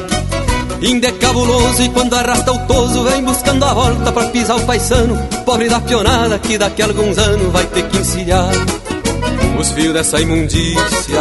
Inde 0.82 1.06
é 1.06 1.12
cabuloso 1.12 1.82
e 1.82 1.88
quando 1.90 2.14
arrasta 2.14 2.52
o 2.52 2.58
toso 2.66 3.04
vem 3.04 3.22
buscando 3.22 3.64
a 3.64 3.74
volta 3.74 4.12
pra 4.12 4.28
pisar 4.28 4.56
o 4.56 4.64
paisano. 4.64 5.16
Pobre 5.44 5.68
da 5.68 5.78
pionada 5.78 6.38
que 6.38 6.56
daqui 6.56 6.80
a 6.80 6.86
alguns 6.86 7.18
anos 7.18 7.52
vai 7.52 7.66
ter 7.66 7.86
que 7.88 7.98
encilhar 7.98 8.50
os 9.58 9.70
fios 9.72 9.92
dessa 9.92 10.20
imundícia. 10.20 11.20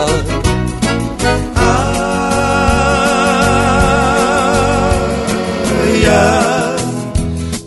Ai, 5.75 6.05
ai, 6.05 6.75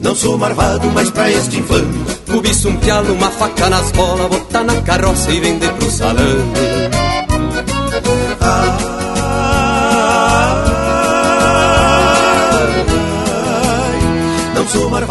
não 0.01 0.14
sou 0.14 0.38
marvado, 0.38 0.90
mas 0.95 1.11
pra 1.11 1.30
este 1.30 1.59
infame. 1.59 2.07
Cobiça 2.30 2.68
um 2.68 2.76
pialo, 2.78 3.12
uma 3.12 3.30
faca 3.30 3.68
nas 3.68 3.93
bolas, 3.93 4.28
botar 4.28 4.64
na 4.64 4.80
carroça 4.80 5.30
e 5.30 5.40
vender 5.40 5.70
pro 5.74 5.90
salame. 5.90 6.72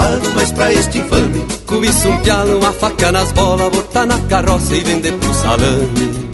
Marvado, 0.01 0.31
mas 0.35 0.51
pra 0.51 0.73
este 0.73 0.97
infame. 0.97 1.45
Cobiça 1.65 2.09
um 2.09 2.17
pialo, 2.19 2.57
uma 2.57 2.73
faca 2.73 3.11
nas 3.11 3.31
bolas 3.31 3.69
Botar 3.69 4.05
na 4.05 4.19
carroça 4.19 4.75
e 4.75 4.81
vender 4.81 5.13
pro 5.13 5.33
salame 5.33 6.31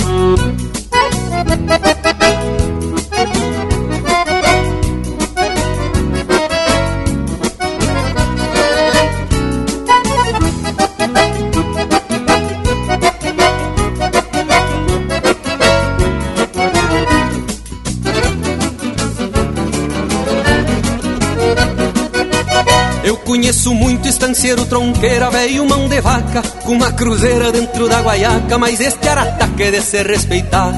Conheço 23.48 23.74
muito 23.74 24.10
estanceiro, 24.10 24.66
tronqueira, 24.66 25.30
velho, 25.30 25.66
mão 25.66 25.88
de 25.88 26.02
vaca 26.02 26.42
Com 26.66 26.74
uma 26.74 26.92
cruzeira 26.92 27.50
dentro 27.50 27.88
da 27.88 28.02
guaiaca 28.02 28.58
Mas 28.58 28.82
este 28.82 29.08
arataque 29.08 29.64
é 29.64 29.72
de 29.72 29.82
se 29.82 30.04
respeitar. 30.04 30.74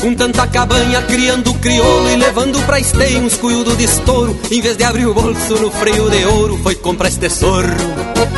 Com 0.00 0.14
tanta 0.14 0.46
cabanha 0.46 1.02
criando 1.02 1.52
crioulo 1.54 2.08
e 2.10 2.14
levando 2.14 2.64
pra 2.64 2.78
esteio 2.78 3.18
uns 3.24 3.34
cuiudo 3.34 3.74
de 3.74 3.82
estouro 3.82 4.38
Em 4.52 4.60
vez 4.60 4.76
de 4.76 4.84
abrir 4.84 5.06
o 5.06 5.14
bolso 5.14 5.56
no 5.56 5.68
freio 5.68 6.08
de 6.08 6.24
ouro 6.26 6.60
Foi 6.62 6.76
comprar 6.76 7.08
este 7.08 7.28
sorro 7.28 7.74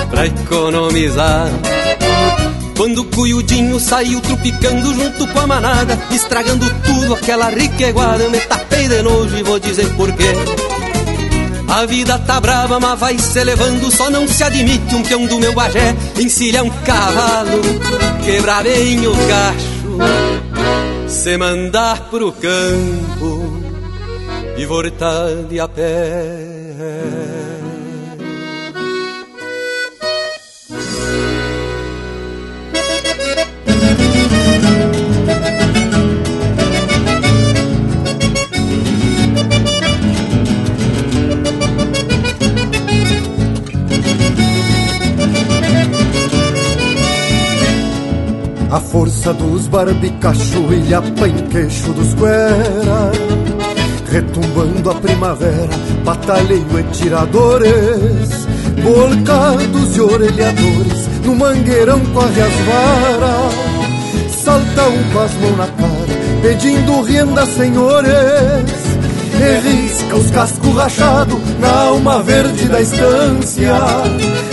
pra 0.08 0.24
economizar. 0.24 1.48
Quando 2.74 3.02
o 3.02 3.04
cuiudinho 3.04 3.78
saiu 3.78 4.18
trupicando 4.22 4.94
junto 4.94 5.26
com 5.26 5.40
a 5.40 5.46
manada 5.46 5.98
Estragando 6.10 6.64
tudo 6.82 7.12
aquela 7.12 7.50
riqueguada 7.50 8.30
me 8.30 8.40
tapei 8.40 8.88
de 8.88 9.02
nojo 9.02 9.36
e 9.36 9.42
vou 9.42 9.60
dizer 9.60 9.94
porquê 9.94 10.32
A 11.68 11.86
vida 11.86 12.18
tá 12.18 12.40
brava, 12.40 12.78
mas 12.78 12.98
vai 12.98 13.18
se 13.18 13.42
levando. 13.42 13.90
Só 13.90 14.10
não 14.10 14.28
se 14.28 14.42
admite 14.44 14.94
um 14.94 15.02
peão 15.02 15.26
do 15.26 15.38
meu 15.38 15.52
bagé 15.52 15.94
encilha 16.18 16.62
um 16.62 16.70
cavalo, 16.70 17.60
quebrar 18.24 18.62
bem 18.64 19.06
o 19.06 19.12
cacho, 19.28 19.98
se 21.08 21.36
mandar 21.36 22.08
pro 22.10 22.32
campo 22.32 23.62
e 24.56 24.64
voltar 24.66 25.44
de 25.48 25.60
a 25.60 25.68
pé. 25.68 27.23
Força 48.94 49.34
dos 49.34 49.66
barbicacho 49.66 50.72
e 50.72 50.94
a 50.94 51.02
panqueixo 51.02 51.92
dos 51.94 52.14
guera. 52.14 53.10
Retumbando 54.08 54.88
a 54.88 54.94
primavera, 54.94 55.76
batalheio 56.04 56.78
e 56.78 56.82
tiradores 56.92 58.46
Bolcados 58.84 59.96
e 59.96 60.00
orelhadores, 60.00 61.08
no 61.24 61.34
mangueirão 61.34 61.98
corre 62.12 62.40
as 62.40 62.54
varas. 62.68 64.32
Salta 64.32 64.88
um 64.88 65.12
com 65.12 65.18
as 65.18 65.34
mãos 65.34 65.56
na 65.56 65.66
cara, 65.66 66.40
pedindo 66.40 67.02
renda, 67.02 67.46
senhores. 67.46 68.12
E 69.34 69.68
risca 69.68 70.16
os 70.16 70.30
cascos 70.30 70.74
rachados 70.76 71.43
na 71.64 71.80
alma 71.86 72.22
verde 72.22 72.68
da 72.68 72.80
estância, 72.80 73.74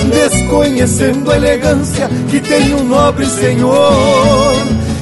desconhecendo 0.10 1.30
a 1.30 1.36
elegância 1.36 2.10
que 2.30 2.40
tem 2.40 2.74
um 2.74 2.86
nobre 2.86 3.26
senhor. 3.26 4.56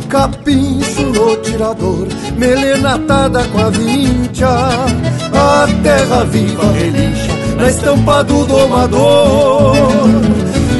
Capincho 0.09 1.03
no 1.03 1.37
tirador, 1.37 2.07
melena 2.35 2.95
atada 2.95 3.43
com 3.51 3.59
a 3.59 3.69
vincha, 3.69 4.49
a 4.49 5.67
terra 5.83 6.25
viva 6.25 6.71
relincha 6.71 7.31
na 7.55 7.69
estampa 7.69 8.23
do 8.23 8.43
domador. 8.45 9.75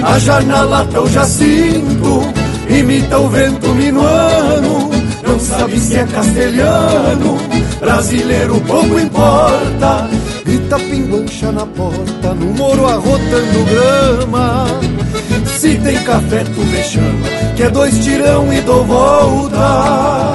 A 0.02 0.18
janela 0.18 0.88
tão 0.92 1.08
jacinto 1.08 2.24
imita 2.68 3.20
o 3.20 3.30
vento 3.30 3.70
minuano, 3.76 4.90
não 5.28 5.40
sabe 5.40 5.80
se 5.80 5.98
é 5.98 6.06
castelhano 6.06 7.38
brasileiro 7.80 8.60
pouco 8.62 9.00
importa. 9.00 10.08
Grita 10.70 10.86
pinguancha 10.86 11.52
na 11.52 11.66
porta, 11.66 12.36
no 12.36 12.54
moro 12.54 12.86
arrotando 12.86 13.66
grama. 13.66 14.68
Se 15.48 15.76
tem 15.80 15.98
café, 16.04 16.44
tu 16.44 16.62
me 16.62 16.84
chama, 16.84 17.28
que 17.56 17.64
é 17.64 17.72
dois 17.72 17.98
tirão 18.06 18.54
e 18.54 18.62
dou 18.62 18.86
volta. 18.86 20.34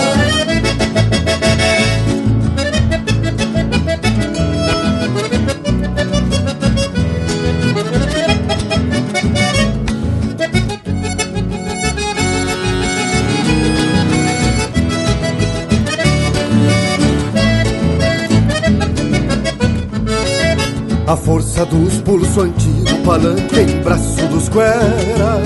A 21.15 21.17
força 21.17 21.65
dos 21.67 21.99
pulso 21.99 22.41
antigo, 22.41 22.99
palanque 23.05 23.61
em 23.61 23.81
braço 23.83 24.27
dos 24.27 24.49
guera 24.49 25.41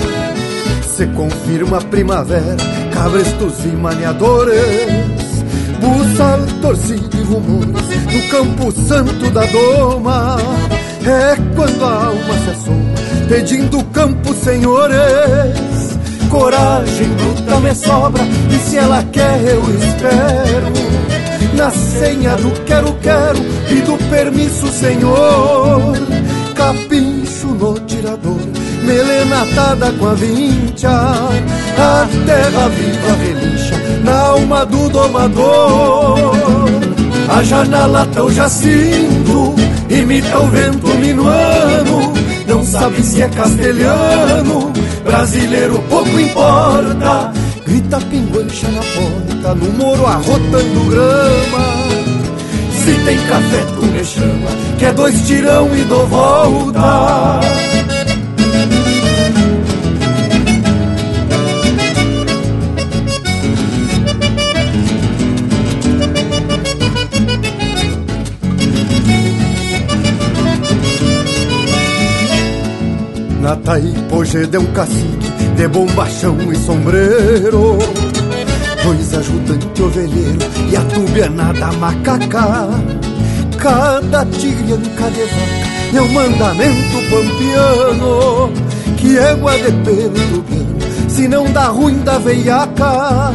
Se 0.81 1.05
confirma 1.05 1.77
a 1.77 1.81
primavera, 1.81 2.57
cabrestos 2.91 3.65
e 3.65 3.67
maniadores 3.67 4.57
Buçal, 5.79 6.39
torcido 6.59 7.15
e 7.15 7.21
rumores 7.21 7.85
no 8.11 8.29
campo 8.29 8.71
santo 8.71 9.29
da 9.29 9.45
doma. 9.45 10.37
É 11.05 11.35
quando 11.55 11.85
a 11.85 12.05
alma 12.05 12.33
se 12.43 12.49
assoma, 12.49 13.27
pedindo 13.27 13.83
campo, 13.91 14.33
senhores. 14.33 14.97
Coragem 16.31 17.09
bruta 17.09 17.59
me 17.59 17.75
sobra, 17.75 18.23
e 18.49 18.57
se 18.67 18.77
ela 18.77 19.03
quer 19.11 19.39
eu 19.43 19.61
espero. 19.77 20.89
Na 21.55 21.69
senha 21.69 22.35
do 22.37 22.51
quero, 22.65 22.91
quero 23.69 23.77
e 23.77 23.81
do 23.81 23.97
permisso, 24.09 24.67
senhor. 24.67 25.93
Capincho 26.55 27.47
no 27.47 27.79
tirador, 27.81 28.39
melena 28.83 29.43
atada 29.43 29.91
com 29.93 30.07
a 30.07 30.13
vincha, 30.13 30.89
a 30.89 32.07
terra 32.25 32.67
viva 32.69 33.13
relincha 33.23 33.75
na 34.03 34.19
alma 34.19 34.65
do 34.65 34.89
domador. 34.89 36.35
A 37.29 37.43
janela 37.43 38.07
tão 38.07 38.29
jacinto, 38.31 39.55
imita 39.89 40.39
o 40.39 40.47
vento 40.47 40.87
minuano, 40.95 42.13
não 42.47 42.63
sabe 42.63 43.01
se 43.03 43.21
é 43.21 43.29
castelhano, 43.29 44.73
brasileiro 45.05 45.79
pouco 45.89 46.19
importa 46.19 47.31
Grita 47.69 47.99
pinguancha 48.09 48.67
na 48.69 48.81
porta, 48.81 49.53
no 49.53 49.71
moro 49.73 50.03
arrotando 50.07 50.89
grama. 50.89 52.18
Se 52.89 52.95
tem 53.05 53.17
café, 53.27 53.65
tu 53.75 53.85
me 53.85 54.03
chama, 54.03 54.49
que 54.79 54.85
é 54.85 54.91
dois 54.91 55.27
tirão 55.27 55.69
e 55.75 55.83
dou 55.83 56.07
volta. 56.07 57.39
Na 73.39 73.55
Taipoje 73.57 74.47
de 74.47 74.57
um 74.57 74.65
cacique 74.73 75.29
de 75.55 75.67
bombachão 75.67 76.35
e 76.51 76.55
sombreiro 76.55 77.77
Dois 78.83 79.13
ajudantes 79.13 79.83
ovelheiro 79.83 80.39
e 80.71 80.75
a 80.75 80.81
tubiana 80.81 81.53
macaca. 81.79 82.69
Cada 83.57 84.25
tigrianca 84.25 85.11
de 85.11 85.23
vaca 85.23 85.69
é 85.93 86.01
um 86.01 86.13
mandamento 86.13 86.97
pampiano 87.09 88.53
Que 88.95 89.17
égua 89.17 89.51
de 89.57 89.71
pelo 89.83 90.09
do 90.09 90.49
se 91.09 91.27
não 91.27 91.51
dá 91.51 91.65
ruim 91.65 91.97
da 91.99 92.17
veiaca. 92.19 93.33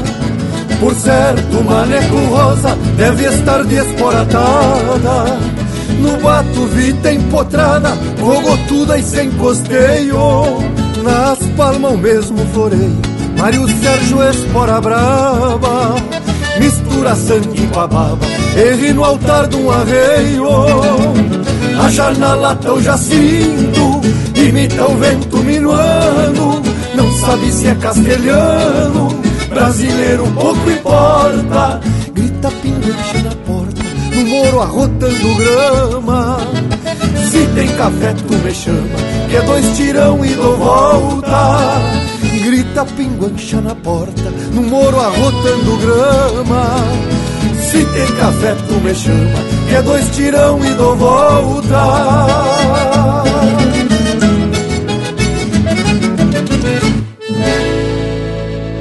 Por 0.81 0.95
certo, 0.95 1.63
maneco 1.65 2.17
rosa 2.31 2.75
deve 2.97 3.27
estar 3.27 3.63
desporatada 3.65 5.39
No 5.99 6.17
bato 6.23 6.67
vita 6.69 7.13
empotrada, 7.13 7.91
rogotuda 8.21 8.97
e 8.97 9.03
sem 9.03 9.31
costeio. 9.33 10.19
Nas 11.03 11.39
palmas 11.57 11.93
o 11.93 11.99
mesmo 11.99 12.39
floreio 12.55 13.14
Mário 13.39 13.67
Sérgio 13.69 14.23
Espora 14.23 14.81
Brava 14.81 15.95
Mistura 16.59 17.15
sangue 17.15 17.67
com 17.69 17.81
a 17.81 17.87
baba 17.87 18.27
Erre 18.57 18.93
no 18.93 19.05
altar 19.05 19.49
de 19.49 19.57
um 19.57 19.71
arreio. 19.71 20.49
A 21.79 21.91
janela 21.91 22.55
tão 22.57 22.81
jacinto 22.81 24.01
Imita 24.35 24.87
o 24.87 24.97
vento 24.97 25.39
minuano 25.39 26.63
Não 26.95 27.13
sabe 27.19 27.51
se 27.51 27.67
é 27.67 27.75
castelhano 27.75 29.09
Brasileiro 29.49 30.27
pouco 30.33 30.71
importa. 30.71 31.81
Grita 32.13 32.51
pinguete 32.63 33.23
na 33.23 33.35
porta 33.47 33.83
No 34.15 34.27
moro 34.27 34.61
arrotando 34.61 35.35
grama. 35.37 36.39
Se 37.31 37.47
tem 37.55 37.69
café 37.69 38.15
tu 38.15 38.35
me 38.35 38.55
chama 38.55 39.15
que 39.29 39.37
é 39.37 39.43
dois 39.43 39.77
tirão 39.77 40.25
e 40.25 40.29
dou 40.35 40.57
volta. 40.57 42.04
Grita 42.45 42.85
pinguancha 42.85 43.59
na 43.63 43.75
porta, 43.75 44.31
no 44.53 44.63
moro 44.63 45.01
arrotando 45.01 45.79
grama. 45.79 46.77
Se 47.59 47.83
tem 47.87 48.07
café, 48.19 48.55
tu 48.69 48.75
me 48.75 48.95
chama, 48.95 49.39
que 49.67 49.75
é 49.75 49.81
dois 49.81 50.15
tirão 50.15 50.63
e 50.63 50.75
dou 50.75 50.95
volta. 50.95 51.83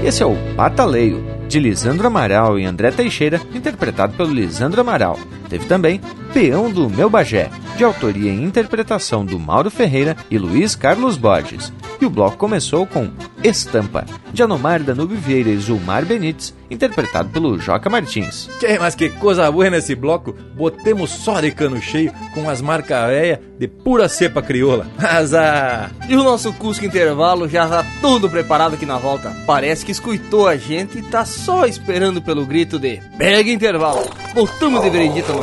Esse 0.04 0.24
é 0.24 0.26
o 0.26 0.36
Pataleio, 0.58 1.24
de 1.48 1.58
Lisandro 1.62 2.08
Amaral 2.08 2.60
e 2.60 2.66
André 2.66 2.92
Teixeira, 2.92 3.40
interpretado 3.56 4.12
pelo 4.18 4.34
Lisandro 4.34 4.82
Amaral. 4.82 5.18
Teve 5.54 5.68
também 5.68 6.02
Peão 6.34 6.72
do 6.72 6.90
Meu 6.90 7.12
Bagé, 7.12 7.48
de 7.78 7.84
autoria 7.84 8.32
e 8.32 8.44
interpretação 8.44 9.24
do 9.24 9.38
Mauro 9.38 9.70
Ferreira 9.70 10.18
e 10.32 10.40
Luiz 10.40 10.76
Carlos 10.76 11.16
Borges. 11.16 11.72
E 12.02 12.06
o 12.08 12.10
bloco 12.10 12.38
começou 12.38 12.88
com 12.88 13.12
Estampa, 13.44 14.04
de 14.34 14.42
Anomar 14.42 14.82
Danube 14.82 15.14
Vieira 15.14 15.52
e 15.52 15.58
Zulmar 15.58 16.06
Benites, 16.06 16.56
interpretado 16.72 17.30
pelo 17.30 17.60
Joca 17.60 17.88
Martins. 17.88 18.50
Tchê, 18.60 18.80
mas 18.80 18.96
que 18.96 19.10
coisa 19.10 19.52
boa 19.52 19.70
nesse 19.70 19.94
bloco, 19.94 20.36
botemos 20.56 21.12
só 21.12 21.40
de 21.40 21.52
cano 21.52 21.80
cheio 21.80 22.12
com 22.34 22.50
as 22.50 22.60
marcas 22.60 23.08
véia 23.10 23.40
de 23.60 23.68
pura 23.68 24.10
cepa 24.10 24.42
crioula. 24.42 24.88
Azar! 24.98 25.92
E 26.10 26.16
o 26.16 26.24
nosso 26.24 26.52
Cusco 26.54 26.84
Intervalo 26.84 27.48
já 27.48 27.68
tá 27.68 27.86
tudo 28.02 28.28
preparado 28.28 28.74
aqui 28.74 28.88
na 28.88 28.98
volta. 28.98 29.32
Parece 29.46 29.86
que 29.86 29.92
escutou 29.92 30.48
a 30.48 30.58
gente 30.58 30.98
e 30.98 31.04
tá 31.04 31.24
só 31.26 31.68
esperando 31.68 32.24
pelo 32.24 32.44
grito 32.44 32.80
de 32.80 33.00
Pega 33.20 33.52
Intervalo. 33.52 34.04
Voltamos 34.34 34.82
de 34.82 34.90
veredita 34.90 35.32
no. 35.32 35.43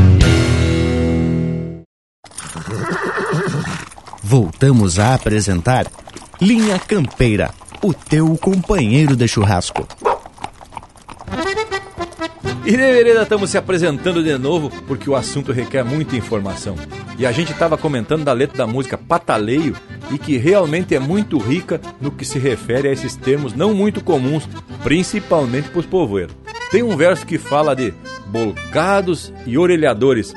Voltamos 4.23 4.99
a 4.99 5.15
apresentar 5.15 5.87
Linha 6.39 6.77
Campeira, 6.77 7.51
o 7.81 7.91
teu 7.91 8.37
companheiro 8.37 9.15
de 9.15 9.27
churrasco. 9.27 9.87
E 12.63 12.71
de 12.71 12.77
vereda 12.77 13.23
estamos 13.23 13.49
se 13.49 13.57
apresentando 13.57 14.23
de 14.23 14.37
novo 14.37 14.69
porque 14.85 15.09
o 15.09 15.15
assunto 15.15 15.51
requer 15.51 15.83
muita 15.83 16.15
informação. 16.15 16.75
E 17.17 17.25
a 17.25 17.31
gente 17.31 17.51
estava 17.51 17.79
comentando 17.79 18.23
da 18.23 18.31
letra 18.31 18.59
da 18.59 18.67
música 18.67 18.95
Pataleio 18.95 19.75
e 20.11 20.19
que 20.19 20.37
realmente 20.37 20.93
é 20.95 20.99
muito 20.99 21.39
rica 21.39 21.81
no 21.99 22.11
que 22.11 22.23
se 22.23 22.37
refere 22.37 22.87
a 22.87 22.91
esses 22.91 23.15
termos 23.15 23.55
não 23.55 23.73
muito 23.73 24.03
comuns, 24.03 24.47
principalmente 24.83 25.69
para 25.69 25.79
os 25.79 25.85
povoeiros. 25.87 26.35
Tem 26.71 26.83
um 26.83 26.95
verso 26.95 27.25
que 27.25 27.39
fala 27.39 27.75
de 27.75 27.91
bolcados 28.27 29.33
e 29.47 29.57
orelhadores. 29.57 30.31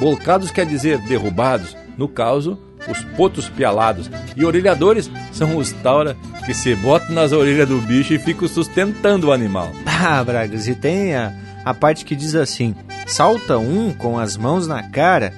Bolcados 0.00 0.50
quer 0.50 0.64
dizer 0.64 0.98
derrubados, 1.06 1.76
no 1.98 2.08
caso, 2.08 2.58
os 2.88 3.02
potos 3.16 3.48
pialados. 3.48 4.10
E 4.36 4.44
orelhadores 4.44 5.10
são 5.32 5.56
os 5.56 5.72
taura 5.72 6.16
que 6.44 6.54
se 6.54 6.74
botam 6.74 7.14
nas 7.14 7.32
orelhas 7.32 7.68
do 7.68 7.80
bicho 7.80 8.14
e 8.14 8.18
ficam 8.18 8.48
sustentando 8.48 9.28
o 9.28 9.32
animal. 9.32 9.70
Ah, 9.86 10.22
Bragas, 10.22 10.68
e 10.68 10.74
tem 10.74 11.14
a, 11.14 11.32
a 11.64 11.74
parte 11.74 12.04
que 12.04 12.14
diz 12.14 12.34
assim: 12.34 12.74
salta 13.06 13.58
um 13.58 13.92
com 13.92 14.18
as 14.18 14.36
mãos 14.36 14.66
na 14.66 14.82
cara, 14.82 15.32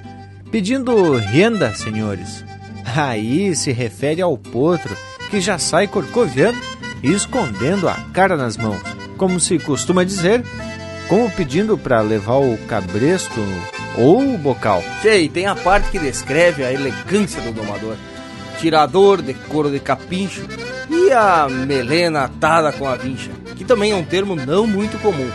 pedindo 0.51 1.15
renda, 1.17 1.73
senhores. 1.73 2.43
Aí 2.95 3.55
se 3.55 3.71
refere 3.71 4.21
ao 4.21 4.37
potro 4.37 4.95
que 5.29 5.39
já 5.39 5.57
sai 5.57 5.87
corcoviando 5.87 6.57
e 7.03 7.11
escondendo 7.11 7.87
a 7.87 7.95
cara 8.13 8.35
nas 8.35 8.57
mãos, 8.57 8.81
como 9.17 9.39
se 9.39 9.59
costuma 9.59 10.03
dizer, 10.03 10.43
como 11.07 11.29
pedindo 11.31 11.77
para 11.77 12.01
levar 12.01 12.37
o 12.37 12.57
cabresto 12.67 13.39
ou 13.97 14.37
bocal. 14.37 14.83
Sei, 15.01 15.29
tem 15.29 15.45
a 15.45 15.55
parte 15.55 15.89
que 15.89 15.99
descreve 15.99 16.63
a 16.63 16.71
elegância 16.71 17.41
do 17.41 17.51
domador. 17.51 17.95
Tirador 18.59 19.21
de 19.21 19.33
couro 19.33 19.71
de 19.71 19.79
capincho 19.79 20.45
e 20.89 21.11
a 21.11 21.47
melena 21.47 22.23
atada 22.23 22.71
com 22.71 22.87
a 22.87 22.95
vincha, 22.95 23.31
que 23.55 23.63
também 23.63 23.91
é 23.91 23.95
um 23.95 24.03
termo 24.03 24.35
não 24.35 24.67
muito 24.67 24.97
comum. 25.01 25.29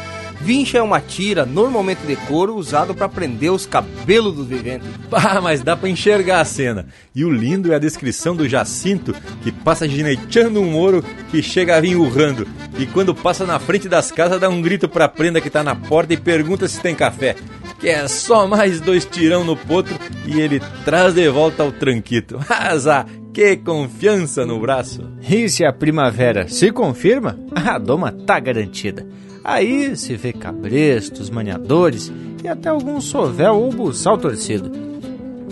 Vincha 0.45 0.77
é 0.77 0.83
uma 0.83 1.01
tira, 1.01 1.47
normalmente 1.47 2.07
de 2.07 2.17
couro, 2.17 2.55
usado 2.55 2.95
para 2.95 3.09
prender 3.09 3.51
os 3.51 3.65
cabelos 3.65 4.35
dos 4.35 4.47
viventes. 4.47 4.87
Ah, 5.17 5.41
mas 5.41 5.63
dá 5.63 5.77
para 5.77 5.89
enxergar 5.89 6.41
a 6.41 6.45
cena. 6.45 6.87
E 7.15 7.25
o 7.25 7.31
lindo 7.31 7.73
é 7.73 7.77
a 7.77 7.79
descrição 7.79 8.35
do 8.35 8.49
Jacinto, 8.49 9.15
que 9.43 9.51
passa 9.51 9.89
gineteando 9.89 10.61
um 10.61 10.71
moro 10.71 11.05
que 11.31 11.41
chega 11.41 11.77
a 11.77 11.81
vir 11.81 11.97
urrando. 11.97 12.47
E 12.79 12.85
quando 12.85 13.15
passa 13.15 13.47
na 13.47 13.59
frente 13.59 13.89
das 13.89 14.11
casas, 14.11 14.41
dá 14.41 14.49
um 14.49 14.61
grito 14.61 14.89
pra 14.89 15.09
prenda 15.09 15.41
que 15.41 15.49
tá 15.49 15.63
na 15.63 15.75
porta 15.75 16.13
e 16.13 16.17
pergunta 16.17 16.69
se 16.69 16.81
tem 16.81 16.95
café. 16.95 17.37
Que 17.81 17.89
é 17.89 18.07
só 18.09 18.47
mais 18.47 18.81
dois 18.81 19.05
tirão 19.05 19.45
no 19.45 19.57
potro 19.57 19.97
e 20.27 20.41
ele 20.41 20.61
traz 20.85 21.15
de 21.15 21.29
volta 21.29 21.65
o 21.65 21.73
tranquito. 21.73 22.39
Azar, 22.51 23.07
que 23.33 23.57
confiança 23.57 24.45
no 24.45 24.61
braço. 24.61 25.09
E 25.29 25.49
se 25.49 25.65
a 25.65 25.73
primavera 25.73 26.49
se 26.49 26.71
confirma, 26.71 27.39
a 27.55 27.79
doma 27.79 28.13
tá 28.13 28.39
garantida. 28.41 29.07
Aí 29.45 29.95
se 29.95 30.17
vê 30.17 30.33
cabrestos, 30.33 31.29
maniadores 31.29 32.11
e 32.43 32.49
até 32.49 32.71
algum 32.71 32.99
sovel 32.99 33.57
ou 33.57 33.71
buçal 33.71 34.17
torcido. 34.17 34.73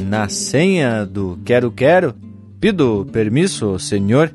Na 0.00 0.30
senha 0.30 1.04
do 1.04 1.38
quero-quero, 1.44 2.14
pido 2.58 3.06
permisso, 3.12 3.78
senhor. 3.78 4.32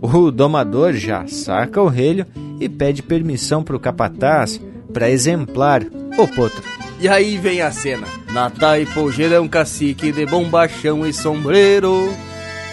O 0.00 0.30
domador 0.30 0.92
já 0.92 1.26
saca 1.26 1.82
o 1.82 1.88
relho 1.88 2.24
e 2.60 2.68
pede 2.68 3.02
permissão 3.02 3.64
pro 3.64 3.80
capataz 3.80 4.60
para 4.92 5.10
exemplar 5.10 5.82
o 6.16 6.28
potro. 6.28 6.62
E 7.00 7.08
aí 7.08 7.36
vem 7.36 7.60
a 7.60 7.72
cena. 7.72 8.06
Na 8.32 8.48
taipogeira 8.48 9.36
é 9.36 9.40
um 9.40 9.48
cacique 9.48 10.12
de 10.12 10.24
bombachão 10.24 11.04
e 11.04 11.12
sombreiro, 11.12 12.12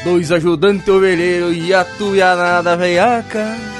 dois 0.03 0.31
ajudantes 0.31 0.87
ovelheiro 0.87 1.51
e 1.51 1.73
a 1.73 1.83
tuianada 1.83 2.77
veiaca 2.77 3.75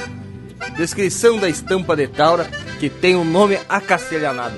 descrição 0.76 1.38
da 1.38 1.48
estampa 1.48 1.96
de 1.96 2.06
Taura, 2.06 2.48
que 2.78 2.88
tem 2.88 3.16
o 3.16 3.20
um 3.20 3.24
nome 3.24 3.58
acastelhanado, 3.68 4.56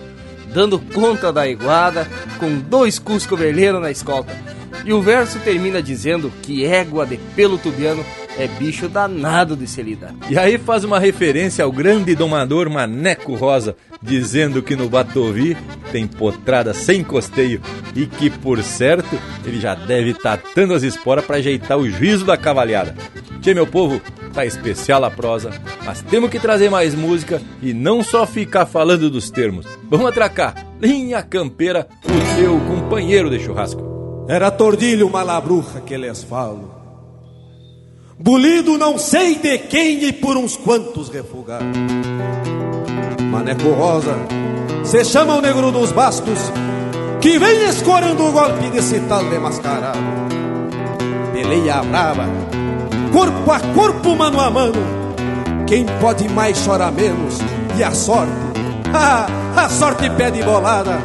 dando 0.52 0.78
conta 0.78 1.32
da 1.32 1.48
iguada, 1.48 2.08
com 2.38 2.58
dois 2.58 2.98
cusco 2.98 3.36
vermelho 3.36 3.80
na 3.80 3.90
escolta. 3.90 4.36
E 4.84 4.92
o 4.92 5.02
verso 5.02 5.38
termina 5.40 5.82
dizendo 5.82 6.32
que 6.42 6.64
égua 6.64 7.06
de 7.06 7.16
pelo 7.36 7.58
tubiano 7.58 8.04
é 8.38 8.46
bicho 8.46 8.88
danado 8.88 9.56
de 9.56 9.66
se 9.66 9.82
lidar. 9.82 10.14
E 10.30 10.38
aí 10.38 10.56
faz 10.56 10.84
uma 10.84 10.98
referência 10.98 11.64
ao 11.64 11.72
grande 11.72 12.14
domador 12.14 12.70
Maneco 12.70 13.34
Rosa, 13.34 13.76
dizendo 14.00 14.62
que 14.62 14.76
no 14.76 14.88
Batovi 14.88 15.56
tem 15.90 16.06
potrada 16.06 16.72
sem 16.72 17.02
costeio 17.02 17.60
e 17.96 18.06
que, 18.06 18.30
por 18.30 18.62
certo, 18.62 19.18
ele 19.44 19.60
já 19.60 19.74
deve 19.74 20.10
estar 20.10 20.38
tá 20.38 20.50
dando 20.54 20.72
as 20.72 20.84
esporas 20.84 21.24
para 21.24 21.36
ajeitar 21.36 21.76
o 21.76 21.90
juízo 21.90 22.24
da 22.24 22.36
cavalhada. 22.36 22.94
Tchê, 23.40 23.54
meu 23.54 23.66
povo, 23.66 24.00
tá 24.32 24.46
especial 24.46 25.04
a 25.04 25.10
prosa, 25.10 25.50
mas 25.84 26.00
temos 26.02 26.30
que 26.30 26.38
trazer 26.38 26.70
mais 26.70 26.94
música 26.94 27.42
e 27.60 27.74
não 27.74 28.04
só 28.04 28.24
ficar 28.24 28.66
falando 28.66 29.10
dos 29.10 29.30
termos. 29.30 29.66
Vamos 29.90 30.06
atracar. 30.06 30.54
Linha 30.80 31.22
Campeira, 31.22 31.88
o 32.04 32.36
seu 32.36 32.58
companheiro 32.60 33.28
de 33.28 33.40
churrasco. 33.40 34.26
Era 34.28 34.50
tordilho 34.50 35.10
malabruja 35.10 35.80
que 35.80 35.96
lhes 35.96 36.22
falo. 36.22 36.77
Bulido 38.20 38.76
não 38.76 38.98
sei 38.98 39.36
de 39.36 39.58
quem 39.58 40.02
e 40.02 40.12
por 40.12 40.36
uns 40.36 40.56
quantos 40.56 41.08
refugados. 41.08 41.68
Maneco 43.30 43.70
Rosa, 43.70 44.16
se 44.82 45.04
chama 45.04 45.36
o 45.36 45.40
negro 45.40 45.70
dos 45.70 45.92
bastos, 45.92 46.38
que 47.20 47.38
vem 47.38 47.68
escorando 47.68 48.24
o 48.24 48.32
golpe 48.32 48.70
desse 48.70 48.98
tal 49.08 49.22
de 49.22 49.38
mascarado. 49.38 50.00
Peleia 51.32 51.80
brava, 51.84 52.24
corpo 53.12 53.52
a 53.52 53.60
corpo, 53.72 54.16
mano 54.16 54.40
a 54.40 54.50
mano. 54.50 54.82
Quem 55.64 55.86
pode 56.00 56.28
mais 56.28 56.58
chora 56.66 56.90
menos, 56.90 57.38
e 57.78 57.84
a 57.84 57.92
sorte, 57.92 58.32
ah, 58.92 59.28
a 59.54 59.68
sorte 59.68 60.10
pede 60.10 60.42
bolada. 60.42 60.98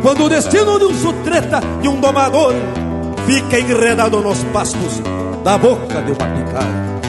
Quando 0.00 0.26
o 0.26 0.28
destino 0.28 0.78
de 0.78 0.84
um 0.84 0.94
sutreta 0.94 1.60
e 1.82 1.88
um 1.88 2.00
domador 2.00 2.54
fica 3.26 3.58
enredado 3.58 4.20
nos 4.20 4.44
pastos 4.44 5.02
da 5.42 5.56
boca 5.56 6.02
de 6.02 6.12
uma 6.12 6.26
picada. 6.26 6.99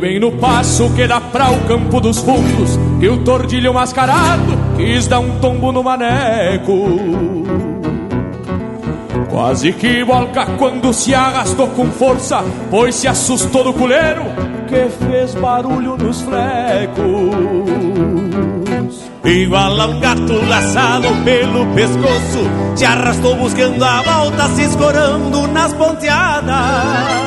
Bem 0.00 0.18
no 0.18 0.32
passo 0.32 0.88
que 0.94 1.06
dá 1.06 1.20
pra 1.20 1.50
o 1.50 1.60
campo 1.66 2.00
dos 2.00 2.18
fundos 2.18 2.78
que 2.98 3.06
o 3.06 3.18
tordilho 3.18 3.74
mascarado 3.74 4.58
quis 4.76 5.06
dar 5.06 5.20
um 5.20 5.38
tombo 5.38 5.70
no 5.70 5.82
maneco. 5.82 6.88
Quase 9.28 9.72
que 9.74 10.02
volca 10.02 10.46
quando 10.58 10.92
se 10.92 11.14
arrastou 11.14 11.68
com 11.68 11.86
força, 11.90 12.42
pois 12.70 12.94
se 12.94 13.06
assustou 13.06 13.62
do 13.62 13.74
culeiro 13.74 14.24
que 14.66 14.88
fez 15.04 15.34
barulho 15.34 15.96
nos 15.96 16.22
flecos. 16.22 17.00
Igual 19.22 19.80
a 19.80 19.86
um 19.86 20.00
gato 20.00 20.46
laçado 20.48 21.08
pelo 21.24 21.66
pescoço, 21.74 22.74
se 22.74 22.86
arrastou 22.86 23.36
buscando 23.36 23.84
a 23.84 24.02
volta, 24.02 24.48
se 24.48 24.62
escorando 24.62 25.46
nas 25.48 25.72
ponteadas. 25.74 27.19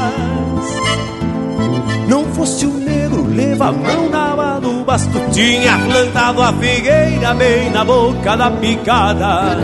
Fosse 2.43 2.65
o 2.65 2.73
negro, 2.73 3.25
leva 3.33 3.69
a 3.69 3.71
mão 3.71 4.09
na 4.09 4.33
aba 4.33 4.59
do 4.59 4.83
basto. 4.83 5.17
Tinha 5.31 5.77
plantado 5.77 6.41
a 6.41 6.51
figueira 6.51 7.33
bem 7.35 7.69
na 7.69 7.85
boca 7.85 8.35
da 8.35 8.51
picada. 8.51 9.59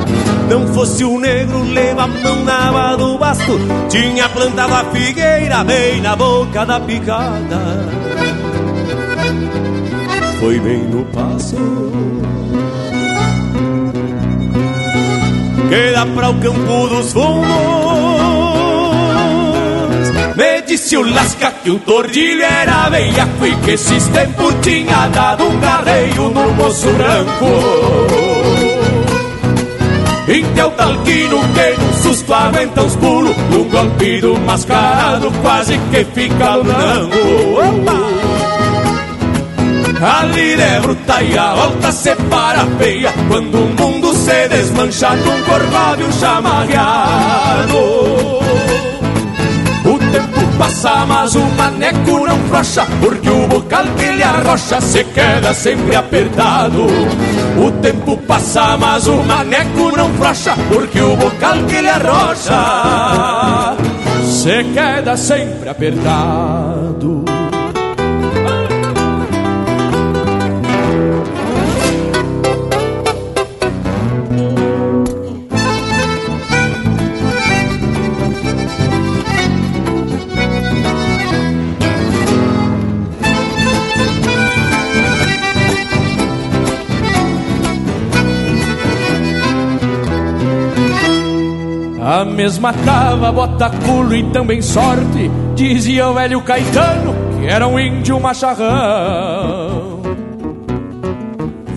Não 0.49 0.65
fosse 0.67 1.03
o 1.03 1.19
negro, 1.19 1.61
leva 1.73 2.03
a 2.03 2.07
mão 2.07 2.45
na 2.45 2.69
aba 2.69 2.95
do 2.95 3.17
basto. 3.17 3.59
Tinha 3.89 4.29
plantado 4.29 4.75
a 4.75 4.85
figueira 4.85 5.61
bem 5.65 5.99
na 5.99 6.15
boca 6.15 6.65
da 6.65 6.79
picada. 6.79 7.59
Foi 10.39 10.57
bem 10.61 10.79
no 10.85 11.03
passo. 11.07 11.57
Que 15.67 15.91
dá 15.91 16.05
para 16.05 16.29
o 16.29 16.39
campo 16.39 16.87
dos 16.87 17.11
fundos 17.11 17.78
disse 20.69 20.95
o 20.97 21.01
Lasca 21.01 21.51
que 21.63 21.71
o 21.71 21.79
tordilho 21.79 22.43
era 22.43 22.89
veiaco 22.89 23.43
e 23.43 23.55
que 23.55 23.71
esses 23.71 24.07
tempos 24.09 24.53
tinha 24.61 25.07
dado 25.07 25.45
um 25.45 25.59
garreio 25.59 26.29
no 26.29 26.53
moço 26.53 26.91
branco. 26.91 27.45
E 30.27 30.43
o 30.61 30.69
talquino 30.69 31.39
que 31.55 31.75
no 31.81 31.91
susto 32.03 32.31
aguenta 32.31 32.83
os 32.83 32.95
pulos 32.97 33.35
Num 33.49 33.63
golpe 33.63 34.21
do 34.21 34.37
mascarado 34.41 35.31
quase 35.41 35.75
que 35.89 36.05
fica 36.05 36.53
lunango 36.53 37.15
A 39.99 40.23
lira 40.25 40.61
é 40.61 40.79
bruta 40.81 41.23
e 41.23 41.35
a 41.35 41.55
volta 41.55 41.91
separa 41.91 42.67
feia 42.77 43.11
Quando 43.27 43.55
o 43.55 43.69
mundo 43.69 44.13
se 44.13 44.47
desmancha 44.49 45.15
num 45.15 45.41
corcóvio 45.41 46.13
chamarreado 46.13 48.38
passa, 50.59 51.05
mas 51.05 51.35
o 51.35 51.45
maneco 51.57 52.27
não 52.27 52.37
frouxa, 52.49 52.85
porque 52.99 53.29
o 53.29 53.47
bocal 53.47 53.85
que 53.97 54.03
ele 54.03 54.21
arrocha 54.21 54.81
se 54.81 55.05
queda 55.05 55.53
sempre 55.53 55.95
apertado. 55.95 56.85
O 57.57 57.71
tempo 57.81 58.17
passa, 58.17 58.77
mas 58.77 59.07
o 59.07 59.23
maneco 59.23 59.95
não 59.95 60.13
frouxa, 60.15 60.53
porque 60.67 60.99
o 61.01 61.15
bocal 61.15 61.63
que 61.65 61.75
ele 61.75 61.89
arrocha 61.89 63.77
se 64.25 64.63
queda 64.73 65.15
sempre 65.15 65.69
apertado. 65.69 67.08
A 92.09 92.25
mesma 92.25 92.73
tava, 92.73 93.31
bota 93.31 93.69
culo 93.69 94.15
e 94.15 94.23
também 94.31 94.63
sorte, 94.63 95.29
dizia 95.53 96.07
o 96.07 96.13
velho 96.15 96.41
Caetano, 96.41 97.13
que 97.37 97.45
era 97.45 97.67
um 97.67 97.79
índio 97.79 98.19
macharrão. 98.19 100.01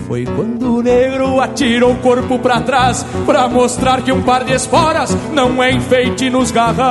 Foi 0.07 0.25
quando 0.25 0.77
o 0.77 0.81
negro 0.81 1.39
atirou 1.39 1.91
o 1.91 1.97
corpo 1.97 2.39
pra 2.39 2.61
trás, 2.61 3.05
pra 3.27 3.47
mostrar 3.47 4.01
que 4.01 4.11
um 4.11 4.23
par 4.23 4.43
de 4.43 4.53
esporas 4.53 5.15
não 5.31 5.61
é 5.61 5.71
enfeite 5.71 6.31
nos 6.31 6.49
garrão. 6.49 6.81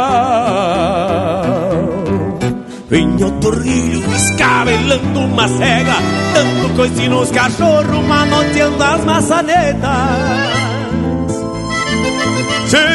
Vinha 2.89 3.27
o 3.27 3.33
torrilho 3.41 4.05
escabelando 4.15 5.19
uma 5.19 5.49
cega, 5.49 5.95
dando 6.33 6.77
coice 6.77 7.09
nos 7.09 7.29
cachorros, 7.33 8.07
manoteando 8.07 8.85
as 8.85 9.05
maçanetas. 9.05 10.62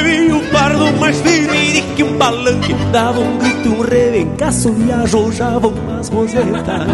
Viu 0.08 0.38
um 0.38 0.48
pardo 0.52 0.94
mais 1.00 1.20
firme 1.22 1.82
que 1.96 2.04
um 2.04 2.18
palanque 2.18 2.74
Dava 2.92 3.20
um 3.20 3.38
grito, 3.38 3.70
um 3.70 3.82
rebencaço 3.82 4.76
e 4.80 4.92
ajojavam 4.92 5.72
umas 5.72 6.10
rosetas 6.10 6.88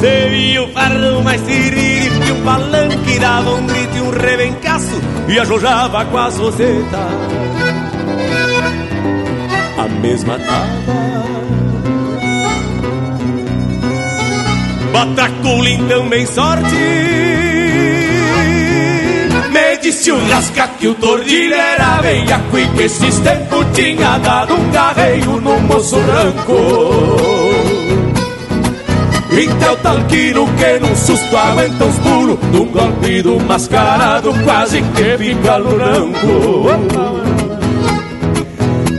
Se 0.00 0.28
viu 0.28 0.64
um 0.64 0.72
pardo 0.72 1.22
mais 1.22 1.40
firme 1.42 2.10
que 2.24 2.32
um 2.32 2.44
palanque 2.44 3.18
Dava 3.18 3.50
um 3.50 3.66
grito, 3.66 4.04
um 4.04 4.10
rebencaço 4.10 5.00
e 5.28 5.38
ajojava 5.38 6.04
com 6.04 6.18
as 6.18 6.36
rosetas 6.36 7.00
A 9.76 9.88
mesma 10.00 10.38
tava 10.38 11.14
Batraculin 14.92 15.88
também 15.88 16.24
sorte 16.26 17.23
disse 19.84 20.10
o 20.10 20.28
Lasca 20.28 20.66
que 20.78 20.88
o 20.88 20.94
tordilho 20.94 21.54
era 21.54 22.00
veiaco 22.00 22.58
e 22.58 22.66
que 22.68 22.84
esses 22.84 23.18
tempos 23.18 23.66
tinha 23.74 24.16
dado 24.16 24.54
um 24.54 24.70
carreio 24.70 25.38
no 25.42 25.60
moço 25.60 26.00
branco. 26.00 26.54
Então 29.30 29.76
talquino 29.76 30.48
que 30.56 30.78
num 30.78 30.96
susto 30.96 31.36
aguenta 31.36 31.84
os 31.84 31.98
pulos 31.98 32.38
Num 32.52 32.66
golpe 32.66 33.20
do 33.20 33.40
mascarado 33.40 34.32
quase 34.44 34.80
que 34.80 35.18
fica 35.18 35.58
branco 35.58 36.68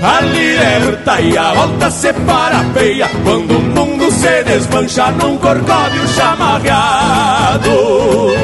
A 0.04 0.20
liberta 0.20 1.22
e 1.22 1.38
a 1.38 1.54
volta 1.54 1.90
separa 1.90 2.66
feia 2.74 3.10
Quando 3.24 3.58
o 3.58 3.62
mundo 3.62 4.12
se 4.12 4.44
desmancha 4.44 5.10
num 5.12 5.38
corcóvio 5.38 6.06
chamarreado 6.10 8.35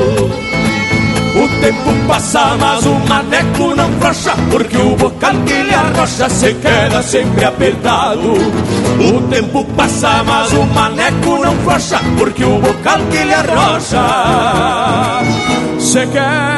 tempo 1.72 2.08
passa, 2.08 2.58
mas 2.60 2.86
o 2.86 2.94
maneco 3.08 3.76
não 3.76 3.90
frouxa 4.00 4.36
Porque 4.50 4.78
o 4.78 4.96
bocal 4.96 5.34
que 5.46 5.54
ele 5.54 5.74
arrocha 5.74 6.30
se 6.30 6.54
queda 6.56 7.02
sempre 7.02 7.46
apertado. 7.46 8.34
O 9.00 9.22
tempo 9.30 9.64
passa, 9.76 10.24
mas 10.24 10.52
o 10.52 10.66
maneco 10.66 11.38
não 11.44 11.56
frouxa 11.58 12.00
Porque 12.18 12.44
o 12.44 12.60
bocal 12.60 13.00
que 13.10 13.18
ele 13.18 13.34
arrocha 13.34 14.04
se 15.80 16.08
queda. 16.08 16.52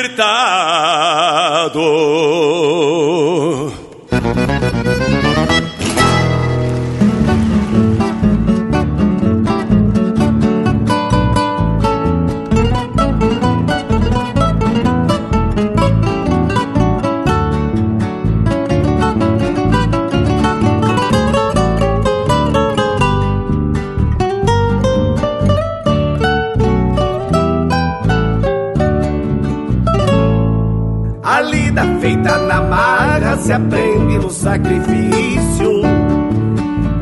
feita 32.00 32.38
na 32.38 32.62
marra 32.62 33.38
se 33.38 33.52
aprende 33.52 34.18
no 34.18 34.30
sacrifício. 34.30 35.82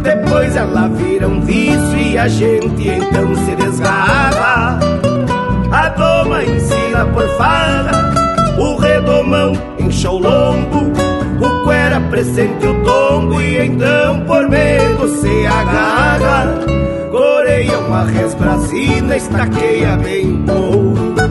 Depois 0.02 0.56
ela 0.56 0.88
vira 0.90 1.28
um 1.28 1.42
vício 1.42 1.98
e 1.98 2.18
a 2.18 2.28
gente 2.28 2.90
então 2.90 3.36
se 3.36 3.56
desgarra. 3.56 4.80
A 5.72 5.90
doma 5.90 6.44
ensina 6.44 7.06
por 7.14 7.28
farra, 7.38 8.14
o 8.58 8.76
redomão 8.76 9.54
enche 9.80 10.08
o 10.08 10.18
lombo, 10.18 10.92
o 11.40 11.64
cuera 11.64 12.00
presente 12.10 12.66
o 12.66 12.84
tombo 12.84 13.42
e 13.42 13.66
então 13.66 14.22
por 14.22 14.48
medo 14.50 15.08
se 15.08 15.46
agarra. 15.46 16.60
Coreia 17.12 17.80
uma 17.80 18.06
resbrasina, 18.06 19.16
estaqueia 19.16 19.98
bem 19.98 20.44
pouco 20.46 21.23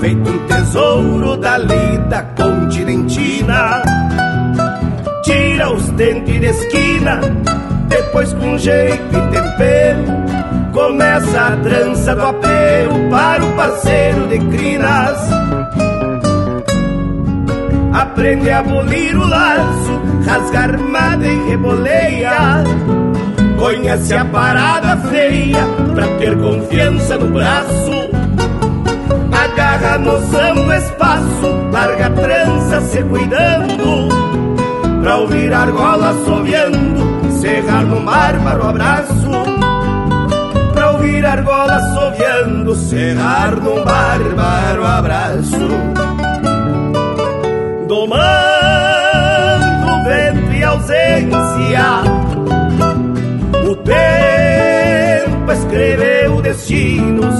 feito 0.00 0.30
um 0.30 0.46
tesouro 0.46 1.36
da 1.36 1.58
lida 1.58 2.22
continentina. 2.36 3.82
Tira 5.22 5.72
os 5.72 5.88
dentes 5.90 6.40
de 6.40 6.46
esquina, 6.46 7.20
depois 7.88 8.32
com 8.32 8.56
jeito 8.56 9.16
e 9.16 9.30
tempero, 9.30 10.04
começa 10.72 11.40
a 11.40 11.56
trança 11.58 12.14
do 12.14 12.22
apelo 12.22 13.10
para 13.10 13.44
o 13.44 13.52
parceiro 13.52 14.26
de 14.28 14.38
crinas. 14.38 15.18
Aprende 17.92 18.50
a 18.50 18.60
abolir 18.60 19.16
o 19.16 19.26
laço, 19.28 20.00
rasga 20.26 20.60
armada 20.60 21.26
e 21.26 21.48
reboleia. 21.48 22.64
Conhece 23.58 24.14
a 24.14 24.24
parada 24.24 24.96
feia 25.08 25.66
pra 25.94 26.06
ter 26.18 26.36
confiança 26.38 27.18
no 27.18 27.30
braço. 27.30 28.09
Agarra 29.52 29.94
a 29.94 29.98
noção 29.98 30.54
do 30.54 30.72
espaço, 30.72 31.68
larga 31.72 32.06
a 32.06 32.10
trança 32.10 32.80
se 32.82 33.02
cuidando. 33.02 34.08
Pra 35.02 35.16
ouvir 35.18 35.52
argola 35.52 36.10
assoviando, 36.10 37.30
cerrar 37.40 37.84
no 37.84 38.00
bárbaro 38.00 38.68
abraço. 38.68 39.30
Pra 40.72 40.92
ouvir 40.92 41.24
argola 41.26 41.74
assoviando, 41.74 42.74
cerrar 42.74 43.56
num 43.56 43.84
bárbaro 43.84 44.86
abraço. 44.86 45.68
Domando 47.88 48.30
vento 50.04 50.52
e 50.52 50.64
ausência 50.64 52.30
o 53.70 53.76
tempo 53.76 55.52
escreveu 55.52 56.40
destinos, 56.42 57.34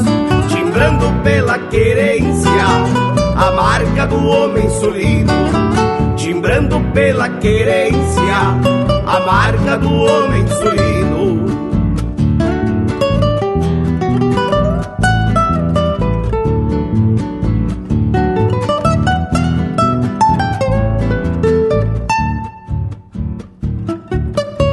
timbrando 0.81 1.13
pela 1.23 1.59
querência 1.59 2.51
a 3.37 3.51
marca 3.51 4.07
do 4.07 4.27
homem 4.27 4.71
solino. 4.71 5.33
Timbrando 6.17 6.81
pela 6.95 7.29
querência 7.29 8.35
a 9.07 9.21
marca 9.21 9.77
do 9.77 9.93
homem 9.93 10.47
solino. 10.49 11.51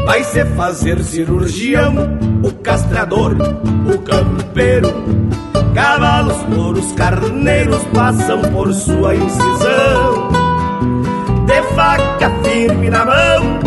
Vai 0.05 0.23
se 0.23 0.45
fazer 0.55 1.03
cirurgião, 1.03 1.95
o 2.41 2.53
castrador, 2.63 3.35
o 3.93 3.99
campeiro. 3.99 5.26
Cavalos, 5.77 6.37
touros, 6.55 6.91
carneiros 6.93 7.83
passam 7.93 8.41
por 8.51 8.73
sua 8.73 9.13
incisão. 9.13 10.27
De 11.45 11.61
faca 11.75 12.31
firme 12.43 12.89
na 12.89 13.05
mão, 13.05 13.59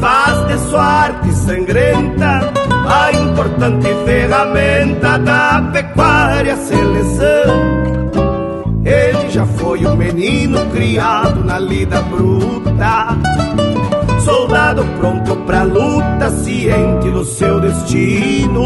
faz 0.00 0.46
de 0.46 0.58
sua 0.70 0.82
arte 0.82 1.30
sangrenta 1.34 2.50
a 2.88 3.12
importante 3.12 3.88
ferramenta 4.06 5.18
da 5.18 5.60
pecuária 5.70 6.56
seleção. 6.56 7.74
Ele 8.82 9.28
já 9.28 9.44
foi 9.44 9.84
um 9.84 9.96
menino 9.96 10.64
criado 10.70 11.44
na 11.44 11.58
lida 11.58 12.00
bruta 12.00 13.18
soldado 14.24 14.82
pronto 14.98 15.36
pra 15.44 15.62
luta, 15.62 16.30
ciente 16.30 17.10
do 17.10 17.22
seu 17.22 17.60
destino. 17.60 18.64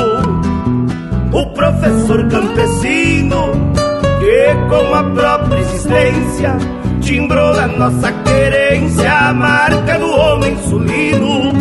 O 1.32 1.46
professor 1.46 2.28
campesino, 2.28 3.52
que 4.18 4.68
com 4.68 4.94
a 4.94 5.04
própria 5.04 5.60
existência 5.60 6.56
timbrou 7.00 7.54
na 7.54 7.66
nossa 7.66 8.12
querência 8.12 9.12
a 9.12 9.32
marca 9.32 9.98
do 9.98 10.10
homem 10.10 10.56
sulino. 10.68 11.52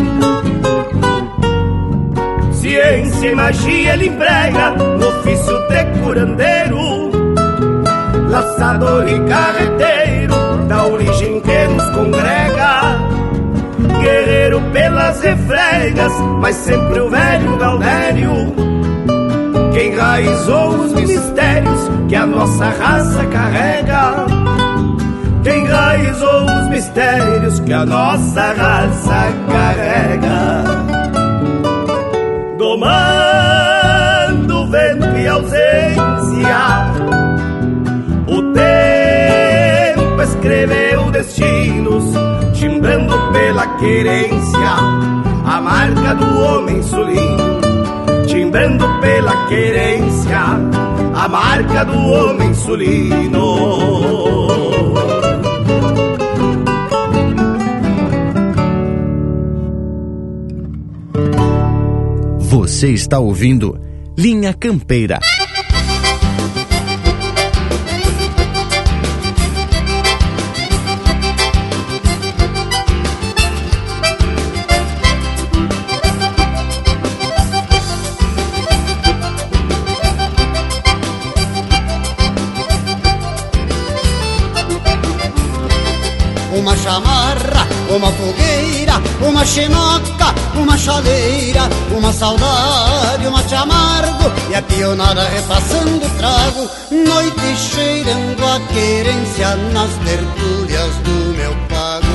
Ciência 2.51 3.31
e 3.31 3.35
magia 3.35 3.93
ele 3.93 4.07
emprega 4.07 4.71
no 4.71 5.07
ofício 5.07 5.57
de 5.67 5.85
curandeiro, 6.01 7.11
laçador 8.29 9.07
e 9.07 9.19
carreteiro, 9.27 10.35
da 10.67 10.85
origem 10.85 11.39
que 11.41 11.67
nos 11.67 11.89
congrega 11.89 13.17
guerreiro 14.01 14.61
pelas 14.71 15.21
refregas, 15.21 16.13
mas 16.39 16.55
sempre 16.55 16.99
o 16.99 17.09
velho 17.09 17.57
Galdério, 17.57 18.53
que 19.77 19.83
enraizou 19.89 20.69
os 20.69 20.91
mistérios 20.93 21.79
que 22.09 22.15
a 22.15 22.25
nossa 22.25 22.65
raça 22.65 23.23
carrega. 23.27 24.25
Que 25.43 25.51
enraizou 25.51 26.45
os 26.45 26.69
mistérios 26.69 27.59
que 27.59 27.73
a 27.73 27.85
nossa 27.85 28.53
raça 28.53 29.31
carrega. 29.47 30.63
Domando 32.57 32.87
vento 34.71 35.15
e 35.15 35.27
ausência, 35.27 36.01
o 38.25 38.41
tempo 38.53 40.21
escreveu 40.23 41.11
destinos 41.11 42.03
timbrando 42.53 43.15
pela 43.31 43.67
querência 43.77 44.57
a 45.45 45.61
marca 45.61 46.15
do 46.15 46.41
homem 46.41 46.81
sulino, 46.81 47.61
timbrando 48.57 48.99
pela 49.01 49.47
querência 49.47 50.39
a 51.13 51.27
marca 51.29 51.85
do 51.85 51.95
homem 51.95 52.53
sulino. 52.55 53.57
Você 62.39 62.89
está 62.89 63.19
ouvindo 63.19 63.79
Linha 64.17 64.53
Campeira. 64.53 65.19
Uma 87.89 88.11
fogueira, 88.11 88.93
uma 89.21 89.45
chinoca, 89.45 90.33
uma 90.55 90.77
chaleira, 90.77 91.61
uma 91.95 92.11
saudade, 92.11 93.27
uma 93.27 93.43
te 93.43 93.55
amargo 93.55 94.31
e 94.49 94.55
a 94.55 94.61
pionada 94.61 95.23
repassando 95.29 96.09
trago, 96.17 96.69
noite 96.91 97.55
cheirando 97.55 98.43
a 98.45 98.59
querência 98.73 99.55
nas 99.73 99.91
tertúlias 100.05 100.95
do 100.97 101.35
meu 101.37 101.55
pago. 101.69 102.07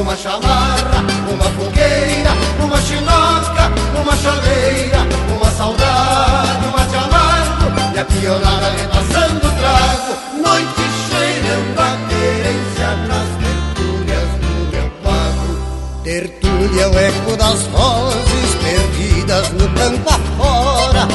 Uma 0.00 0.16
chamarra, 0.16 1.04
uma 1.30 1.44
fogueira, 1.44 2.30
uma 2.62 2.80
chinoca, 2.80 3.72
uma 4.00 4.16
chaleira, 4.16 4.98
uma 5.34 5.50
saudade, 5.50 6.66
uma 6.66 6.84
te 6.86 6.96
amargo 6.96 7.94
e 7.94 7.98
a 7.98 8.04
pionada 8.04 8.70
repassando 8.70 9.40
trago, 9.40 10.27
É 16.76 16.86
o 16.86 16.98
eco 16.98 17.36
das 17.36 17.62
vozes 17.68 18.54
perdidas 18.62 19.50
no 19.52 19.68
campo 19.70 20.10
afora 20.10 21.08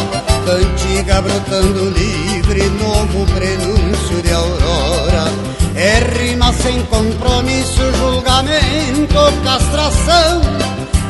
Cantiga 0.45 1.21
brotando 1.21 1.89
livre, 1.91 2.63
novo 2.81 3.25
prenúncio 3.33 4.21
de 4.21 4.31
aurora. 4.33 5.31
É 5.75 5.99
rima 6.19 6.51
sem 6.53 6.83
compromisso, 6.83 7.81
julgamento, 7.97 9.43
castração 9.43 10.41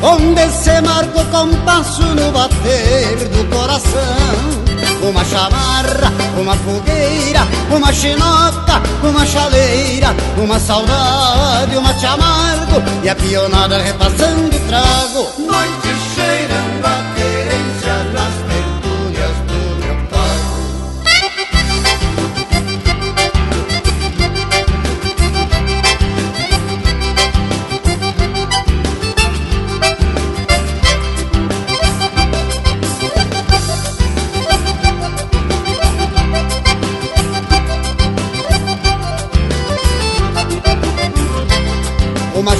Onde 0.02 0.50
se 0.50 0.80
marca 0.82 1.20
o 1.20 1.24
compasso 1.26 2.02
no 2.02 2.30
bater 2.30 3.28
do 3.28 3.56
coração 3.56 4.63
uma 5.08 5.24
chamarra, 5.24 6.12
uma 6.38 6.56
fogueira, 6.56 7.40
uma 7.70 7.92
chinoca, 7.92 8.82
uma 9.02 9.26
chaleira, 9.26 10.14
uma 10.36 10.58
saudade, 10.58 11.76
uma 11.76 11.92
te 11.94 12.06
amargo 12.06 12.82
e 13.02 13.08
a 13.08 13.14
pionada 13.14 13.78
repassando 13.78 14.58
trago. 14.66 15.28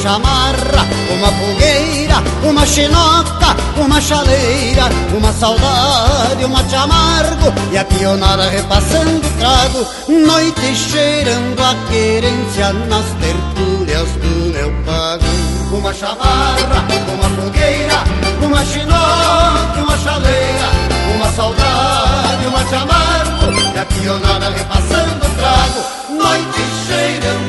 Chamarra, 0.04 0.86
uma 1.10 1.28
fogueira, 1.28 2.16
uma 2.46 2.66
chinoca, 2.66 3.56
uma 3.82 3.98
chaleira, 4.02 4.84
uma 5.16 5.32
saudade, 5.32 6.44
um 6.44 6.48
mate 6.48 6.74
amargo 6.74 7.54
e 7.72 7.78
a 7.78 7.84
pionada 7.86 8.50
repassando 8.50 9.22
trago, 9.38 9.86
noite 10.06 10.76
cheirando 10.76 11.58
a 11.58 11.74
querência 11.90 12.70
nas 12.86 13.06
tertúlias 13.18 14.08
do 14.20 14.52
meu 14.52 14.70
pago. 14.84 15.24
Uma 15.72 15.94
chamarra, 15.94 16.84
uma 17.14 17.42
fogueira, 17.42 18.04
uma 18.42 18.62
chinoca, 18.62 19.80
uma 19.82 19.96
chaleira, 19.96 20.68
uma 21.14 21.32
saudade, 21.32 22.46
um 22.46 22.50
mate 22.50 22.74
amargo 22.74 23.74
e 23.74 23.78
a 23.78 23.86
pionada 23.86 24.50
repassando 24.50 25.24
trago, 25.38 25.80
noite 26.10 26.60
cheirando 26.86 27.43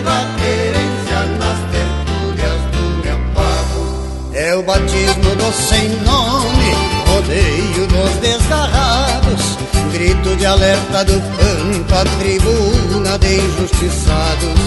O 4.55 4.63
batismo 4.63 5.35
do 5.35 5.51
sem 5.51 5.89
nome, 6.05 6.71
rodeio 7.09 7.87
dos 7.87 8.09
desgarrados, 8.21 9.57
grito 9.91 10.33
de 10.37 10.45
alerta 10.45 11.03
do 11.03 11.19
pampa, 11.35 12.05
tribuna 12.19 13.19
de 13.19 13.35
injustiçados. 13.35 14.61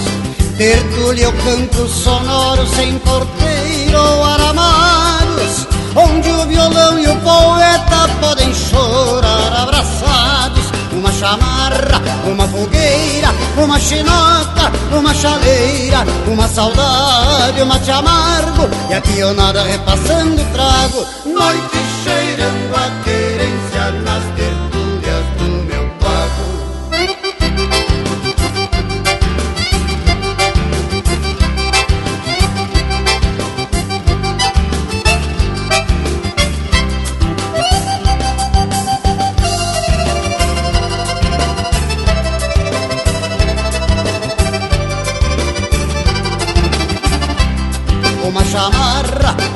Tertúlia 0.58 1.30
o 1.30 1.32
canto 1.32 1.88
sonoro 1.88 2.66
sem 2.66 2.98
porteiro 2.98 3.98
ou 3.98 4.24
aramados, 4.24 5.66
onde 5.96 6.28
o 6.32 6.46
violão 6.46 6.98
e 6.98 7.08
o 7.08 7.16
poeta 7.20 8.08
podem 8.20 8.52
chorar 8.52 9.62
abraçados. 9.62 10.57
Uma 10.98 11.12
chamarra, 11.12 12.02
uma 12.26 12.48
fogueira, 12.48 13.28
uma 13.56 13.78
chinoca, 13.78 14.72
uma 14.90 15.14
chaleira, 15.14 15.98
uma 16.26 16.48
saudade, 16.48 17.62
um 17.62 17.66
mate 17.66 17.88
amargo 17.92 18.68
e 18.90 18.94
a 18.94 19.00
pionada 19.00 19.62
repassando 19.62 20.44
trago, 20.52 21.06
noite 21.24 21.78
cheirando 22.02 22.74
a 22.74 23.04
querência 23.04 23.17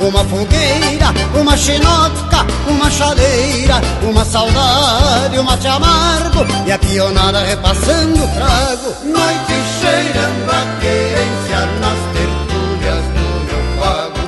uma 0.03 0.25
fogueira, 0.25 1.07
uma 1.41 1.57
chinoca, 1.57 2.45
uma 2.69 2.91
chaleira, 2.91 3.81
uma 4.03 4.25
saudade, 4.25 5.39
um 5.39 5.43
mate 5.45 5.69
amargo 5.69 6.45
e 6.67 6.73
a 6.73 6.79
pionada 6.79 7.41
repassando 7.45 8.23
o 8.23 8.29
trago. 8.29 8.95
Noite 9.05 9.53
cheirando 9.81 10.51
a 10.51 10.81
querência 10.81 11.67
nas 11.81 11.99
tertúlias 12.13 13.05
do 13.15 13.27
meu 13.47 13.63
pago. 13.81 14.23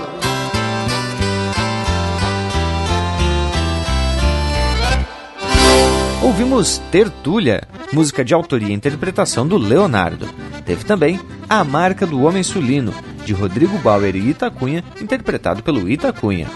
Ouvimos 6.23 6.81
Tertúlia, 6.91 7.63
música 7.93 8.25
de 8.25 8.33
autoria 8.33 8.69
e 8.69 8.73
interpretação 8.73 9.47
do 9.47 9.59
Leonardo. 9.59 10.29
Teve 10.65 10.85
também 10.85 11.21
A 11.49 11.63
Marca 11.63 12.07
do 12.07 12.23
Homem 12.23 12.43
Sulino, 12.43 12.95
de 13.25 13.33
Rodrigo 13.33 13.79
Bauer 13.79 14.15
e 14.15 14.31
Itacunha, 14.31 14.85
interpretado 15.01 15.63
pelo 15.63 15.89
Itacunha. 15.89 16.49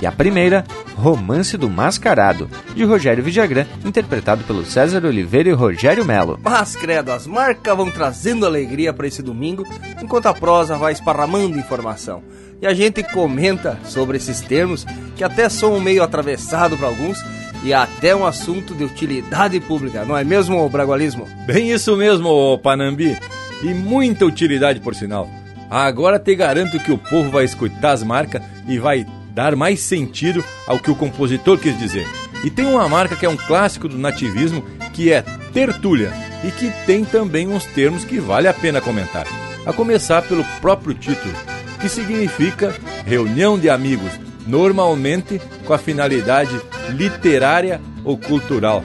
E 0.00 0.06
a 0.06 0.10
primeira, 0.10 0.64
Romance 0.96 1.56
do 1.56 1.70
Mascarado, 1.70 2.50
de 2.74 2.82
Rogério 2.82 3.22
Vidagrã, 3.22 3.64
interpretado 3.84 4.42
pelo 4.42 4.64
César 4.64 5.06
Oliveira 5.06 5.48
e 5.48 5.52
Rogério 5.52 6.04
Melo. 6.04 6.40
Mas, 6.42 6.74
credo, 6.74 7.12
as 7.12 7.24
marcas 7.24 7.76
vão 7.76 7.88
trazendo 7.88 8.44
alegria 8.44 8.92
para 8.92 9.06
esse 9.06 9.22
domingo, 9.22 9.64
enquanto 10.02 10.26
a 10.26 10.34
prosa 10.34 10.76
vai 10.76 10.92
esparramando 10.92 11.56
informação. 11.56 12.20
E 12.60 12.66
a 12.66 12.74
gente 12.74 13.02
comenta 13.04 13.78
sobre 13.84 14.16
esses 14.16 14.40
termos, 14.40 14.84
que 15.14 15.22
até 15.22 15.48
são 15.48 15.80
meio 15.80 16.02
atravessado 16.02 16.76
para 16.76 16.88
alguns, 16.88 17.18
e 17.62 17.72
até 17.72 18.14
um 18.14 18.26
assunto 18.26 18.74
de 18.74 18.82
utilidade 18.82 19.60
pública, 19.60 20.04
não 20.04 20.16
é 20.16 20.24
mesmo, 20.24 20.68
Bragualismo? 20.68 21.28
Bem 21.46 21.70
isso 21.70 21.96
mesmo, 21.96 22.58
Panambi. 22.58 23.16
E 23.62 23.72
muita 23.72 24.26
utilidade, 24.26 24.80
por 24.80 24.96
sinal. 24.96 25.30
Agora 25.72 26.18
te 26.18 26.34
garanto 26.34 26.78
que 26.78 26.92
o 26.92 26.98
povo 26.98 27.30
vai 27.30 27.46
escutar 27.46 27.92
as 27.92 28.02
marcas 28.02 28.42
e 28.68 28.78
vai 28.78 29.06
dar 29.30 29.56
mais 29.56 29.80
sentido 29.80 30.44
ao 30.66 30.78
que 30.78 30.90
o 30.90 30.94
compositor 30.94 31.56
quis 31.58 31.78
dizer. 31.78 32.06
E 32.44 32.50
tem 32.50 32.66
uma 32.66 32.86
marca 32.90 33.16
que 33.16 33.24
é 33.24 33.28
um 33.28 33.38
clássico 33.38 33.88
do 33.88 33.96
nativismo, 33.96 34.62
que 34.92 35.10
é 35.10 35.24
tertúlia, 35.50 36.12
e 36.44 36.50
que 36.50 36.70
tem 36.84 37.06
também 37.06 37.48
uns 37.48 37.64
termos 37.64 38.04
que 38.04 38.20
vale 38.20 38.48
a 38.48 38.52
pena 38.52 38.82
comentar. 38.82 39.26
A 39.64 39.72
começar 39.72 40.20
pelo 40.20 40.44
próprio 40.60 40.92
título, 40.92 41.32
que 41.80 41.88
significa 41.88 42.74
reunião 43.06 43.58
de 43.58 43.70
amigos, 43.70 44.12
normalmente 44.46 45.40
com 45.64 45.72
a 45.72 45.78
finalidade 45.78 46.60
literária 46.90 47.80
ou 48.04 48.18
cultural. 48.18 48.84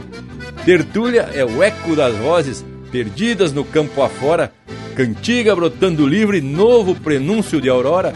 Tertúlia 0.64 1.30
é 1.34 1.44
o 1.44 1.62
eco 1.62 1.98
das 1.98 2.16
vozes 2.16 2.64
perdidas 2.94 3.52
no 3.52 3.66
campo 3.66 4.02
afora, 4.02 4.54
cantiga 4.98 5.56
brotando 5.56 6.08
livre, 6.08 6.42
novo 6.42 6.96
prenúncio 6.96 7.62
de 7.62 7.70
aurora, 7.70 8.14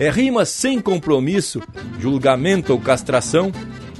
é 0.00 0.10
rima 0.10 0.44
sem 0.44 0.80
compromisso, 0.80 1.62
julgamento 2.00 2.72
ou 2.72 2.80
castração, 2.80 3.52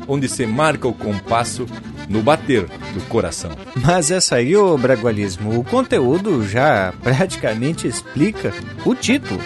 onde 0.09 0.28
se 0.28 0.44
marca 0.44 0.89
o 0.89 0.93
compasso 0.93 1.65
no 2.09 2.23
bater 2.23 2.66
do 2.93 3.01
coração. 3.09 3.52
Mas 3.77 4.11
essa 4.11 4.35
aí, 4.35 4.56
ô 4.56 4.77
Bragualismo, 4.77 5.61
o 5.61 5.62
conteúdo 5.62 6.44
já 6.44 6.93
praticamente 7.05 7.86
explica 7.86 8.52
o 8.85 8.97
título. 8.97 9.40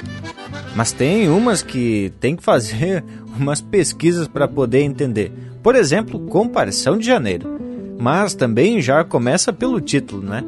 Mas 0.75 0.91
tem 0.91 1.29
umas 1.29 1.63
que 1.63 2.11
tem 2.19 2.37
que 2.37 2.43
fazer 2.43 3.05
umas 3.39 3.61
pesquisas 3.61 4.27
para 4.27 4.49
poder 4.49 4.81
entender. 4.81 5.31
Por 5.63 5.77
exemplo, 5.77 6.19
Comparação 6.21 6.97
de 6.97 7.07
Janeiro. 7.07 7.61
Mas 7.99 8.33
também 8.33 8.81
já 8.81 9.05
começa 9.05 9.53
pelo 9.53 9.79
título, 9.79 10.23
né? 10.23 10.43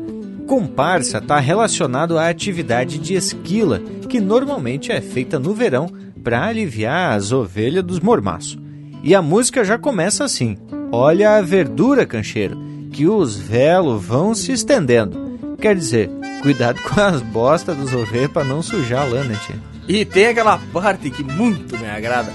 Comparsa 0.50 1.18
está 1.18 1.38
relacionado 1.38 2.18
à 2.18 2.28
atividade 2.28 2.98
de 2.98 3.14
esquila, 3.14 3.80
que 4.08 4.18
normalmente 4.18 4.90
é 4.90 5.00
feita 5.00 5.38
no 5.38 5.54
verão 5.54 5.88
para 6.24 6.44
aliviar 6.44 7.12
as 7.12 7.30
ovelhas 7.30 7.84
dos 7.84 8.00
mormaços. 8.00 8.58
E 9.04 9.14
a 9.14 9.22
música 9.22 9.62
já 9.62 9.78
começa 9.78 10.24
assim: 10.24 10.58
Olha 10.90 11.36
a 11.36 11.40
verdura, 11.40 12.04
cancheiro, 12.04 12.58
que 12.92 13.06
os 13.06 13.36
velos 13.36 14.04
vão 14.04 14.34
se 14.34 14.50
estendendo. 14.50 15.38
Quer 15.60 15.76
dizer, 15.76 16.10
cuidado 16.42 16.82
com 16.82 17.00
as 17.00 17.22
bostas 17.22 17.76
dos 17.76 17.94
ovelhas 17.94 18.32
para 18.32 18.42
não 18.42 18.60
sujar 18.60 19.02
a 19.02 19.04
lã, 19.04 19.22
tia? 19.28 19.54
E 19.86 20.04
tem 20.04 20.26
aquela 20.26 20.58
parte 20.72 21.10
que 21.10 21.22
muito 21.22 21.78
me 21.78 21.88
agrada. 21.88 22.32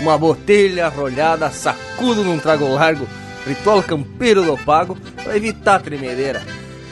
Uma 0.00 0.16
botelha 0.16 0.88
rolhada, 0.88 1.50
sacudo 1.50 2.24
num 2.24 2.38
trago 2.38 2.66
largo, 2.72 3.06
ritual 3.46 3.82
campeiro 3.82 4.42
do 4.42 4.56
pago, 4.56 4.96
para 5.22 5.36
evitar 5.36 5.82
tremedeira. 5.82 6.40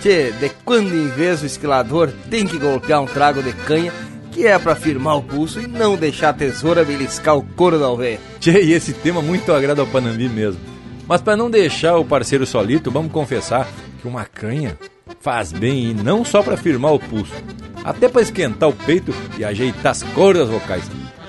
Tchê, 0.07 0.31
de 0.31 0.51
quando 0.65 0.95
em 0.95 1.09
vez 1.09 1.43
o 1.43 1.47
esquilador 1.47 2.13
tem 2.31 2.47
que 2.47 2.59
golpear 2.59 3.03
um 3.03 3.07
trago 3.07 3.43
de 3.43 3.53
canha, 3.53 3.93
que 4.31 4.47
é 4.47 4.57
para 4.57 4.77
firmar 4.77 5.17
o 5.17 5.23
pulso 5.23 5.61
e 5.61 5.67
não 5.67 5.97
deixar 5.97 6.29
a 6.29 6.33
tesoura 6.33 6.85
beliscar 6.85 7.37
o 7.37 7.43
couro 7.43 7.77
da 7.77 7.91
ovelha. 7.91 8.21
Tchê, 8.39 8.63
e 8.63 8.73
esse 8.73 8.93
tema 8.93 9.21
muito 9.21 9.53
agrada 9.53 9.81
ao 9.81 9.87
Panambi 9.89 10.29
mesmo. 10.29 10.61
Mas 11.09 11.21
para 11.21 11.37
não 11.37 11.51
deixar 11.51 11.97
o 11.97 12.05
parceiro 12.05 12.47
solito, 12.47 12.89
vamos 12.89 13.11
confessar 13.11 13.67
que 14.01 14.07
uma 14.07 14.25
canha 14.25 14.79
faz 15.19 15.51
bem 15.51 15.91
e 15.91 15.95
não 15.95 16.25
só 16.25 16.41
para 16.41 16.57
firmar 16.57 16.95
o 16.95 17.01
pulso, 17.01 17.35
até 17.83 18.09
para 18.09 18.23
esquentar 18.23 18.69
o 18.69 18.73
peito 18.73 19.13
e 19.37 19.45
ajeitar 19.45 19.91
as 19.91 20.05
cordas 20.05 20.49
vocais. 20.49 20.85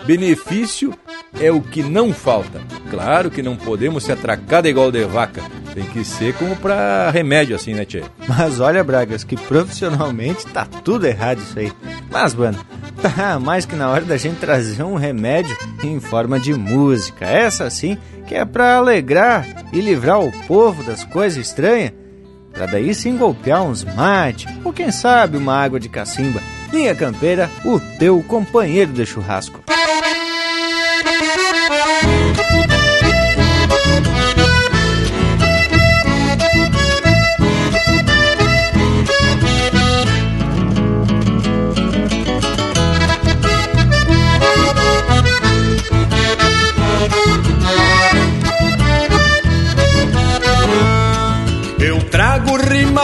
Benefício 0.06 0.94
é 1.40 1.52
o 1.52 1.62
que 1.62 1.82
não 1.82 2.14
falta. 2.14 2.62
Claro 2.92 3.32
que 3.32 3.42
não 3.42 3.56
podemos 3.56 4.04
se 4.04 4.12
atracar 4.12 4.62
de 4.62 4.70
igual 4.70 4.92
de 4.92 5.04
vaca. 5.04 5.42
Tem 5.78 5.86
que 5.86 6.04
ser 6.04 6.34
como 6.34 6.56
para 6.56 7.12
remédio 7.12 7.56
assim, 7.56 7.76
né, 7.76 7.86
Tchê? 7.86 8.02
Mas 8.28 8.60
olha, 8.60 8.84
Bragas, 8.84 9.24
que 9.24 9.36
profissionalmente 9.36 10.44
tá 10.48 10.66
tudo 10.66 11.06
errado 11.06 11.38
isso 11.38 11.60
aí. 11.60 11.72
Mas, 12.10 12.34
mano, 12.34 12.58
tá 13.00 13.40
mais 13.40 13.64
que 13.64 13.76
na 13.76 13.88
hora 13.88 14.04
da 14.04 14.18
gente 14.18 14.40
trazer 14.40 14.82
um 14.82 14.96
remédio 14.96 15.56
em 15.84 16.00
forma 16.00 16.40
de 16.40 16.52
música. 16.52 17.26
Essa 17.26 17.70
sim 17.70 17.96
que 18.26 18.34
é 18.34 18.44
para 18.44 18.76
alegrar 18.76 19.46
e 19.72 19.80
livrar 19.80 20.20
o 20.20 20.32
povo 20.48 20.82
das 20.82 21.04
coisas 21.04 21.38
estranhas. 21.38 21.94
Pra 22.52 22.66
daí 22.66 22.96
sim 22.96 23.16
golpear 23.16 23.62
uns 23.62 23.84
mate, 23.84 24.48
ou 24.64 24.74
quem 24.74 24.92
sabe 24.92 25.38
uma 25.38 25.54
água 25.54 25.80
de 25.80 25.90
cacimba. 25.90 26.42
Linha 26.74 26.96
Campeira, 26.96 27.52
o 27.64 27.80
teu 28.00 28.24
companheiro 28.24 28.92
de 28.92 29.06
churrasco. 29.06 29.62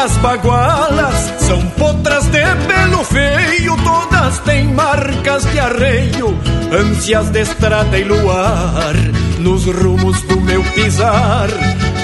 Rimas 0.04 0.18
bagualas 0.18 1.34
são 1.40 1.62
potras 1.78 2.26
de 2.26 2.44
pelo 2.68 3.04
feio, 3.06 3.76
todas 3.84 4.40
têm 4.40 4.66
marcas 4.74 5.46
de 5.46 5.60
arreio, 5.60 6.38
ânsias 6.72 7.30
de 7.30 7.42
estrada 7.42 7.98
e 7.98 8.04
luar, 8.04 8.94
nos 9.40 9.66
rumos 9.66 10.22
do 10.24 10.42
meu 10.42 10.62
pisar. 10.76 11.48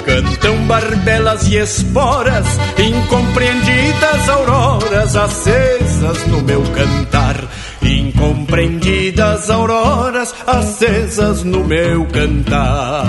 Cantam 0.06 0.56
barbelas 0.66 1.48
e 1.48 1.58
esporas, 1.58 2.46
incompreendidas 2.78 4.30
auroras 4.30 5.16
acesas 5.16 6.26
no 6.28 6.42
meu 6.42 6.64
cantar. 6.64 7.36
Incompreendidas 7.82 9.50
auroras 9.50 10.34
acesas 10.48 11.44
no 11.44 11.64
meu 11.64 12.06
cantar. 12.06 13.06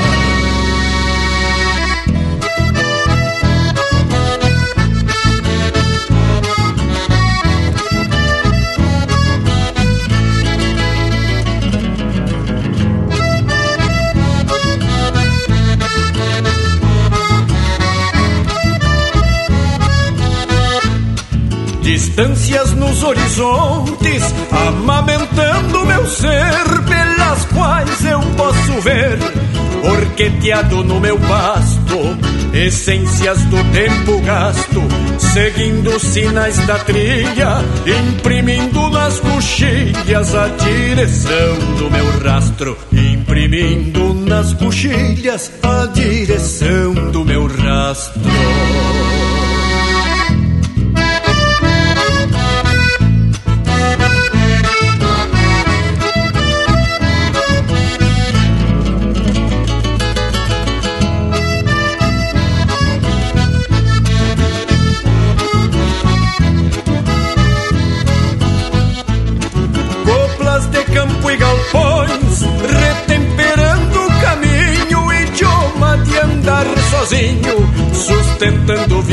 Distâncias 22.21 22.73
nos 22.75 23.03
horizontes, 23.03 24.23
amamentando 24.51 25.87
meu 25.87 26.07
ser, 26.07 26.83
pelas 26.87 27.47
quais 27.47 28.05
eu 28.05 28.21
posso 28.37 28.79
ver, 28.83 29.19
orqueteado 29.91 30.85
no 30.85 31.01
meu 31.01 31.19
pasto, 31.19 31.97
essências 32.53 33.43
do 33.45 33.57
tempo 33.73 34.21
gasto, 34.21 34.83
seguindo 35.19 35.99
sinais 35.99 36.59
da 36.67 36.79
trilha, 36.81 37.65
imprimindo 38.13 38.91
nas 38.91 39.19
coxilhas 39.19 40.35
a 40.35 40.49
direção 40.49 41.57
do 41.79 41.91
meu 41.91 42.19
rastro, 42.19 42.77
imprimindo 42.93 44.13
nas 44.13 44.53
coxilhas 44.53 45.51
a 45.63 45.87
direção 45.87 46.93
do 47.13 47.25
meu 47.25 47.47
rastro. 47.47 48.21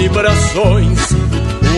Vibrações, 0.07 0.99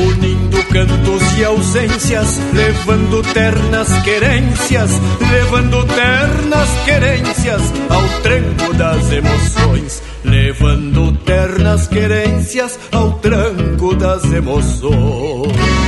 unindo 0.08 0.64
cantos 0.66 1.38
e 1.40 1.44
ausências, 1.44 2.40
levando 2.54 3.24
ternas 3.34 3.92
querências, 4.04 4.92
levando 5.32 5.84
ternas 5.86 6.70
querências 6.86 7.62
ao 7.90 8.22
tranco 8.22 8.74
das 8.76 9.12
emoções, 9.12 10.04
levando 10.24 11.12
ternas 11.26 11.88
querências 11.88 12.80
ao 12.92 13.14
tranco 13.14 13.96
das 13.96 14.24
emoções. 14.26 15.79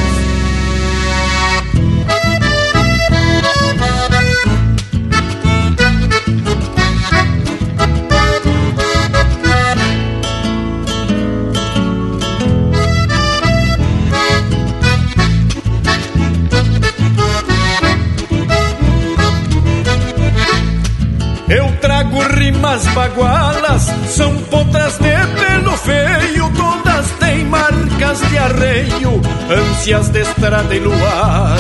Ânsias 29.52 30.10
de 30.10 30.22
estrada 30.22 30.74
e 30.76 30.80
luar. 30.80 31.60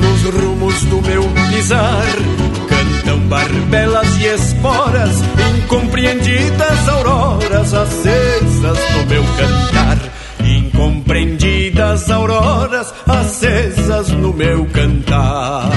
Nos 0.00 0.34
rumos 0.34 0.82
do 0.84 1.00
meu 1.02 1.22
pisar, 1.50 2.06
cantam 2.68 3.18
barbelas 3.28 4.08
e 4.18 4.26
esporas, 4.26 5.22
incompreendidas 5.58 6.88
auroras 6.88 7.74
acesas 7.74 8.78
no 8.94 9.06
meu 9.06 9.24
cantar. 9.36 9.98
Incompreendidas 10.44 12.10
auroras 12.10 12.92
acesas 13.06 14.08
no 14.08 14.32
meu 14.32 14.66
cantar. 14.66 15.70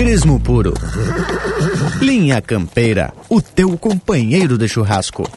Chucrismo 0.00 0.40
puro. 0.40 0.72
Linha 2.00 2.40
Campeira, 2.40 3.12
o 3.28 3.42
teu 3.42 3.76
companheiro 3.76 4.56
de 4.56 4.66
churrasco. 4.66 5.28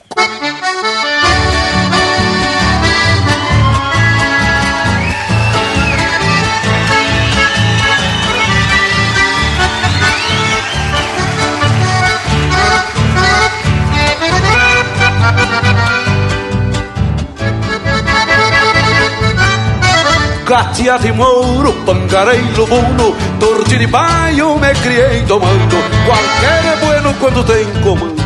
Catia 20.54 21.00
de 21.00 21.12
mouro, 21.12 21.74
pangareiro 21.84 22.68
buno 22.68 23.16
Torte 23.40 23.76
de 23.76 23.88
baio, 23.88 24.56
me 24.60 24.72
criei 24.84 25.22
domando. 25.22 25.78
Qualquer 26.06 26.74
é 26.74 26.76
bueno 26.80 27.12
quando 27.20 27.44
tem 27.44 27.66
comando. 27.82 28.22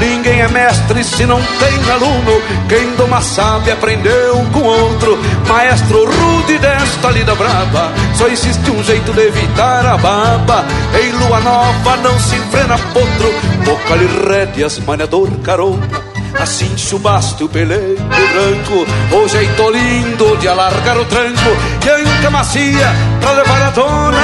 Ninguém 0.00 0.40
é 0.40 0.48
mestre 0.48 1.04
se 1.04 1.26
não 1.26 1.36
tem 1.36 1.92
aluno. 1.92 2.40
Quem 2.70 2.96
doma 2.96 3.20
sabe 3.20 3.70
aprendeu 3.70 4.46
com 4.50 4.62
outro 4.62 5.18
Maestro 5.46 6.06
rude 6.06 6.56
desta 6.56 7.10
lida 7.10 7.34
brava. 7.34 7.92
Só 8.14 8.28
existe 8.28 8.70
um 8.70 8.82
jeito 8.82 9.12
de 9.12 9.26
evitar 9.26 9.84
a 9.84 9.98
baba 9.98 10.64
Em 10.98 11.12
lua 11.12 11.40
nova 11.40 11.96
não 11.98 12.18
se 12.18 12.34
enfrena 12.34 12.78
potro. 12.78 13.34
Boca-lhe 13.66 14.06
rédeas, 14.26 14.78
maneador 14.78 15.28
carona 15.44 15.97
Assim 16.40 16.76
chubaste 16.76 17.42
o 17.42 17.48
peleiro 17.48 18.08
branco 18.38 18.86
O 19.12 19.28
jeito 19.28 19.70
lindo 19.70 20.36
de 20.36 20.48
alargar 20.48 20.96
o 20.96 21.04
tranco 21.04 21.50
E 21.84 21.88
anca 21.90 22.30
macia 22.30 22.92
pra 23.20 23.32
levar 23.32 23.62
a 23.62 23.70
dona. 23.70 24.18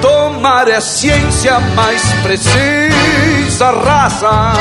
Tomar 0.00 0.68
é 0.68 0.80
ciência 0.80 1.58
mais 1.74 2.02
precisa 2.22 3.70
Raça, 3.84 4.52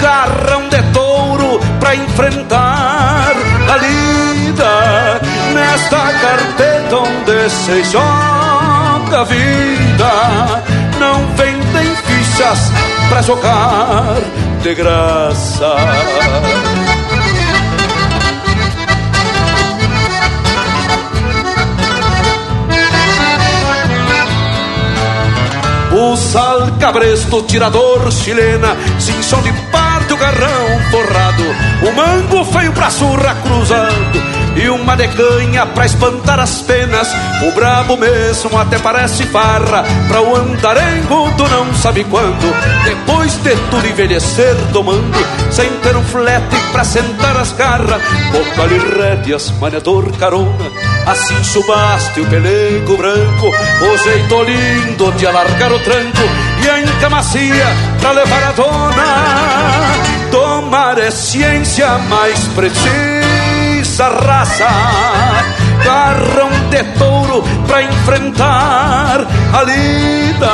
garrão 0.00 0.68
de 0.68 0.82
touro 0.92 1.58
pra 1.78 1.96
enfrentar 1.96 3.32
a 3.68 3.76
lida 3.76 5.20
Nesta 5.54 6.12
carpeta 6.20 6.96
onde 6.96 7.50
se 7.50 7.84
joga 7.84 9.20
a 9.20 9.24
vida. 9.24 10.62
Não 10.98 11.26
vendem 11.34 11.96
fichas 11.96 12.70
pra 13.08 13.22
jogar 13.22 14.16
de 14.62 14.74
graça. 14.74 15.74
O 25.92 26.16
sal 26.16 26.68
cabresto, 26.78 27.42
tirador 27.42 28.10
chilena, 28.12 28.76
cinchão 28.98 29.42
de 29.42 29.52
parte 29.70 30.12
o 30.12 30.16
garrão 30.16 30.80
forrado, 30.90 31.42
o 31.88 31.92
mango 31.92 32.44
feio 32.52 32.72
pra 32.72 32.90
surra 32.90 33.34
cruzando 33.42 34.29
e 34.56 34.68
uma 34.68 34.96
decanha 34.96 35.66
pra 35.66 35.86
espantar 35.86 36.40
as 36.40 36.62
penas. 36.62 37.08
O 37.42 37.52
brabo 37.52 37.96
mesmo 37.96 38.58
até 38.58 38.78
parece 38.78 39.24
farra, 39.24 39.84
pra 40.08 40.20
o 40.20 40.36
andarengo 40.36 41.30
tu 41.36 41.48
não 41.48 41.72
sabe 41.74 42.04
quando. 42.04 42.54
Depois 42.84 43.34
de 43.42 43.56
tudo 43.70 43.86
envelhecer 43.86 44.54
domando, 44.72 45.18
sem 45.50 45.68
ter 45.80 45.96
um 45.96 46.04
flete 46.04 46.56
pra 46.72 46.84
sentar 46.84 47.36
as 47.36 47.52
garras, 47.52 48.02
boca-lhe 48.32 48.78
rédeas, 48.78 49.50
maneador 49.60 50.10
carona 50.18 50.70
Assim 51.06 51.42
subaste 51.42 52.20
o 52.20 52.26
pelego 52.26 52.96
branco 52.96 53.46
O 53.48 53.96
jeito 53.96 54.42
lindo 54.42 55.12
de 55.12 55.26
alargar 55.26 55.72
o 55.72 55.78
tranco 55.80 56.22
E 56.62 56.68
a 56.68 56.80
encamacia 56.80 57.66
pra 58.00 58.12
levar 58.12 58.42
a 58.44 58.52
dona 58.52 60.30
Tomar 60.30 60.98
é 60.98 61.10
ciência 61.10 61.88
mais 62.08 62.38
precisa 62.48 63.19
raça 64.08 64.68
Garrão 65.84 66.50
de 66.70 66.82
touro 66.98 67.42
pra 67.66 67.82
enfrentar 67.82 69.26
a 69.52 69.62
lida 69.62 70.50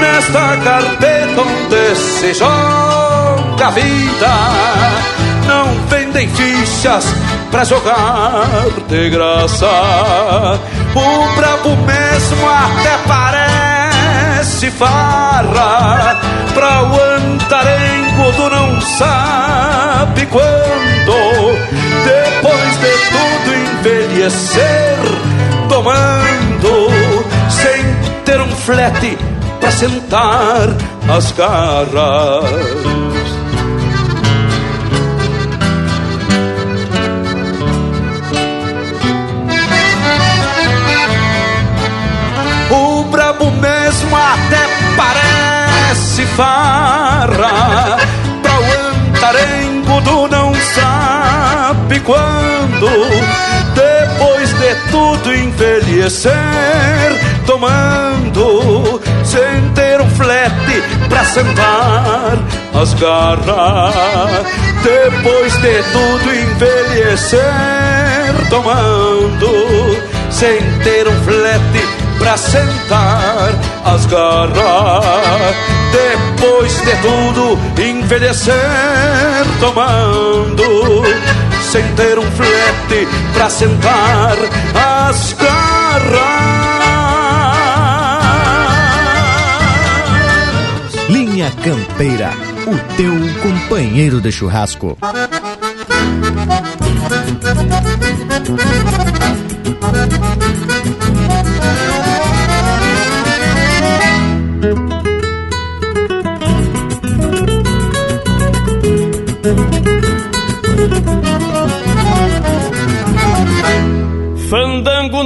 Nesta 0.00 0.56
carpeta 0.58 1.40
onde 1.40 1.96
se 1.96 2.34
joga 2.34 3.66
a 3.66 3.70
vida 3.70 4.30
Não 5.46 5.66
vendem 5.88 6.28
fichas 6.28 7.14
pra 7.54 7.62
jogar 7.62 8.66
de 8.88 9.10
graça. 9.10 9.70
O 10.92 11.36
brabo 11.36 11.76
mesmo 11.86 12.50
até 12.50 12.98
parece 13.06 14.72
farra, 14.72 16.20
pra 16.52 16.82
o 16.82 17.00
antarengo 17.16 18.32
do 18.32 18.50
não 18.50 18.80
sabe 18.80 20.26
quando. 20.26 20.44
De 22.84 22.92
tudo 23.14 23.50
envelhecer, 23.54 24.98
tomando, 25.68 26.90
sem 27.50 27.82
ter 28.24 28.40
um 28.40 28.50
flete 28.56 29.18
pra 29.60 29.70
sentar 29.70 30.68
as 31.08 31.32
garras. 31.32 32.84
mesmo 43.94 44.16
até 44.16 44.66
parece 44.96 46.26
farra 46.36 47.96
Pra 48.42 48.60
o 48.60 48.64
antarengo 49.10 50.00
do 50.00 50.28
não 50.28 50.54
sabe 50.54 50.93
quando 52.00 52.88
Depois 53.74 54.50
de 54.50 54.74
tudo 54.90 55.34
envelhecer 55.34 56.32
Tomando 57.46 59.00
sem 59.24 59.70
ter 59.74 60.00
um 60.00 60.10
flete 60.10 60.82
pra 61.08 61.24
sentar 61.24 62.38
as 62.74 62.94
garras 62.94 64.46
Depois 64.82 65.52
de 65.58 65.82
tudo 65.92 66.34
envelhecer 66.34 67.40
Tomando 68.48 70.14
sem 70.34 70.60
ter 70.82 71.06
um 71.06 71.22
flete 71.22 72.04
pra 72.18 72.36
sentar 72.36 73.52
as 73.84 74.06
garras. 74.06 75.54
Depois 75.92 76.72
de 76.80 76.96
tudo, 76.96 77.58
envelhecer 77.80 78.54
tomando, 79.60 81.02
ter 81.96 82.18
um 82.18 82.30
flete 82.32 83.08
pra 83.32 83.50
sentar 83.50 84.36
as 84.74 85.32
garras. 85.32 86.44
Linha 91.08 91.50
Campeira, 91.62 92.30
o 92.66 92.76
teu 92.96 93.14
companheiro 93.42 94.20
de 94.20 94.30
churrasco. 94.30 94.96
Fandango 99.80 100.24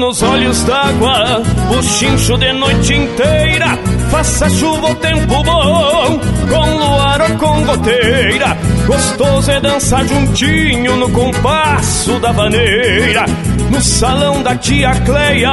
nos 0.08 0.22
olhos 0.22 0.64
d'água, 0.64 1.42
o 1.68 1.82
chincho 1.82 2.38
de 2.38 2.50
noite 2.54 2.94
inteira. 2.94 3.78
Faça 4.10 4.48
chuva 4.48 4.88
ou 4.88 4.94
tempo 4.94 5.42
bom, 5.44 6.18
com 6.48 6.78
luar 6.78 7.20
ou 7.20 7.36
com 7.36 7.62
goteira. 7.62 8.56
Gostoso 8.86 9.50
é 9.50 9.60
dançar 9.60 10.08
juntinho 10.08 10.96
no 10.96 11.10
compasso 11.10 12.18
da 12.20 12.32
vaneira. 12.32 13.26
No 13.70 13.82
salão 13.82 14.42
da 14.42 14.56
tia 14.56 14.94
Cleia 15.04 15.52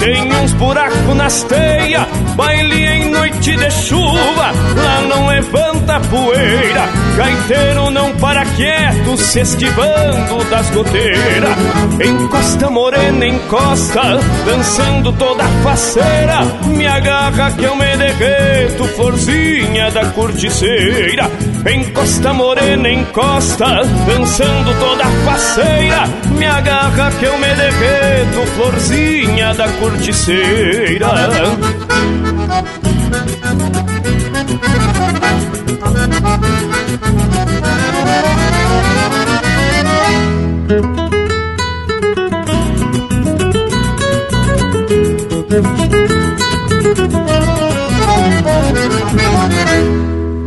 tem 0.00 0.32
uns 0.42 0.52
buracos 0.54 1.16
nas 1.16 1.44
teias. 1.44 2.04
Baile 2.34 2.86
em 2.86 3.10
noite 3.12 3.56
de 3.56 3.70
chuva, 3.70 4.50
lá 4.76 5.02
não 5.08 5.28
levanta 5.28 5.73
poeira. 6.00 6.88
Gaiteiro 7.16 7.90
não 7.90 8.12
para 8.16 8.44
quieto, 8.44 9.16
se 9.16 9.40
esquivando 9.40 10.44
das 10.50 10.68
goteiras. 10.70 11.56
Encosta 12.04 12.70
morena, 12.70 13.26
encosta, 13.26 14.18
dançando 14.44 15.12
toda 15.12 15.44
faceira. 15.62 16.40
Me 16.66 16.86
agarra 16.86 17.52
que 17.52 17.62
eu 17.62 17.76
me 17.76 17.96
derreto, 17.96 18.84
florzinha 18.88 19.90
da 19.92 20.06
corticeira. 20.06 21.30
Encosta 21.72 22.32
morena, 22.32 22.90
encosta, 22.90 23.82
dançando 24.06 24.74
toda 24.80 25.04
faceira. 25.24 26.04
Me 26.36 26.46
agarra 26.46 27.12
que 27.12 27.24
eu 27.24 27.38
me 27.38 27.44
me 27.44 27.54
derreto, 27.54 28.46
florzinha 28.54 29.52
da 29.54 29.68
corticeira. 29.68 31.08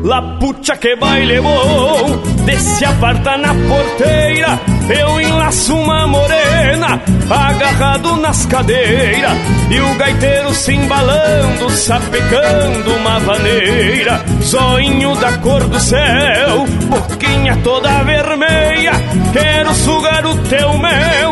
La 0.04 0.38
pucha 0.40 0.78
que 0.78 0.96
baile 0.96 1.40
bom, 1.40 2.22
desce 2.46 2.84
aparta 2.86 3.38
na 3.38 3.54
porteira. 3.54 4.60
Eu 4.90 5.22
enlaço 5.22 5.76
uma 5.76 6.08
morena, 6.08 7.02
agarrado 7.30 8.18
nas 8.18 8.46
cadeiras, 8.46 9.38
e 9.70 9.80
o 9.80 9.96
gaiteiro 9.96 10.54
se 10.54 10.74
embalando, 10.74 11.70
sapecando 11.70 12.94
uma 12.96 13.20
vaneira. 13.20 14.22
Zoinho 14.42 15.16
da 15.16 15.38
cor 15.40 15.64
do 15.68 15.80
céu, 15.80 16.66
boquinha 16.90 17.58
toda 17.64 18.04
vermelha, 18.04 18.94
quero 19.32 19.74
sugar 19.74 20.26
o 20.26 20.36
teu 20.50 20.78
mel, 20.78 21.32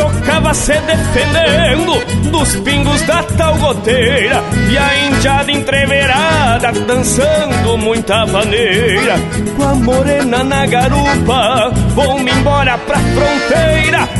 Tocava 0.00 0.54
se 0.54 0.72
defendendo 0.80 2.30
dos 2.30 2.56
pingos 2.56 3.02
da 3.02 3.22
tal 3.22 3.54
goteira. 3.56 4.42
E 4.70 4.78
a 4.78 5.08
indiada 5.08 5.52
entreverada 5.52 6.72
dançando 6.86 7.76
muita 7.76 8.24
maneira. 8.24 9.16
Com 9.58 9.62
a 9.62 9.74
morena 9.74 10.42
na 10.42 10.64
garupa, 10.64 11.70
vou-me 11.94 12.30
embora 12.30 12.78
pra 12.78 12.96
fronteira 12.98 14.19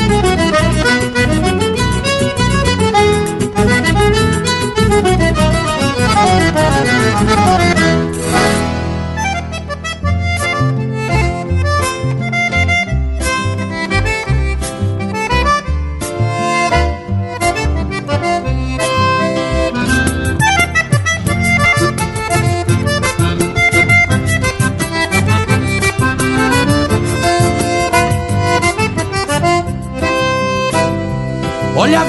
Olha 31.81 32.01
a 32.01 32.03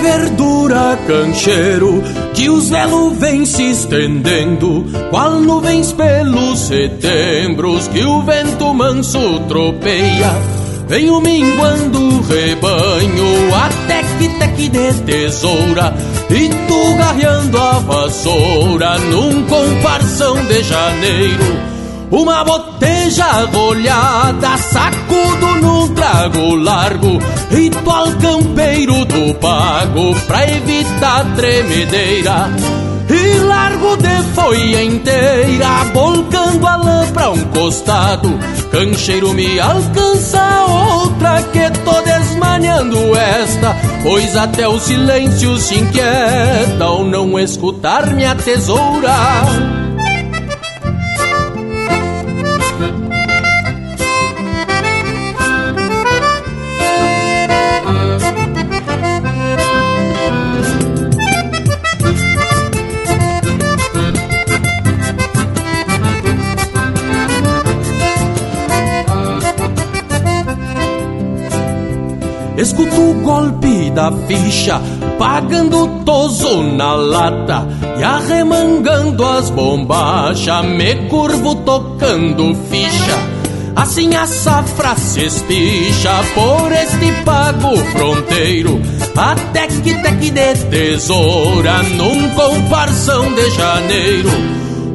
cancheiro, 0.96 2.02
que 2.34 2.48
os 2.48 2.68
velos 2.68 3.16
vêm 3.18 3.44
se 3.44 3.70
estendendo, 3.70 4.84
qual 5.10 5.40
nuvens 5.40 5.92
pelos 5.92 6.58
setembros 6.60 7.88
que 7.88 8.04
o 8.04 8.22
vento 8.22 8.72
manso 8.74 9.40
tropeia. 9.48 10.32
Venho 10.88 11.20
minguando 11.20 11.98
o 11.98 12.20
rebanho, 12.22 13.54
até 13.54 14.02
que 14.18 14.28
teque 14.38 14.68
de 14.68 14.92
tesoura, 15.04 15.94
e 16.28 16.48
tu 16.48 16.94
garreando 16.98 17.58
a 17.58 17.78
vassoura 17.78 18.98
num 18.98 19.42
comparsão 19.46 20.44
de 20.46 20.62
janeiro. 20.62 21.72
Uma 22.10 22.44
boteja 22.44 23.46
rolhada, 23.50 24.58
sacudo 24.58 25.46
num 25.62 25.88
trago 25.94 26.56
largo, 26.56 27.18
ritual 27.52 28.06
campeiro 28.20 29.04
do 29.04 29.34
pago 29.34 30.14
pra 30.26 30.50
evitar 30.50 31.24
tremedeira. 31.36 32.50
E 33.08 33.38
largo 33.40 33.96
de 33.98 34.22
folha 34.34 34.82
inteira, 34.82 35.84
volcando 35.92 36.66
a 36.66 36.76
lã 36.76 37.12
pra 37.12 37.30
um 37.30 37.44
costado. 37.46 38.30
Cancheiro 38.70 39.34
me 39.34 39.60
alcança 39.60 40.42
outra 40.66 41.42
que 41.42 41.70
tô 41.80 42.00
desmanhando 42.00 43.14
esta, 43.14 43.76
pois 44.02 44.34
até 44.34 44.66
o 44.66 44.78
silêncio 44.80 45.58
se 45.58 45.74
inquieta 45.74 46.84
ao 46.84 47.04
não 47.04 47.38
escutar 47.38 48.10
minha 48.14 48.34
tesoura. 48.34 49.81
Da 73.94 74.12
ficha, 74.26 74.80
pagando 75.18 76.02
toso 76.04 76.62
na 76.62 76.94
lata 76.94 77.66
e 77.98 78.02
arremangando 78.02 79.24
as 79.24 79.50
bombachas, 79.50 80.64
me 80.64 81.08
curvo 81.08 81.54
tocando 81.56 82.54
ficha. 82.70 83.42
Assim 83.74 84.14
a 84.14 84.26
safra 84.26 84.94
se 84.96 85.24
espicha 85.24 86.22
por 86.34 86.70
este 86.72 87.10
pago 87.24 87.74
fronteiro, 87.92 88.80
até 89.16 89.66
que 89.66 89.94
teque 90.02 90.30
de 90.30 90.54
tesoura 90.70 91.82
num 91.82 92.28
comparsão 92.30 93.32
de 93.34 93.50
janeiro. 93.50 94.30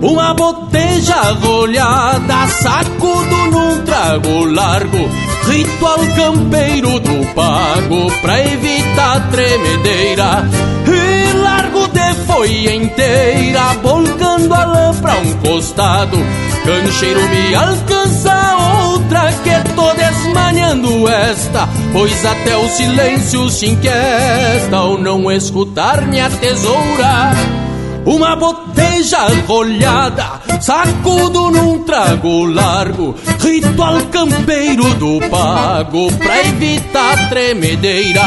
Uma 0.01 0.33
boteja 0.35 1.31
rolhada, 1.41 2.47
sacudo 2.47 3.35
num 3.51 3.81
trago 3.83 4.45
largo, 4.45 5.09
ritual 5.49 5.99
campeiro 6.15 6.99
do 6.99 7.33
pago 7.33 8.11
pra 8.21 8.39
evitar 8.39 9.29
tremedeira. 9.29 10.47
E 10.87 11.33
largo 11.37 11.87
de 11.87 12.13
folha 12.25 12.75
inteira, 12.75 13.73
volcando 13.81 14.53
a 14.53 14.65
lã 14.65 14.93
pra 15.01 15.15
um 15.17 15.33
costado. 15.35 16.17
Cancheiro 16.63 17.21
me 17.29 17.55
alcança 17.55 18.57
outra 18.89 19.31
que 19.43 19.73
tô 19.73 19.93
desmanhando 19.93 21.07
esta, 21.07 21.67
pois 21.93 22.25
até 22.25 22.57
o 22.57 22.69
silêncio 22.69 23.49
se 23.49 23.67
inquieta 23.67 24.75
ao 24.75 24.97
não 24.97 25.31
escutar 25.31 26.05
minha 26.07 26.29
tesoura. 26.29 27.66
Uma 28.07 28.38
boteja 28.38 29.27
rolhada, 29.45 30.39
sacudo 30.61 31.51
num 31.51 31.84
trago 31.84 32.45
largo, 32.45 33.13
ritual 33.38 33.97
campeiro 34.09 34.93
do 34.93 35.19
pago 35.29 36.09
pra 36.13 36.39
evitar 36.47 37.27
tremedeira. 37.27 38.21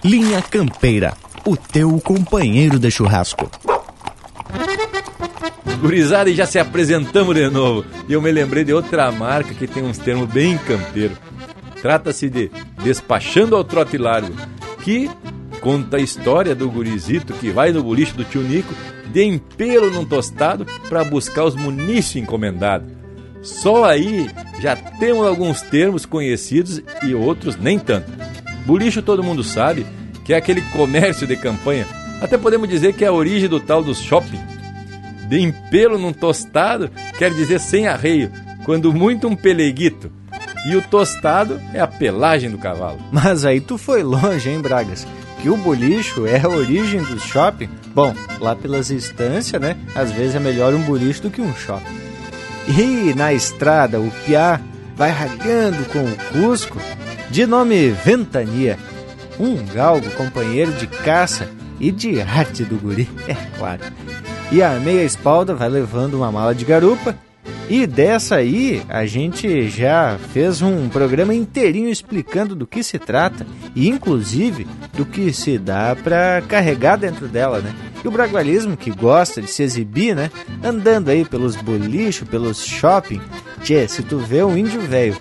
Linha 0.02 0.40
Campeira, 0.40 1.15
o 1.44 1.55
teu 1.55 2.01
companheiro 2.01 2.78
de 2.78 2.90
churrasco. 2.90 3.51
Gurizada, 5.81 6.31
e 6.31 6.35
já 6.35 6.47
se 6.47 6.59
apresentamos 6.59 7.35
de 7.35 7.48
novo. 7.51 7.85
E 8.09 8.15
eu 8.15 8.23
me 8.23 8.32
lembrei 8.32 8.65
de 8.65 8.73
outra 8.73 9.12
marca 9.12 9.52
que 9.52 9.66
tem 9.66 9.82
uns 9.82 9.98
termos 9.98 10.31
bem 10.31 10.56
campeiro. 10.56 11.16
Trata-se 11.82 12.31
de 12.31 12.51
Despachando 12.82 13.55
ao 13.55 13.62
Trote 13.62 13.98
Largo, 13.98 14.35
que 14.82 15.11
conta 15.61 15.98
a 15.98 16.01
história 16.01 16.55
do 16.55 16.70
gurizito 16.70 17.35
que 17.35 17.51
vai 17.51 17.70
no 17.70 17.82
boliche 17.82 18.15
do 18.15 18.24
tio 18.24 18.43
Nico 18.43 18.74
de 19.12 19.24
empelo 19.24 19.90
num 19.90 20.06
tostado 20.06 20.66
para 20.89 21.05
buscar 21.05 21.44
os 21.44 21.55
munícios 21.55 22.16
encomendados. 22.16 23.03
Só 23.45 23.85
aí 23.85 24.31
já 24.59 24.75
temos 24.75 25.27
alguns 25.27 25.61
termos 25.61 26.07
conhecidos 26.07 26.83
e 27.03 27.15
outros 27.15 27.57
nem 27.57 27.79
tanto. 27.79 28.11
Bolicho 28.65 29.03
todo 29.03 29.23
mundo 29.23 29.45
sabe 29.45 29.87
que 30.25 30.33
é 30.33 30.37
aquele 30.37 30.62
comércio 30.73 31.27
de 31.27 31.37
campanha. 31.37 31.87
Até 32.21 32.39
podemos 32.39 32.69
dizer 32.69 32.95
que 32.95 33.05
é 33.05 33.09
a 33.09 33.12
origem 33.12 33.49
do 33.49 33.61
tal 33.61 33.83
do 33.83 33.95
shopping. 33.95 34.41
De 35.29 35.39
empelo 35.41 35.99
num 35.99 36.12
tostado 36.12 36.91
quer 37.19 37.33
dizer 37.33 37.61
sem 37.61 37.87
arreio, 37.87 38.33
quando 38.65 38.93
muito 38.93 39.29
um 39.29 39.37
peleguito. 39.37 40.11
E 40.66 40.75
o 40.75 40.81
tostado 40.81 41.61
é 41.75 41.81
a 41.81 41.87
pelagem 41.87 42.51
do 42.51 42.57
cavalo. 42.57 42.99
Mas 43.12 43.45
aí 43.45 43.61
tu 43.61 43.77
foi 43.77 44.03
longe, 44.03 44.49
hein, 44.49 44.61
Bragas? 44.61 45.07
Que 45.43 45.51
o 45.51 45.59
bolicho 45.59 46.27
é 46.27 46.41
a 46.41 46.49
origem 46.49 47.03
do 47.03 47.21
shopping? 47.21 47.69
Bom, 47.95 48.15
lá 48.41 48.57
pelas 48.57 48.91
instâncias, 48.91 49.61
né? 49.61 49.77
Às 49.95 50.11
vezes 50.11 50.35
é 50.35 50.41
melhor 50.41 50.73
um 50.73 50.81
bolicho 50.81 51.21
do 51.23 51.31
que 51.31 51.43
um 51.43 51.55
shopping. 51.55 52.03
E 52.66 53.12
na 53.15 53.32
estrada, 53.32 54.01
o 54.01 54.11
piá 54.24 54.61
vai 54.97 55.11
ralhando 55.11 55.85
com 55.86 56.05
o 56.05 56.16
Cusco, 56.32 56.78
de 57.31 57.47
nome 57.47 57.91
Ventania, 57.91 58.78
um 59.39 59.57
galgo 59.66 60.09
companheiro 60.12 60.73
de 60.73 60.86
caça 60.86 61.49
e 61.78 61.91
de 61.91 62.20
arte 62.20 62.65
do 62.65 62.77
guri, 62.77 63.09
é 63.28 63.35
claro. 63.59 63.82
E 64.51 64.62
a 64.62 64.70
meia 64.81 65.03
espalda 65.03 65.55
vai 65.55 65.69
levando 65.69 66.15
uma 66.15 66.31
mala 66.31 66.55
de 66.55 66.65
garupa. 66.65 67.16
E 67.69 67.87
dessa 67.87 68.37
aí 68.37 68.83
a 68.89 69.07
gente 69.07 69.69
já 69.69 70.19
fez 70.33 70.61
um 70.61 70.89
programa 70.89 71.35
inteirinho 71.35 71.89
explicando 71.89 72.55
do 72.55 72.66
que 72.66 72.83
se 72.83 72.99
trata 72.99 73.47
e 73.75 73.89
inclusive 73.89 74.66
do 74.93 75.07
que 75.07 75.33
se 75.33 75.59
dá 75.59 75.97
para 75.97 76.43
carregar 76.43 76.97
dentro 76.97 77.27
dela, 77.27 77.61
né? 77.61 77.75
E 78.05 78.09
o 78.09 78.11
bragualismo 78.11 78.77
que 78.77 78.91
gosta 78.91 79.41
de 79.41 79.49
se 79.49 79.62
exibir, 79.62 80.15
né? 80.15 80.31
Andando 80.62 81.09
aí 81.09 81.25
pelos 81.25 81.57
bolichos, 81.57 82.29
pelos 82.29 82.62
shopping. 82.62 83.21
Tchê, 83.62 83.89
se 83.89 84.03
tu 84.03 84.19
vê 84.19 84.45
um 84.45 84.57
índio 84.57 84.81
velho, 84.83 85.16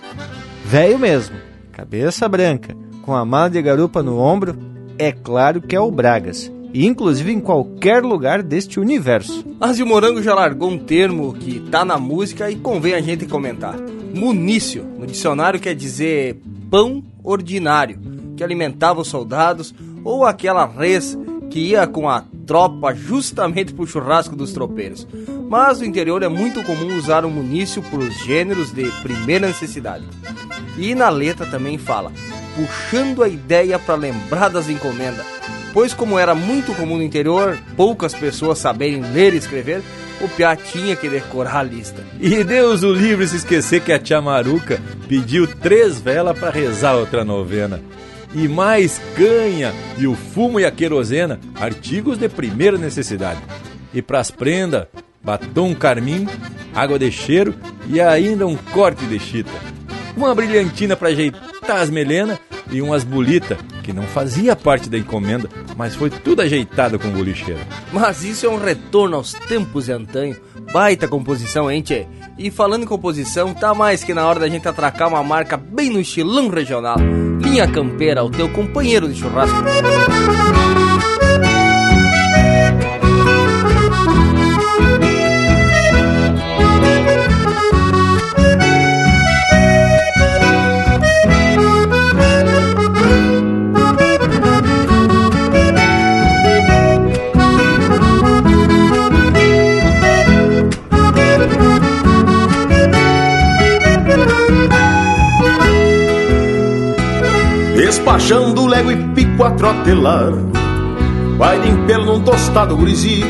velho 0.66 1.00
mesmo, 1.00 1.36
cabeça 1.72 2.28
branca, 2.28 2.76
com 3.02 3.16
a 3.16 3.24
mala 3.24 3.50
de 3.50 3.62
garupa 3.62 4.04
no 4.04 4.20
ombro, 4.20 4.58
é 4.98 5.14
claro 5.14 5.62
que 5.62 5.76
é 5.76 5.80
o 5.80 5.90
Bragas 5.90 6.52
inclusive 6.74 7.32
em 7.32 7.40
qualquer 7.40 8.04
lugar 8.04 8.41
deste 8.41 8.80
universo. 8.80 9.45
Mas 9.60 9.80
o 9.80 9.86
Morango 9.86 10.22
já 10.22 10.34
largou 10.34 10.72
um 10.72 10.78
termo 10.78 11.34
que 11.34 11.60
tá 11.60 11.86
na 11.86 11.98
música 11.98 12.50
e 12.50 12.56
convém 12.56 12.94
a 12.94 13.02
gente 13.02 13.26
comentar. 13.26 13.76
Munício, 14.14 14.84
no 14.98 15.06
dicionário 15.06 15.60
quer 15.60 15.76
dizer 15.76 16.40
pão 16.70 17.04
ordinário, 17.24 18.00
que 18.36 18.44
alimentava 18.44 19.02
os 19.02 19.08
soldados, 19.08 19.74
ou 20.04 20.26
aquela 20.26 20.66
res 20.66 21.18
que 21.50 21.60
ia 21.60 21.86
com 21.86 22.10
a 22.10 22.24
tropa 22.45 22.94
justamente 22.94 23.74
pro 23.74 23.88
churrasco 23.88 24.36
dos 24.36 24.52
tropeiros. 24.52 25.08
Mas 25.50 25.80
no 25.80 25.86
interior 25.86 26.24
é 26.24 26.28
muito 26.28 26.64
comum 26.64 26.98
usar 26.98 27.26
o 27.26 27.30
munício 27.30 27.82
para 27.84 28.00
os 28.00 28.16
gêneros 28.26 28.72
de 28.72 28.90
primeira 29.02 29.48
necessidade. 29.48 30.06
E 30.78 30.95
na 30.95 31.10
letra 31.10 31.45
também 31.45 31.78
fala, 31.78 32.12
puxando 32.56 33.24
a 33.24 33.28
ideia 33.28 33.78
para 33.78 33.95
lembrar 33.95 34.50
das 34.50 34.70
encomendas, 34.70 35.26
pois 35.74 35.94
como 35.94 36.20
era 36.20 36.36
muito 36.36 36.74
comum 36.76 36.98
no 36.98 37.04
interior, 37.04 37.58
poucas 37.76 38.14
pessoas 38.14 38.60
saberem 38.60 39.02
ler 39.12 39.34
e 39.34 39.38
escrever, 39.38 39.82
o 40.22 40.30
Piá 40.30 40.56
tinha 40.56 40.95
que 40.95 41.10
decorar 41.10 41.58
a 41.58 41.64
lista. 41.64 42.04
E 42.22 42.44
Deus 42.44 42.84
o 42.84 42.94
livre 42.94 43.28
se 43.28 43.38
esquecer 43.38 43.82
que 43.82 43.91
a 43.91 44.00
tia 44.00 44.22
Maruca 44.22 44.80
pediu 45.08 45.48
três 45.48 46.00
velas 46.00 46.38
para 46.38 46.52
rezar 46.52 46.94
outra 46.94 47.26
novena. 47.26 47.82
E 48.34 48.48
mais 48.48 49.02
canha, 49.16 49.74
e 49.98 50.08
o 50.08 50.16
fumo 50.16 50.60
e 50.60 50.66
a 50.66 50.72
querosena, 50.72 51.40
artigos 51.56 52.18
de 52.18 52.30
primeira 52.30 52.78
necessidade. 52.78 53.41
E 53.94 54.02
pras 54.02 54.32
prendas, 54.32 54.88
batom 55.24 55.74
carmim, 55.74 56.28
água 56.74 56.98
de 56.98 57.12
cheiro 57.12 57.54
e 57.88 58.00
ainda 58.00 58.48
um 58.48 58.56
corte 58.56 59.06
de 59.06 59.20
chita. 59.20 59.52
Uma 60.16 60.34
brilhantina 60.34 60.95
para 60.95 61.10
ajeitar 61.10 61.82
as 61.82 61.90
melenas 61.90 62.40
e 62.72 62.81
umas 62.81 63.03
bolitas, 63.03 63.57
que 63.84 63.94
não 63.94 64.03
fazia 64.03 64.56
parte 64.56 64.90
da 64.90 64.98
encomenda, 64.98 65.49
mas 65.76 65.95
foi 65.95 66.10
tudo 66.10 66.41
ajeitado 66.41 66.98
com 66.98 67.07
o 67.10 67.11
bolicheiro. 67.11 67.60
Mas 67.91 68.23
isso 68.23 68.45
é 68.45 68.49
um 68.49 68.57
retorno 68.57 69.18
aos 69.18 69.34
tempos 69.34 69.85
de 69.85 69.91
antanho. 69.91 70.35
Baita 70.72 71.07
composição, 71.07 71.69
hein, 71.69 71.81
tchê? 71.81 72.07
E 72.38 72.49
falando 72.49 72.84
em 72.84 72.88
composição, 72.88 73.53
tá 73.53 73.73
mais 73.73 74.03
que 74.03 74.14
na 74.14 74.26
hora 74.26 74.40
da 74.40 74.48
gente 74.48 74.68
atracar 74.68 75.07
uma 75.07 75.23
marca 75.23 75.57
bem 75.57 75.90
no 75.90 75.99
estilão 75.99 76.49
regional. 76.49 76.98
Linha 77.41 77.68
Campeira, 77.68 78.23
o 78.23 78.30
teu 78.30 78.49
companheiro 78.49 79.07
de 79.07 79.19
churrasco. 79.19 79.57
Despachando 108.14 108.68
lego 108.68 108.91
e 108.91 108.95
pico 109.15 109.44
a 109.44 109.49
trotelar. 109.49 110.34
Vai 111.35 111.60
de 111.60 111.72
pelo 111.88 112.06
num 112.06 112.22
tostado 112.22 112.77
gurizito. 112.77 113.26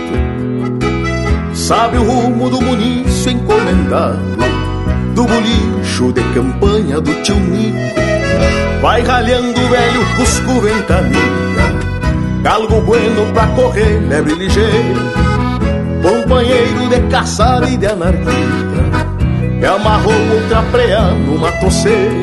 Sabe 1.54 1.98
o 1.98 2.04
rumo 2.04 2.50
do 2.50 2.60
munício 2.60 3.32
encomendado 3.32 4.20
Do 5.16 5.24
bolicho 5.24 6.12
de 6.12 6.22
campanha 6.34 7.00
do 7.00 7.14
tio 7.22 7.36
Nico. 7.36 7.78
Vai 8.82 9.02
ralhando 9.04 9.58
o 9.58 9.70
velho 9.70 10.06
cusco 10.18 10.60
ventania 10.60 11.22
Galgo 12.42 12.82
bueno 12.82 13.32
pra 13.34 13.48
correr, 13.48 14.02
lebre 14.10 14.36
ligeiro 14.36 15.00
Companheiro 16.02 16.90
de 16.90 17.00
caçada 17.10 17.70
e 17.70 17.78
de 17.78 17.86
anarquia 17.86 18.34
Que 19.60 19.66
amarrou 19.66 20.14
outra 20.34 20.62
preá 20.72 21.12
numa 21.12 21.52
toceira 21.54 22.23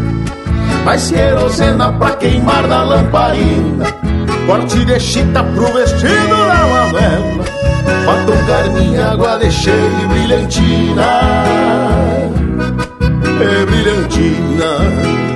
lavar 0.81 0.89
a 0.89 0.89
goela 0.89 0.91
mas 0.91 1.01
se 1.01 1.15
erosena 1.15 1.93
pra 1.93 2.15
queimar 2.15 2.67
na 2.67 2.83
lamparina. 2.83 3.85
Corte 4.45 4.83
de 4.85 4.99
chita 4.99 5.43
pro 5.43 5.71
vestido 5.73 6.27
da 6.29 6.65
lavela. 6.65 7.45
Batom 8.05 8.45
carmim, 8.47 8.97
água 8.97 9.37
de 9.37 9.51
cheio 9.51 10.01
e 10.03 10.07
brilhantina. 10.07 11.07
É 13.41 13.65
brilhantina 13.65 15.30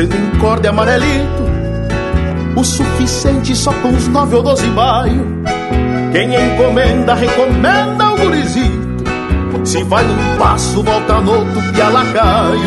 sendo 0.00 0.16
em 0.16 0.38
corda 0.38 0.70
amarelito, 0.70 1.44
o 2.56 2.64
suficiente 2.64 3.54
só 3.54 3.72
com 3.72 3.88
uns 3.88 4.08
nove 4.08 4.36
ou 4.36 4.42
doze 4.42 4.66
baio. 4.68 5.42
Quem 6.12 6.34
encomenda, 6.34 7.14
recomenda 7.14 8.12
o 8.12 8.16
gurizito. 8.16 8.80
Se 9.64 9.84
vai 9.84 10.02
num 10.04 10.38
passo, 10.38 10.82
volta 10.82 11.20
no 11.20 11.32
outro, 11.32 11.62
pialacaio. 11.74 12.62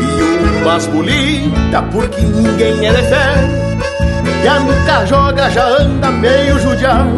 E 0.00 0.62
umas 0.62 0.86
bolita, 0.86 1.82
porque 1.92 2.22
ninguém 2.22 2.86
é 2.86 2.92
de 2.92 3.02
fé. 3.02 3.34
E 4.42 4.48
a 4.48 4.60
nuca 4.60 5.06
joga 5.06 5.50
já 5.50 5.66
anda 5.66 6.10
meio 6.10 6.58
judiado 6.58 7.10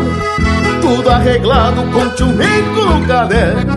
Tudo 0.80 1.10
arreglado 1.10 1.82
com 1.93 2.09
tchumico 2.10 2.80
no 2.80 3.06
caderno 3.06 3.76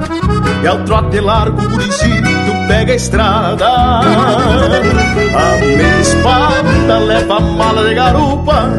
E 0.64 0.68
ao 0.68 0.80
trote 0.86 1.20
largo, 1.20 1.70
guricito 1.70 2.61
pega 2.72 2.94
a 2.94 2.96
estrada. 2.96 3.68
A 3.68 5.58
minha 5.60 6.00
espada 6.00 7.00
leva 7.00 7.38
a 7.38 7.40
mala 7.42 7.88
de 7.88 7.94
garupa 7.94 8.70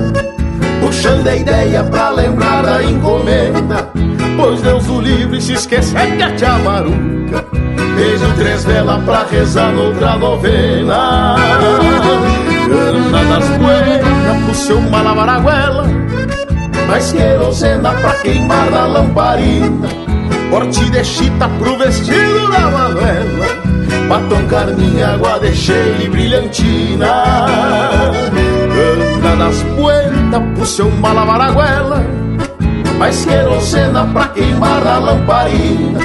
Puxando 0.80 1.26
a 1.26 1.36
ideia 1.36 1.84
pra 1.84 2.10
lembrar 2.10 2.62
da 2.62 2.82
encomenda. 2.82 3.90
Pois 4.36 4.62
Deus 4.62 4.88
o 4.88 5.00
livre 5.00 5.40
se 5.40 5.52
esquecer 5.52 6.16
que 6.16 6.22
a 6.22 6.34
tia 6.34 6.58
maruca 6.58 7.44
Beijo 7.96 8.32
três 8.36 8.64
velas 8.64 9.04
pra 9.04 9.24
rezar 9.24 9.72
noutra 9.72 10.16
novena. 10.16 11.36
Ana 13.12 13.38
das 13.38 13.48
buenas 13.58 14.44
pro 14.44 14.54
seu 14.54 14.80
malamaraguela 14.80 15.86
Mais 16.88 17.12
querosena 17.12 17.92
pra 17.92 18.12
queimar 18.22 18.70
na 18.70 18.86
lamparina. 18.86 19.88
Corte 20.50 20.88
de 20.90 21.04
chita 21.04 21.48
pro 21.58 21.76
vestido 21.76 22.50
da 22.50 22.70
Manuela 22.70 23.71
Batom, 24.08 24.46
carninha, 24.46 25.14
água 25.14 25.38
de 25.38 25.54
cheia 25.54 26.04
e 26.04 26.08
brilhantina 26.08 27.06
Ana 29.16 29.36
das 29.36 29.62
buenas 29.62 30.42
pro 30.54 30.66
seu 30.66 30.90
malamaraguela 30.90 32.04
Mais 32.98 33.24
querosena 33.24 34.04
pra 34.12 34.28
queimar 34.28 34.84
na 34.84 34.98
lamparina 34.98 36.00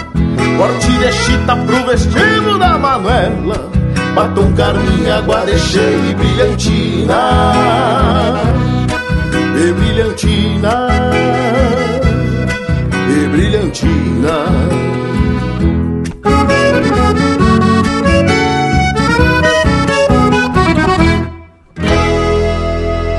Corte 0.58 0.92
de 0.92 1.12
chita 1.12 1.56
pro 1.56 1.86
vestido 1.86 2.58
da 2.58 2.78
Manuela 2.78 3.70
Batom, 4.16 4.54
carminha, 4.54 5.18
água 5.18 5.46
de 5.46 5.58
cheia 5.60 6.10
e 6.10 6.14
brilhantina 6.16 7.14
E 9.56 9.74
brilhantina 9.74 11.27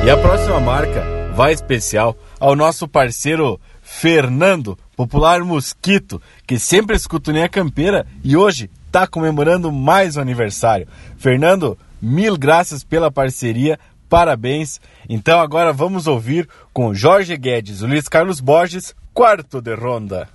E 0.08 0.10
a 0.10 0.16
próxima 0.16 0.58
marca 0.58 1.04
vai 1.34 1.52
especial 1.52 2.16
ao 2.40 2.56
nosso 2.56 2.88
parceiro 2.88 3.60
Fernando, 3.82 4.78
popular 4.96 5.44
Mosquito, 5.44 6.18
que 6.46 6.58
sempre 6.58 6.96
escuta 6.96 7.30
nem 7.30 7.42
a 7.42 7.48
campeira 7.48 8.06
e 8.24 8.34
hoje 8.34 8.70
está 8.86 9.06
comemorando 9.06 9.70
mais 9.70 10.16
um 10.16 10.22
aniversário. 10.22 10.88
Fernando, 11.18 11.76
mil 12.00 12.38
graças 12.38 12.82
pela 12.82 13.10
parceria, 13.10 13.78
parabéns. 14.08 14.80
Então 15.10 15.40
agora 15.40 15.74
vamos 15.74 16.06
ouvir 16.06 16.48
com 16.72 16.94
Jorge 16.94 17.36
Guedes, 17.36 17.82
Luiz 17.82 18.08
Carlos 18.08 18.40
Borges, 18.40 18.96
quarto 19.12 19.60
de 19.60 19.74
ronda. 19.74 20.26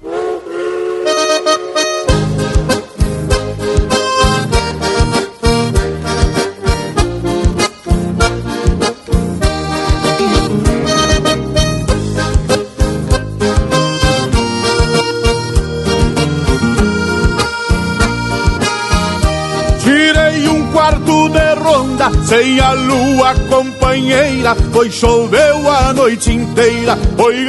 Sem 22.34 22.60
a 22.60 22.74
lua 22.74 23.36
companheira. 23.48 24.56
Foi 24.72 24.90
choveu 24.90 25.70
a 25.70 25.94
noite 25.94 26.32
inteira, 26.32 26.98
foi 27.16 27.46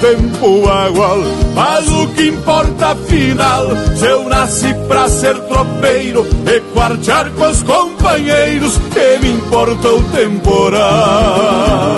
tempo 0.00 0.68
agual. 0.68 1.20
Mas 1.54 1.88
o 1.88 2.08
que 2.08 2.28
importa 2.28 2.88
afinal, 2.88 3.66
se 3.96 4.04
eu 4.04 4.28
nasci 4.28 4.74
pra 4.88 5.08
ser 5.08 5.38
tropeiro 5.42 6.26
e 6.44 6.60
quartear 6.74 7.30
com 7.30 7.48
os 7.48 7.62
companheiros, 7.62 8.76
que 8.92 9.18
me 9.22 9.32
importa 9.34 9.90
o 9.90 10.02
temporal. 10.10 11.96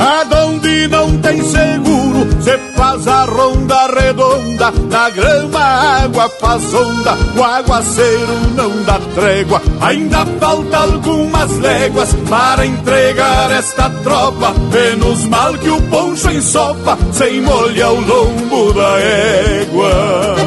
Aonde 0.00 0.88
não 0.88 1.18
tem 1.18 1.42
seguro, 1.42 1.91
cê 2.42 2.58
faz 2.76 3.06
a 3.06 3.24
ronda 3.24 3.86
redonda. 3.98 4.70
Na 4.90 5.10
grama 5.10 5.58
a 5.58 6.02
água 6.04 6.28
faz 6.40 6.74
onda, 6.74 7.16
o 7.36 7.42
aguaceiro 7.42 8.34
não 8.54 8.82
dá 8.82 8.98
trégua. 9.14 9.62
Ainda 9.80 10.26
falta 10.40 10.78
algumas 10.78 11.58
léguas 11.58 12.14
para 12.28 12.66
entregar 12.66 13.50
esta 13.52 13.88
tropa. 14.02 14.54
Menos 14.72 15.24
mal 15.26 15.54
que 15.54 15.70
o 15.70 15.80
poncho 15.82 16.30
ensopa, 16.30 16.98
sem 17.12 17.40
molhar 17.40 17.92
o 17.92 18.00
lombo 18.00 18.72
da 18.72 18.98
égua. 19.00 20.41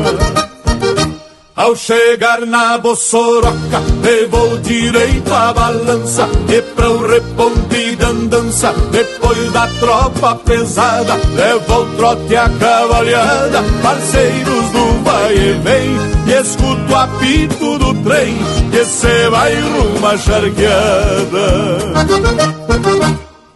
Ao 1.55 1.73
chegar 1.73 2.45
na 2.45 2.77
Bossoroca, 2.77 3.81
levou 4.03 4.57
direito 4.57 5.33
a 5.33 5.53
balança 5.53 6.27
E 6.49 6.61
para 6.61 6.89
o 6.89 7.07
reponte 7.07 7.95
de 7.95 8.03
andança, 8.03 8.73
depois 8.91 9.53
da 9.53 9.65
tropa 9.79 10.35
pesada 10.35 11.15
Levou 11.33 11.83
o 11.83 11.95
trote 11.95 12.35
a 12.35 12.49
cavalhada, 12.49 13.63
parceiros 13.81 14.69
do 14.71 15.03
vai 15.05 15.33
e 15.33 15.53
vem 15.63 15.95
E 16.27 16.33
escuto 16.41 16.91
o 16.91 16.95
apito 16.95 17.79
do 17.79 17.93
trem, 18.03 18.35
que 18.69 18.83
cê 18.83 19.29
vai 19.29 19.55
rumo 19.55 20.07
à 20.07 20.17
charqueada 20.17 21.45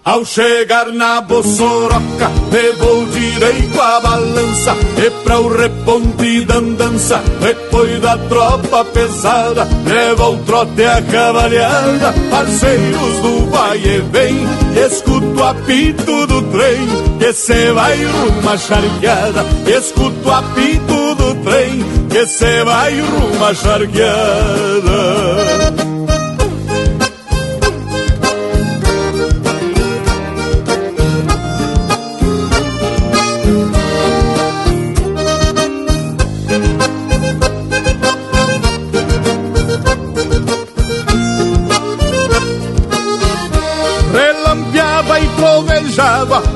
ao 0.10 0.26
chegar 0.26 0.88
na 0.88 1.22
Bossoroca, 1.22 2.32
levou 2.52 3.06
direito 3.06 3.80
a 3.80 4.00
balança 4.00 4.76
E 4.98 5.12
pra 5.24 5.40
o 5.40 5.56
reponte 5.56 6.46
da 6.46 6.56
andança, 6.56 7.22
depois 7.40 8.02
da 8.02 8.18
tropa 8.18 8.86
pesada 8.86 9.68
Leva 9.86 10.30
o 10.30 10.38
trote 10.40 10.84
a 10.84 11.00
cavalhada, 11.04 12.12
parceiros 12.32 13.20
do 13.22 13.52
vai 13.52 13.78
e 13.78 14.02
vem 14.12 14.48
Escuto 14.84 15.40
o 15.40 15.44
apito 15.44 16.26
do 16.26 16.42
trem, 16.44 16.88
que 17.20 17.34
cê 17.34 17.72
vai 17.74 18.04
rumo 18.04 18.58
charqueada. 18.58 19.46
Escuto 19.68 20.30
o 20.30 20.32
apito 20.32 21.16
do 21.16 21.36
trem, 21.44 21.84
que 22.10 22.26
cê 22.26 22.64
vai 22.64 23.00
rumo 23.00 23.56
charqueada 23.56 24.10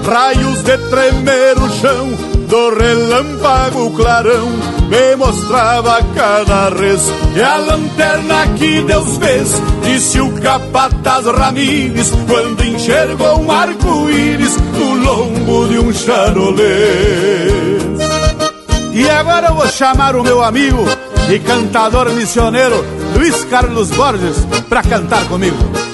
raios 0.06 0.64
de 0.64 0.78
tremer 0.90 1.58
o 1.58 1.70
chão, 1.70 2.10
do 2.48 2.76
relâmpago 2.76 3.92
clarão, 3.92 4.50
me 4.90 5.16
mostrava 5.16 6.00
cada 6.16 6.70
res. 6.70 7.02
E 7.36 7.42
a 7.42 7.58
lanterna 7.58 8.48
que 8.58 8.82
Deus 8.82 9.18
fez, 9.18 9.62
disse 9.84 10.20
o 10.20 10.32
capataz 10.42 11.26
Ramires, 11.26 12.12
quando 12.28 12.64
enxergou 12.64 13.40
um 13.42 13.52
arco-íris 13.52 14.58
no 14.58 14.96
lombo 14.96 15.68
de 15.68 15.80
um 15.80 15.94
charolês. 15.94 17.84
E 18.94 19.10
agora 19.10 19.48
eu 19.48 19.56
vou 19.56 19.68
chamar 19.68 20.16
o 20.16 20.24
meu 20.24 20.44
amigo 20.44 20.86
e 21.30 21.40
cantador 21.40 22.12
missioneiro, 22.12 22.86
Luiz 23.16 23.44
Carlos 23.46 23.90
Borges, 23.92 24.36
para 24.70 24.84
cantar 24.84 25.28
comigo. 25.28 25.93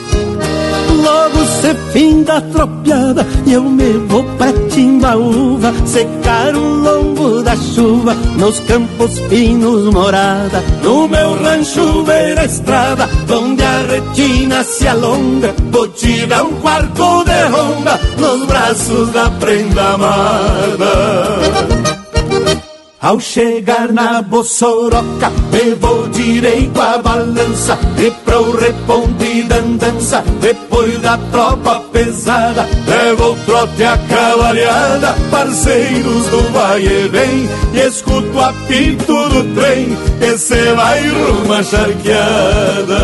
Logo 1.04 1.46
se 1.46 1.74
fim 1.92 2.24
da 2.24 2.42
tropiada 2.42 3.26
e 3.46 3.54
eu 3.54 3.64
me 3.64 3.94
vou 4.08 4.24
pra 4.38 4.52
Timbaúva 4.70 5.74
Secar 5.86 6.56
o 6.56 6.60
lombo 6.60 7.42
da 7.42 7.56
chuva 7.56 8.14
nos 8.36 8.60
campos 8.62 9.20
finos 9.30 9.94
morada. 9.94 10.64
No 10.84 11.08
meu 11.08 11.42
rancho 11.42 12.04
ver 12.04 12.38
a 12.40 12.46
estrada 12.46 13.10
onde 13.30 13.64
a 13.64 13.82
retina 13.84 14.64
se 14.64 14.88
alonga 14.88 15.54
Vou 15.72 15.88
tirar 15.90 16.44
um 16.44 16.54
quarto 16.62 17.24
de 17.24 17.44
ronda 17.44 18.00
nos 18.18 18.46
braços 18.46 19.10
da 19.12 19.30
prenda 19.30 19.94
amada 19.94 21.79
Ao 23.02 23.18
chegar 23.18 23.94
na 23.94 24.22
Bossoroca, 24.22 25.30
me 25.54 25.74
vou 25.76 26.10
direito 26.10 26.82
à 26.82 26.98
balança 26.98 27.80
E 27.98 28.12
pro 28.12 28.58
reponte 28.58 29.44
da 29.44 29.56
andança, 29.56 30.22
depois 30.42 31.00
da 31.00 31.18
tropa 31.32 31.80
pesada 31.94 32.68
Levo 32.86 33.32
o 33.32 33.36
trote 33.46 33.86
a 33.86 33.98
cavalhada, 33.98 35.16
parceiros 35.32 36.28
do 36.28 36.52
vai 36.52 36.82
e 36.82 37.08
vem 37.08 37.50
E 37.74 37.88
escuto 37.88 38.38
o 38.38 38.42
apito 38.42 39.30
do 39.30 39.56
trem, 39.56 39.96
que 40.20 40.38
cê 40.38 40.74
vai 40.74 41.08
rumo 41.08 41.64
charqueada 41.64 43.00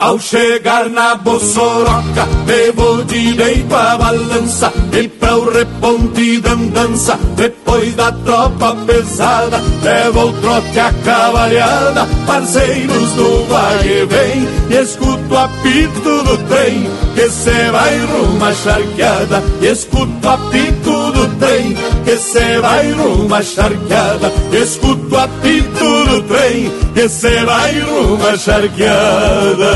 ao 0.00 0.18
chegar 0.18 0.88
na 0.88 1.14
Bossoroca, 1.14 2.26
levo 2.46 3.04
direito 3.04 3.74
a 3.74 3.98
balança 3.98 4.72
E 4.92 5.06
para 5.08 5.36
o 5.36 5.50
reponte 5.50 6.40
da 6.40 6.52
andança, 6.52 7.18
depois 7.36 7.94
da 7.94 8.10
tropa 8.10 8.74
pesada 8.86 9.60
Levo 9.82 10.28
o 10.28 10.32
trote 10.40 10.80
a 10.80 10.92
cavalhada, 11.04 12.08
parceiros 12.26 13.12
do 13.12 13.46
vai 13.46 13.86
e 13.86 14.06
vem 14.06 14.48
E 14.70 14.82
escuto 14.82 15.34
o 15.34 15.38
apito 15.38 16.24
do 16.24 16.38
trem, 16.48 16.90
que 17.20 17.28
cê 17.28 17.70
vai 17.70 17.98
rumo 17.98 18.42
à 18.42 18.54
charqueada 18.54 19.42
E 19.60 19.66
escuto 19.66 20.26
o 20.26 20.30
apito 20.30 21.12
do 21.12 21.28
trem, 21.38 21.76
que 22.02 22.16
cê 22.16 22.58
vai 22.60 22.92
rumo 22.92 23.34
à 23.34 23.42
charqueada 23.42 24.32
Escuto 24.50 25.14
o 25.14 25.18
apito 25.18 26.04
do 26.06 26.22
trem, 26.22 26.72
que 26.94 27.08
cê 27.10 27.44
vai 27.44 27.78
rumo 27.80 28.26
à 28.26 28.38
charqueada 28.38 29.70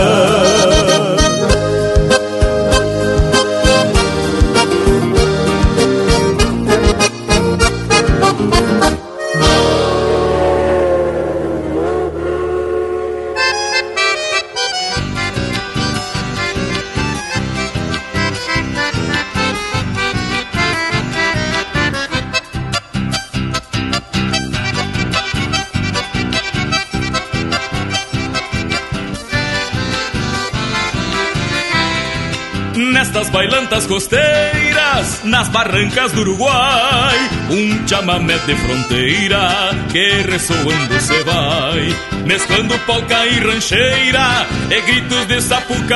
Nestas 33.15 33.31
bailantas 33.31 33.86
costeiras, 33.86 35.23
nas 35.23 35.47
barrancas 35.47 36.11
do 36.11 36.23
Uruguai, 36.23 37.16
um 37.49 37.86
chamamé 37.86 38.36
de 38.39 38.57
fronteira 38.57 39.70
que 39.93 40.23
ressoando 40.28 41.01
se 41.01 41.23
vai, 41.23 41.95
mesclando 42.27 42.77
polca 42.81 43.24
e 43.24 43.39
rancheira 43.39 44.45
e 44.69 44.81
gritos 44.81 45.28
de 45.28 45.41
sapucai. 45.41 45.95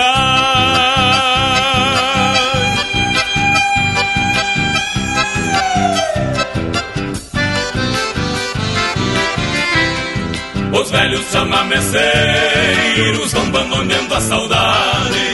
Os 10.72 10.88
velhos 10.92 11.28
chamameceiros 11.32 13.32
vão 13.32 13.50
bandoneando 13.50 14.14
a 14.14 14.20
saudade 14.20 15.27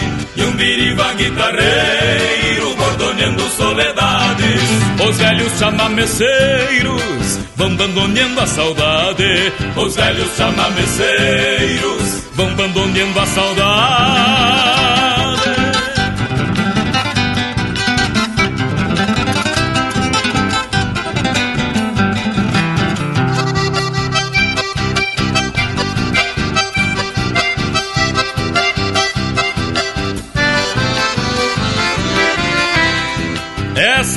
um 0.54 0.56
biriba 0.56 1.12
guitarreiro 1.14 2.74
bordoneando 2.76 3.42
soledades. 3.50 4.62
Os 5.06 5.18
velhos 5.18 5.58
chamameceiros 5.58 7.38
vão 7.56 7.76
bandoneando 7.76 8.40
a 8.40 8.46
saudade. 8.46 9.52
Os 9.76 9.96
velhos 9.96 10.36
chamameceiros 10.36 12.22
vão 12.34 12.54
bandoneando 12.54 13.20
a 13.20 13.26
saudade 13.26 14.93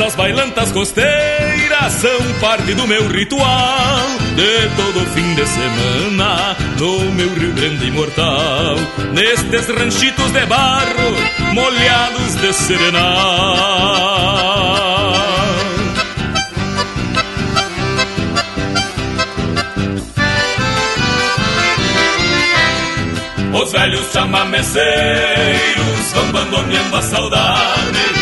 Essas 0.08 0.16
bailantas 0.16 0.72
costeiras 0.72 1.92
são 1.92 2.18
parte 2.40 2.74
do 2.74 2.88
meu 2.88 3.10
ritual 3.10 4.08
De 4.38 4.70
todo 4.78 5.06
fim 5.08 5.36
de 5.36 5.46
semana 5.46 6.56
no 6.80 7.12
meu 7.12 7.28
Rio 7.34 7.52
Grande 7.52 7.88
imortal. 7.88 8.78
Nestes 9.14 9.68
ranchitos 9.68 10.32
de 10.32 10.46
barro 10.46 11.54
molhados 11.54 12.36
de 12.36 12.54
serenal. 12.54 13.58
Os 23.62 23.72
velhos 23.74 24.10
chamameceiros 24.14 26.14
vão 26.14 26.32
bandoneando 26.32 26.96
a 26.96 27.02
saudade 27.02 28.17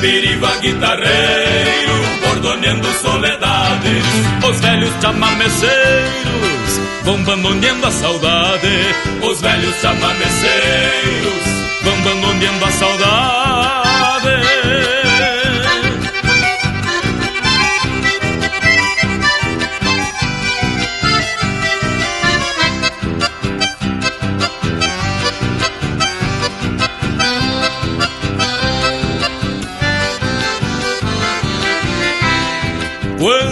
biriba 0.00 0.56
guitarreiro 0.60 1.94
bordoneando 2.24 2.86
soledades. 3.00 4.04
Os 4.48 4.60
velhos 4.60 4.92
chamameceiros 5.00 6.80
vão 7.04 7.22
bandoneando 7.24 7.86
a 7.86 7.90
saudade. 7.90 8.94
Os 9.22 9.40
velhos 9.40 9.74
chamameceiros 9.80 11.44
vão 11.82 12.00
bandoneando 12.02 12.64
a 12.64 12.70
saudade 12.70 13.66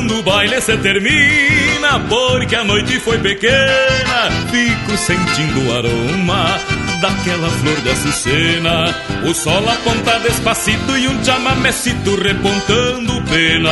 Quando 0.05 0.18
o 0.18 0.22
baile 0.22 0.60
se 0.60 0.76
termina, 0.76 1.98
porque 2.10 2.55
a 2.55 2.62
noite 2.62 3.01
foi 3.01 3.16
pequena, 3.20 4.31
fico 4.51 4.98
sentindo 4.98 5.66
o 5.66 5.78
aroma 5.78 6.60
daquela 7.01 7.48
flor 7.48 7.81
de 7.81 7.89
açucena. 7.89 8.94
O 9.26 9.32
sol 9.32 9.66
aponta 9.66 10.18
despacito 10.18 10.98
e 10.98 11.09
um 11.09 11.24
chamamecito 11.24 12.16
repontando 12.16 13.22
pena. 13.22 13.70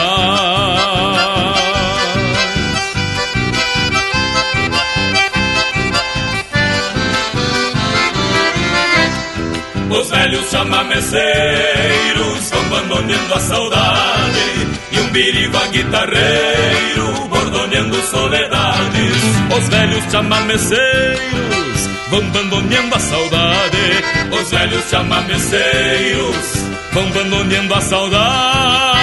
Os 9.91 10.09
velhos 10.09 10.51
chamameceiros 10.51 12.51
vão 12.51 12.65
bandoneando 12.71 13.35
a 13.35 13.41
saudade 13.41 14.62
Biriba 15.13 15.67
guitarreiro 15.67 17.29
bordoneando 17.29 17.97
soledades 18.07 19.17
Os 19.55 19.69
velhos 19.69 20.05
chamameceiros 20.11 21.89
vão 22.11 22.31
bandoneando 22.31 22.95
a 22.95 22.99
saudade 22.99 24.05
Os 24.41 24.51
velhos 24.51 24.89
chamameceiros 24.89 26.37
vão 26.93 27.11
bandoneando 27.11 27.75
a 27.75 27.81
saudade 27.83 29.03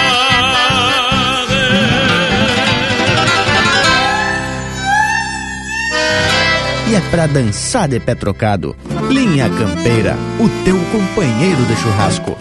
E 6.88 6.94
é 6.96 7.00
pra 7.08 7.28
dançar 7.28 7.86
de 7.86 8.00
pé 8.00 8.16
trocado. 8.16 8.74
Linha 9.08 9.48
Campeira, 9.48 10.16
o 10.40 10.48
teu 10.64 10.76
companheiro 10.90 11.64
de 11.66 11.76
churrasco. 11.76 12.36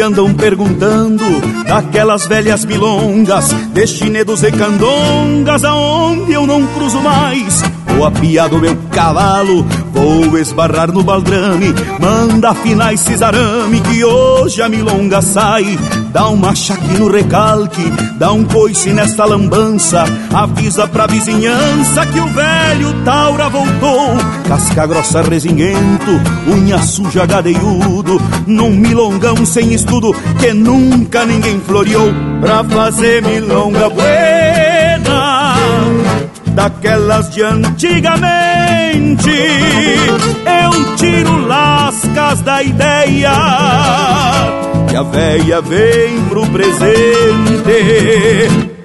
Andam 0.00 0.32
perguntando 0.34 1.24
daquelas 1.66 2.26
velhas 2.26 2.64
milongas, 2.64 3.52
destinedos 3.72 4.42
e 4.42 4.52
candongas, 4.52 5.64
aonde 5.64 6.32
eu 6.32 6.46
não 6.46 6.66
cruzo 6.68 7.00
mais. 7.00 7.62
Tô 7.98 8.04
apiado 8.04 8.60
meu 8.60 8.76
cavalo, 8.92 9.66
vou 9.92 10.38
esbarrar 10.38 10.92
no 10.92 11.02
baldrame, 11.02 11.74
manda 11.98 12.50
afinar 12.50 12.94
esse 12.94 13.12
arame 13.24 13.80
que 13.80 14.04
hoje 14.04 14.62
a 14.62 14.68
milonga 14.68 15.20
sai. 15.20 15.76
Dá 16.12 16.28
um 16.28 16.36
machaque 16.36 16.96
no 16.96 17.10
recalque, 17.10 17.82
dá 18.16 18.30
um 18.30 18.44
coice 18.44 18.90
nesta 18.90 19.24
lambança, 19.24 20.04
avisa 20.32 20.86
pra 20.86 21.08
vizinhança 21.08 22.06
que 22.06 22.20
o 22.20 22.28
velho 22.28 23.04
Taura 23.04 23.48
voltou. 23.48 24.16
Casca 24.46 24.86
grossa 24.86 25.20
resinguento, 25.22 26.20
unha 26.46 26.78
suja 26.78 27.26
gadeiudo, 27.26 28.22
num 28.46 28.70
milongão 28.70 29.44
sem 29.44 29.74
estudo 29.74 30.14
que 30.38 30.54
nunca 30.54 31.26
ninguém 31.26 31.58
floreou. 31.58 32.14
Pra 32.40 32.62
fazer 32.62 33.24
milonga 33.24 33.90
buena 33.90 34.67
daquelas 36.58 37.30
de 37.30 37.40
antigamente. 37.40 39.30
Eu 40.60 40.96
tiro 40.96 41.46
lascas 41.46 42.40
da 42.40 42.60
ideia 42.64 43.30
e 44.90 44.96
a 44.96 45.02
véia 45.04 45.60
vem 45.60 46.20
pro 46.28 46.44
presente 46.46 46.74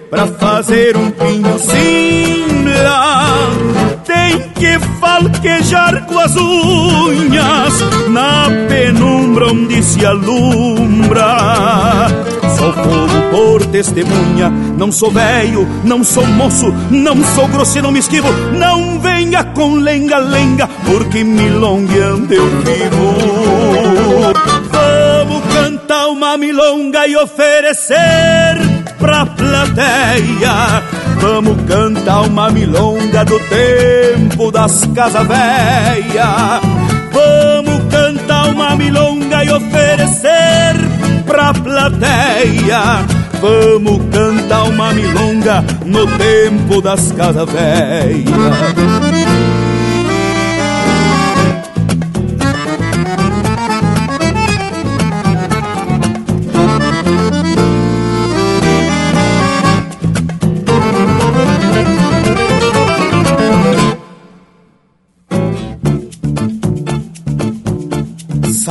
pra 0.07 0.27
fazer 0.27 0.95
um 0.95 1.09
pinho 1.09 1.57
simla. 1.57 3.39
Tem 4.05 4.37
que 4.53 4.77
falquejar 4.99 6.05
com 6.05 6.19
as 6.19 6.35
unhas 6.35 7.73
na 8.09 8.51
penumbra 8.69 9.47
onde 9.47 9.81
se 9.81 10.05
alumbra. 10.05 11.25
Sou 12.57 12.71
fogo 12.73 13.21
por 13.31 13.65
testemunha, 13.67 14.49
não 14.77 14.91
sou 14.91 15.11
velho, 15.11 15.67
não 15.83 16.03
sou 16.03 16.25
moço, 16.25 16.73
não 16.89 17.15
sou 17.35 17.47
grosseiro, 17.47 17.87
não 17.87 17.91
me 17.93 17.99
esquivo. 17.99 18.27
Não 18.53 18.99
venha 18.99 19.43
com 19.43 19.75
lenga-lenga, 19.75 20.69
porque 20.85 21.23
milongueando 21.23 22.33
eu 22.33 22.45
vivo. 22.61 24.33
Vamos 24.71 25.53
cantar 25.53 26.07
uma 26.07 26.37
milonga 26.37 27.07
e 27.07 27.15
oferecer 27.17 28.57
pra 28.99 29.25
plateia. 29.25 30.83
Vamos 31.19 31.57
cantar 31.67 32.21
uma 32.21 32.49
milonga 32.49 33.25
do 33.25 33.39
tempo 33.39 34.51
das 34.51 34.85
casas 34.93 35.27
velhas. 35.27 36.61
Vamos 37.11 37.81
cantar 37.89 38.47
uma 38.49 38.75
milonga 38.75 39.43
e 39.43 39.51
oferecer 39.51 41.02
pra 41.33 41.51
plateia. 41.51 43.03
Vamos 43.41 43.99
cantar 44.11 44.65
uma 44.65 44.93
milonga 44.93 45.65
no 45.83 46.05
tempo 46.15 46.79
das 46.79 47.11
casas 47.11 47.49
velhas. 47.49 49.42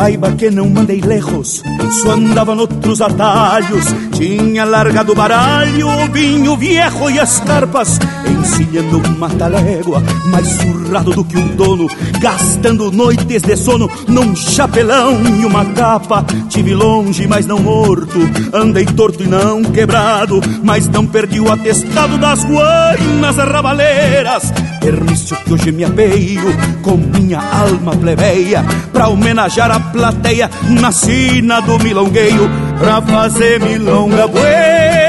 Saiba 0.03 0.33
que 0.33 0.51
não 0.51 0.69
mandei 0.69 1.01
lejos, 1.01 1.63
só 2.03 2.15
andava 2.15 2.57
noutros 2.57 3.01
atalhos. 3.01 3.85
Tinha 4.11 4.65
largado 4.65 5.15
baralho, 5.15 5.87
vinho 6.11 6.57
viejo 6.57 7.09
e 7.09 7.21
as 7.21 7.39
carpas, 7.39 8.01
encilhando 8.43 8.99
uma 8.99 9.29
talégua, 9.31 10.03
mais 10.27 10.47
surrado 10.49 11.13
do 11.13 11.25
que 11.25 11.39
um 11.39 11.47
dono, 11.55 11.89
gastando 12.21 12.91
noites 12.91 13.43
de 13.43 13.57
sono 13.57 13.89
num 14.09 14.35
chapelão 14.35 15.23
e 15.41 15.47
uma 15.47 15.65
capa. 15.67 16.25
Tive 16.49 16.75
longe, 16.75 17.27
mas 17.27 17.47
não 17.47 17.61
morto, 17.61 18.19
andei 18.53 18.85
torto 18.85 19.23
e 19.23 19.29
não 19.29 19.63
quebrado, 19.63 20.41
mas 20.63 20.89
não 20.89 21.07
perdi 21.07 21.41
o 21.41 21.53
atestado 21.53 22.19
das 22.19 22.45
guainas 22.45 23.37
rabaleiras. 23.37 24.53
Permício 24.81 25.37
que 25.37 25.53
hoje 25.53 25.71
me 25.71 25.85
apeio 25.85 26.43
com 26.83 26.97
minha 26.97 27.39
alma 27.39 27.97
plebeia 27.97 28.65
pra 28.93 29.09
homenagear 29.09 29.71
a 29.71 29.79
plateia 29.79 30.51
na 30.69 30.91
sina 30.91 31.61
do 31.61 31.79
milongueio 31.79 32.51
pra 32.79 33.01
fazer 33.01 33.61
milonga 33.61 34.27
buena 34.27 35.02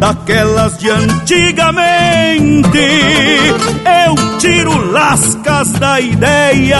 daquelas 0.00 0.78
de 0.78 0.88
antigamente. 0.88 2.78
Eu 4.06 4.38
tiro 4.38 4.90
lascas 4.90 5.70
da 5.72 6.00
ideia 6.00 6.78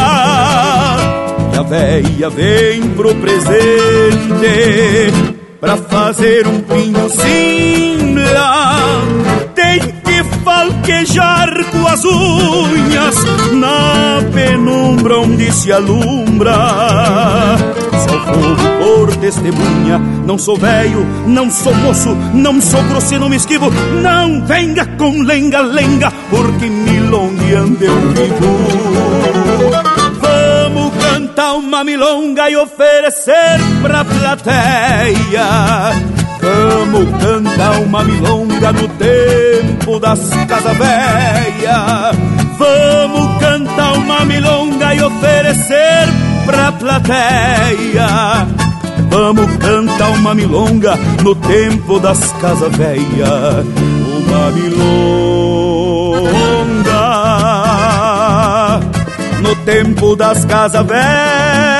e 1.52 1.58
a 1.58 1.62
véia 1.62 2.30
vem 2.30 2.88
pro 2.96 3.14
presente 3.16 5.12
pra 5.60 5.76
fazer 5.76 6.46
um 6.46 6.62
pinho 6.62 7.10
simla. 7.10 9.09
Falquejar 10.44 11.64
com 11.70 11.86
as 11.86 12.04
unhas 12.04 13.14
na 13.52 14.22
penumbra 14.32 15.18
onde 15.20 15.52
se 15.52 15.72
alumbra. 15.72 16.54
Sou 18.08 18.20
fogo 18.20 18.56
por 18.78 19.16
testemunha, 19.16 19.98
não 19.98 20.38
sou 20.38 20.56
velho, 20.56 21.06
não 21.26 21.50
sou 21.50 21.74
moço, 21.74 22.16
não 22.32 22.60
sou 22.60 22.82
grosseiro, 22.84 23.24
não 23.24 23.30
me 23.30 23.36
esquivo. 23.36 23.70
Não 24.02 24.44
venha 24.46 24.86
com 24.96 25.22
lenga-lenga, 25.22 26.12
porque 26.30 26.66
milongueando 26.68 27.84
eu 27.84 27.94
vivo. 28.12 28.90
Vamos 30.20 30.92
cantar 31.04 31.54
uma 31.54 31.84
milonga 31.84 32.50
e 32.50 32.56
oferecer 32.56 33.60
pra 33.82 34.04
plateia. 34.04 35.40
Vamos 36.40 37.10
cantar 37.22 37.80
uma 37.80 38.02
milonga 38.02 38.72
no 38.72 38.88
tempo 38.88 39.98
das 40.00 40.20
casas 40.48 40.76
velhas. 40.76 42.16
Vamos 42.58 43.38
cantar 43.40 43.92
uma 43.94 44.24
milonga 44.24 44.94
e 44.94 45.02
oferecer 45.02 46.08
pra 46.46 46.72
plateia. 46.72 48.46
Vamos 49.10 49.56
cantar 49.56 50.10
uma 50.10 50.34
milonga 50.34 50.98
no 51.22 51.34
tempo 51.34 51.98
das 52.00 52.32
casas 52.40 52.74
velhas. 52.76 53.66
Uma 54.26 54.50
milonga 54.50 55.10
no 59.40 59.56
tempo 59.64 60.16
das 60.16 60.44
casas 60.44 60.86
velhas. 60.86 61.79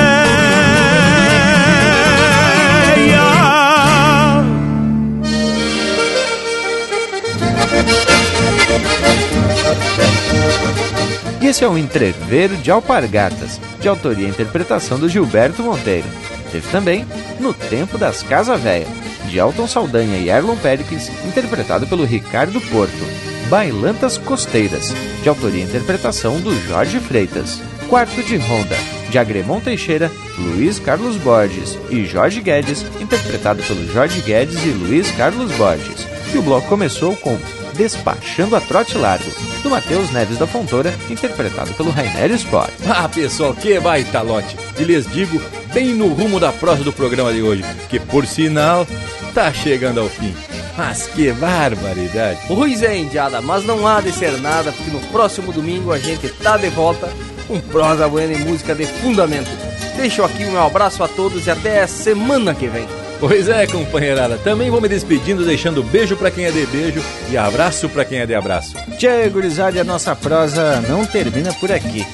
Esse 11.51 11.65
é 11.65 11.69
o 11.69 11.77
Entreveiro 11.77 12.57
de 12.59 12.71
Alpargatas, 12.71 13.61
de 13.81 13.89
autoria 13.89 14.25
e 14.25 14.31
interpretação 14.31 15.01
do 15.01 15.09
Gilberto 15.09 15.65
Monteiro. 15.65 16.07
Teve 16.53 16.69
também 16.71 17.05
No 17.41 17.53
Tempo 17.53 17.99
das 17.99 18.23
Casa 18.23 18.57
Véia, 18.57 18.87
de 19.27 19.37
Elton 19.37 19.67
Saldanha 19.67 20.17
e 20.19 20.29
Erlon 20.29 20.57
Pericles, 20.57 21.11
interpretado 21.27 21.89
pelo 21.89 22.05
Ricardo 22.05 22.61
Porto. 22.61 23.05
Bailantas 23.49 24.17
Costeiras, 24.17 24.95
de 25.25 25.29
autoria 25.29 25.65
e 25.65 25.67
interpretação 25.67 26.41
do 26.41 26.55
Jorge 26.69 27.01
Freitas. 27.01 27.61
Quarto 27.89 28.23
de 28.23 28.37
Ronda, 28.37 28.77
de 29.11 29.19
Agremon 29.19 29.59
Teixeira, 29.59 30.09
Luiz 30.39 30.79
Carlos 30.79 31.17
Borges 31.17 31.77
e 31.91 32.05
Jorge 32.05 32.41
Guedes, 32.41 32.87
interpretado 33.01 33.61
pelo 33.65 33.93
Jorge 33.93 34.21
Guedes 34.21 34.65
e 34.65 34.69
Luiz 34.69 35.11
Carlos 35.17 35.51
Borges. 35.57 36.07
E 36.33 36.39
o 36.39 36.43
bloco 36.43 36.69
começou 36.69 37.17
com 37.17 37.37
Despachando 37.75 38.55
a 38.55 38.61
Trote 38.61 38.97
Largo, 38.97 39.31
do 39.63 39.71
Matheus 39.71 40.11
Neves 40.11 40.39
da 40.39 40.47
Fontoura, 40.47 40.95
interpretado 41.09 41.73
pelo 41.75 41.91
Rainer 41.91 42.31
Sport. 42.33 42.71
Ah, 42.89 43.09
pessoal, 43.09 43.55
que 43.55 43.81
baita 43.81 44.21
lote! 44.23 44.57
E 44.79 44.85
lhes 44.85 45.11
digo, 45.11 45.41
bem 45.73 45.95
no 45.95 46.09
rumo 46.09 46.39
da 46.39 46.53
prosa 46.53 46.85
do 46.85 46.93
programa 46.93 47.33
de 47.33 47.43
hoje, 47.43 47.65
que 47.89 47.99
por 47.99 48.27
sinal, 48.27 48.87
tá 49.35 49.53
chegando 49.53 50.01
ao 50.01 50.09
fim. 50.09 50.35
Mas 50.77 51.07
que 51.09 51.33
barbaridade! 51.33 52.41
Pois 52.47 52.83
é, 52.83 52.97
Indiada, 52.97 53.41
mas 53.41 53.65
não 53.65 53.87
há 53.87 54.01
de 54.01 54.13
ser 54.13 54.39
nada, 54.41 54.73
porque 54.73 54.91
no 54.91 55.01
próximo 55.09 55.53
domingo 55.53 55.93
a 55.93 55.99
gente 55.99 56.29
tá 56.29 56.57
de 56.57 56.69
volta 56.69 57.09
com 57.49 57.59
prosa 57.61 58.09
buena 58.09 58.35
e 58.35 58.45
música 58.45 58.75
de 58.75 58.87
fundamento. 58.87 59.51
Deixo 59.97 60.23
aqui 60.23 60.45
meu 60.45 60.63
abraço 60.63 61.03
a 61.03 61.09
todos 61.09 61.47
e 61.47 61.51
até 61.51 61.83
a 61.83 61.89
semana 61.89 62.55
que 62.55 62.69
vem. 62.69 62.87
Pois 63.21 63.51
é, 63.51 63.67
companheirada. 63.67 64.39
Também 64.39 64.71
vou 64.71 64.81
me 64.81 64.89
despedindo, 64.89 65.45
deixando 65.45 65.83
beijo 65.83 66.17
pra 66.17 66.31
quem 66.31 66.47
é 66.47 66.51
de 66.51 66.65
beijo 66.67 67.03
e 67.31 67.37
abraço 67.37 67.87
pra 67.91 68.03
quem 68.03 68.19
é 68.19 68.27
de 68.27 68.35
abraço. 68.35 68.75
Tchê, 68.97 69.29
gurizada, 69.29 69.77
e 69.77 69.81
a 69.81 69.85
nossa 69.85 70.17
prosa 70.17 70.81
não 70.89 71.05
termina 71.05 71.53
por 71.53 71.71
aqui. 71.71 72.07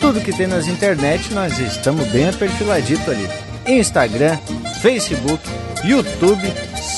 Tudo 0.00 0.20
que 0.20 0.32
tem 0.32 0.46
nas 0.46 0.66
internet, 0.66 1.32
nós 1.34 1.58
estamos 1.58 2.06
bem 2.08 2.28
aperfiladito 2.28 3.10
ali. 3.10 3.28
Instagram, 3.66 4.38
Facebook, 4.80 5.42
YouTube, 5.84 6.50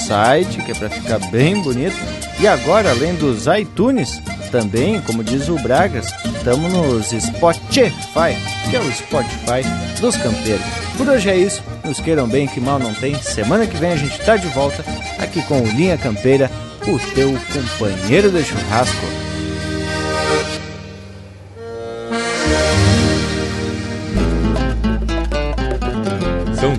site, 0.06 0.62
que 0.62 0.70
é 0.70 0.74
pra 0.74 0.88
ficar 0.88 1.18
bem 1.30 1.60
bonito. 1.60 1.96
E 2.40 2.46
agora, 2.46 2.90
além 2.90 3.14
dos 3.16 3.46
iTunes, 3.46 4.22
também, 4.52 5.00
como 5.00 5.24
diz 5.24 5.48
o 5.48 5.56
Bragas, 5.56 6.06
estamos 6.36 6.72
nos 6.72 7.06
Spotify, 7.08 8.36
que 8.70 8.76
é 8.76 8.80
o 8.80 8.92
Spotify 8.92 9.62
dos 10.00 10.16
campeiros. 10.16 10.64
Por 10.96 11.08
hoje 11.08 11.30
é 11.30 11.36
isso, 11.36 11.62
nos 11.84 11.98
queiram 11.98 12.28
bem 12.28 12.46
que 12.46 12.60
mal 12.60 12.78
não 12.78 12.94
tem. 12.94 13.20
Semana 13.20 13.66
que 13.66 13.76
vem 13.76 13.92
a 13.92 13.96
gente 13.96 14.24
tá 14.24 14.36
de 14.36 14.46
volta 14.48 14.84
aqui 15.18 15.42
com 15.42 15.60
o 15.60 15.66
Linha 15.66 15.98
Campeira, 15.98 16.48
o 16.86 16.98
teu 17.14 17.36
companheiro 17.52 18.30
de 18.30 18.44
churrasco. 18.44 19.27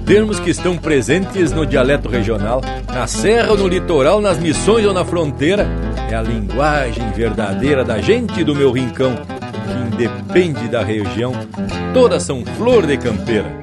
Termos 0.09 0.39
que 0.39 0.49
estão 0.49 0.75
presentes 0.75 1.51
no 1.51 1.67
dialeto 1.67 2.09
regional, 2.09 2.61
na 2.91 3.05
serra 3.05 3.51
ou 3.51 3.57
no 3.59 3.67
litoral, 3.67 4.19
nas 4.19 4.39
missões 4.39 4.83
ou 4.83 4.91
na 4.91 5.05
fronteira. 5.05 5.67
É 6.09 6.15
a 6.15 6.21
linguagem 6.23 7.11
verdadeira 7.11 7.85
da 7.85 8.01
gente 8.01 8.43
do 8.43 8.55
meu 8.55 8.71
rincão, 8.71 9.15
que 9.15 9.95
independe 9.95 10.67
da 10.67 10.83
região, 10.83 11.31
todas 11.93 12.23
são 12.23 12.43
flor 12.57 12.87
de 12.87 12.97
campeira. 12.97 13.58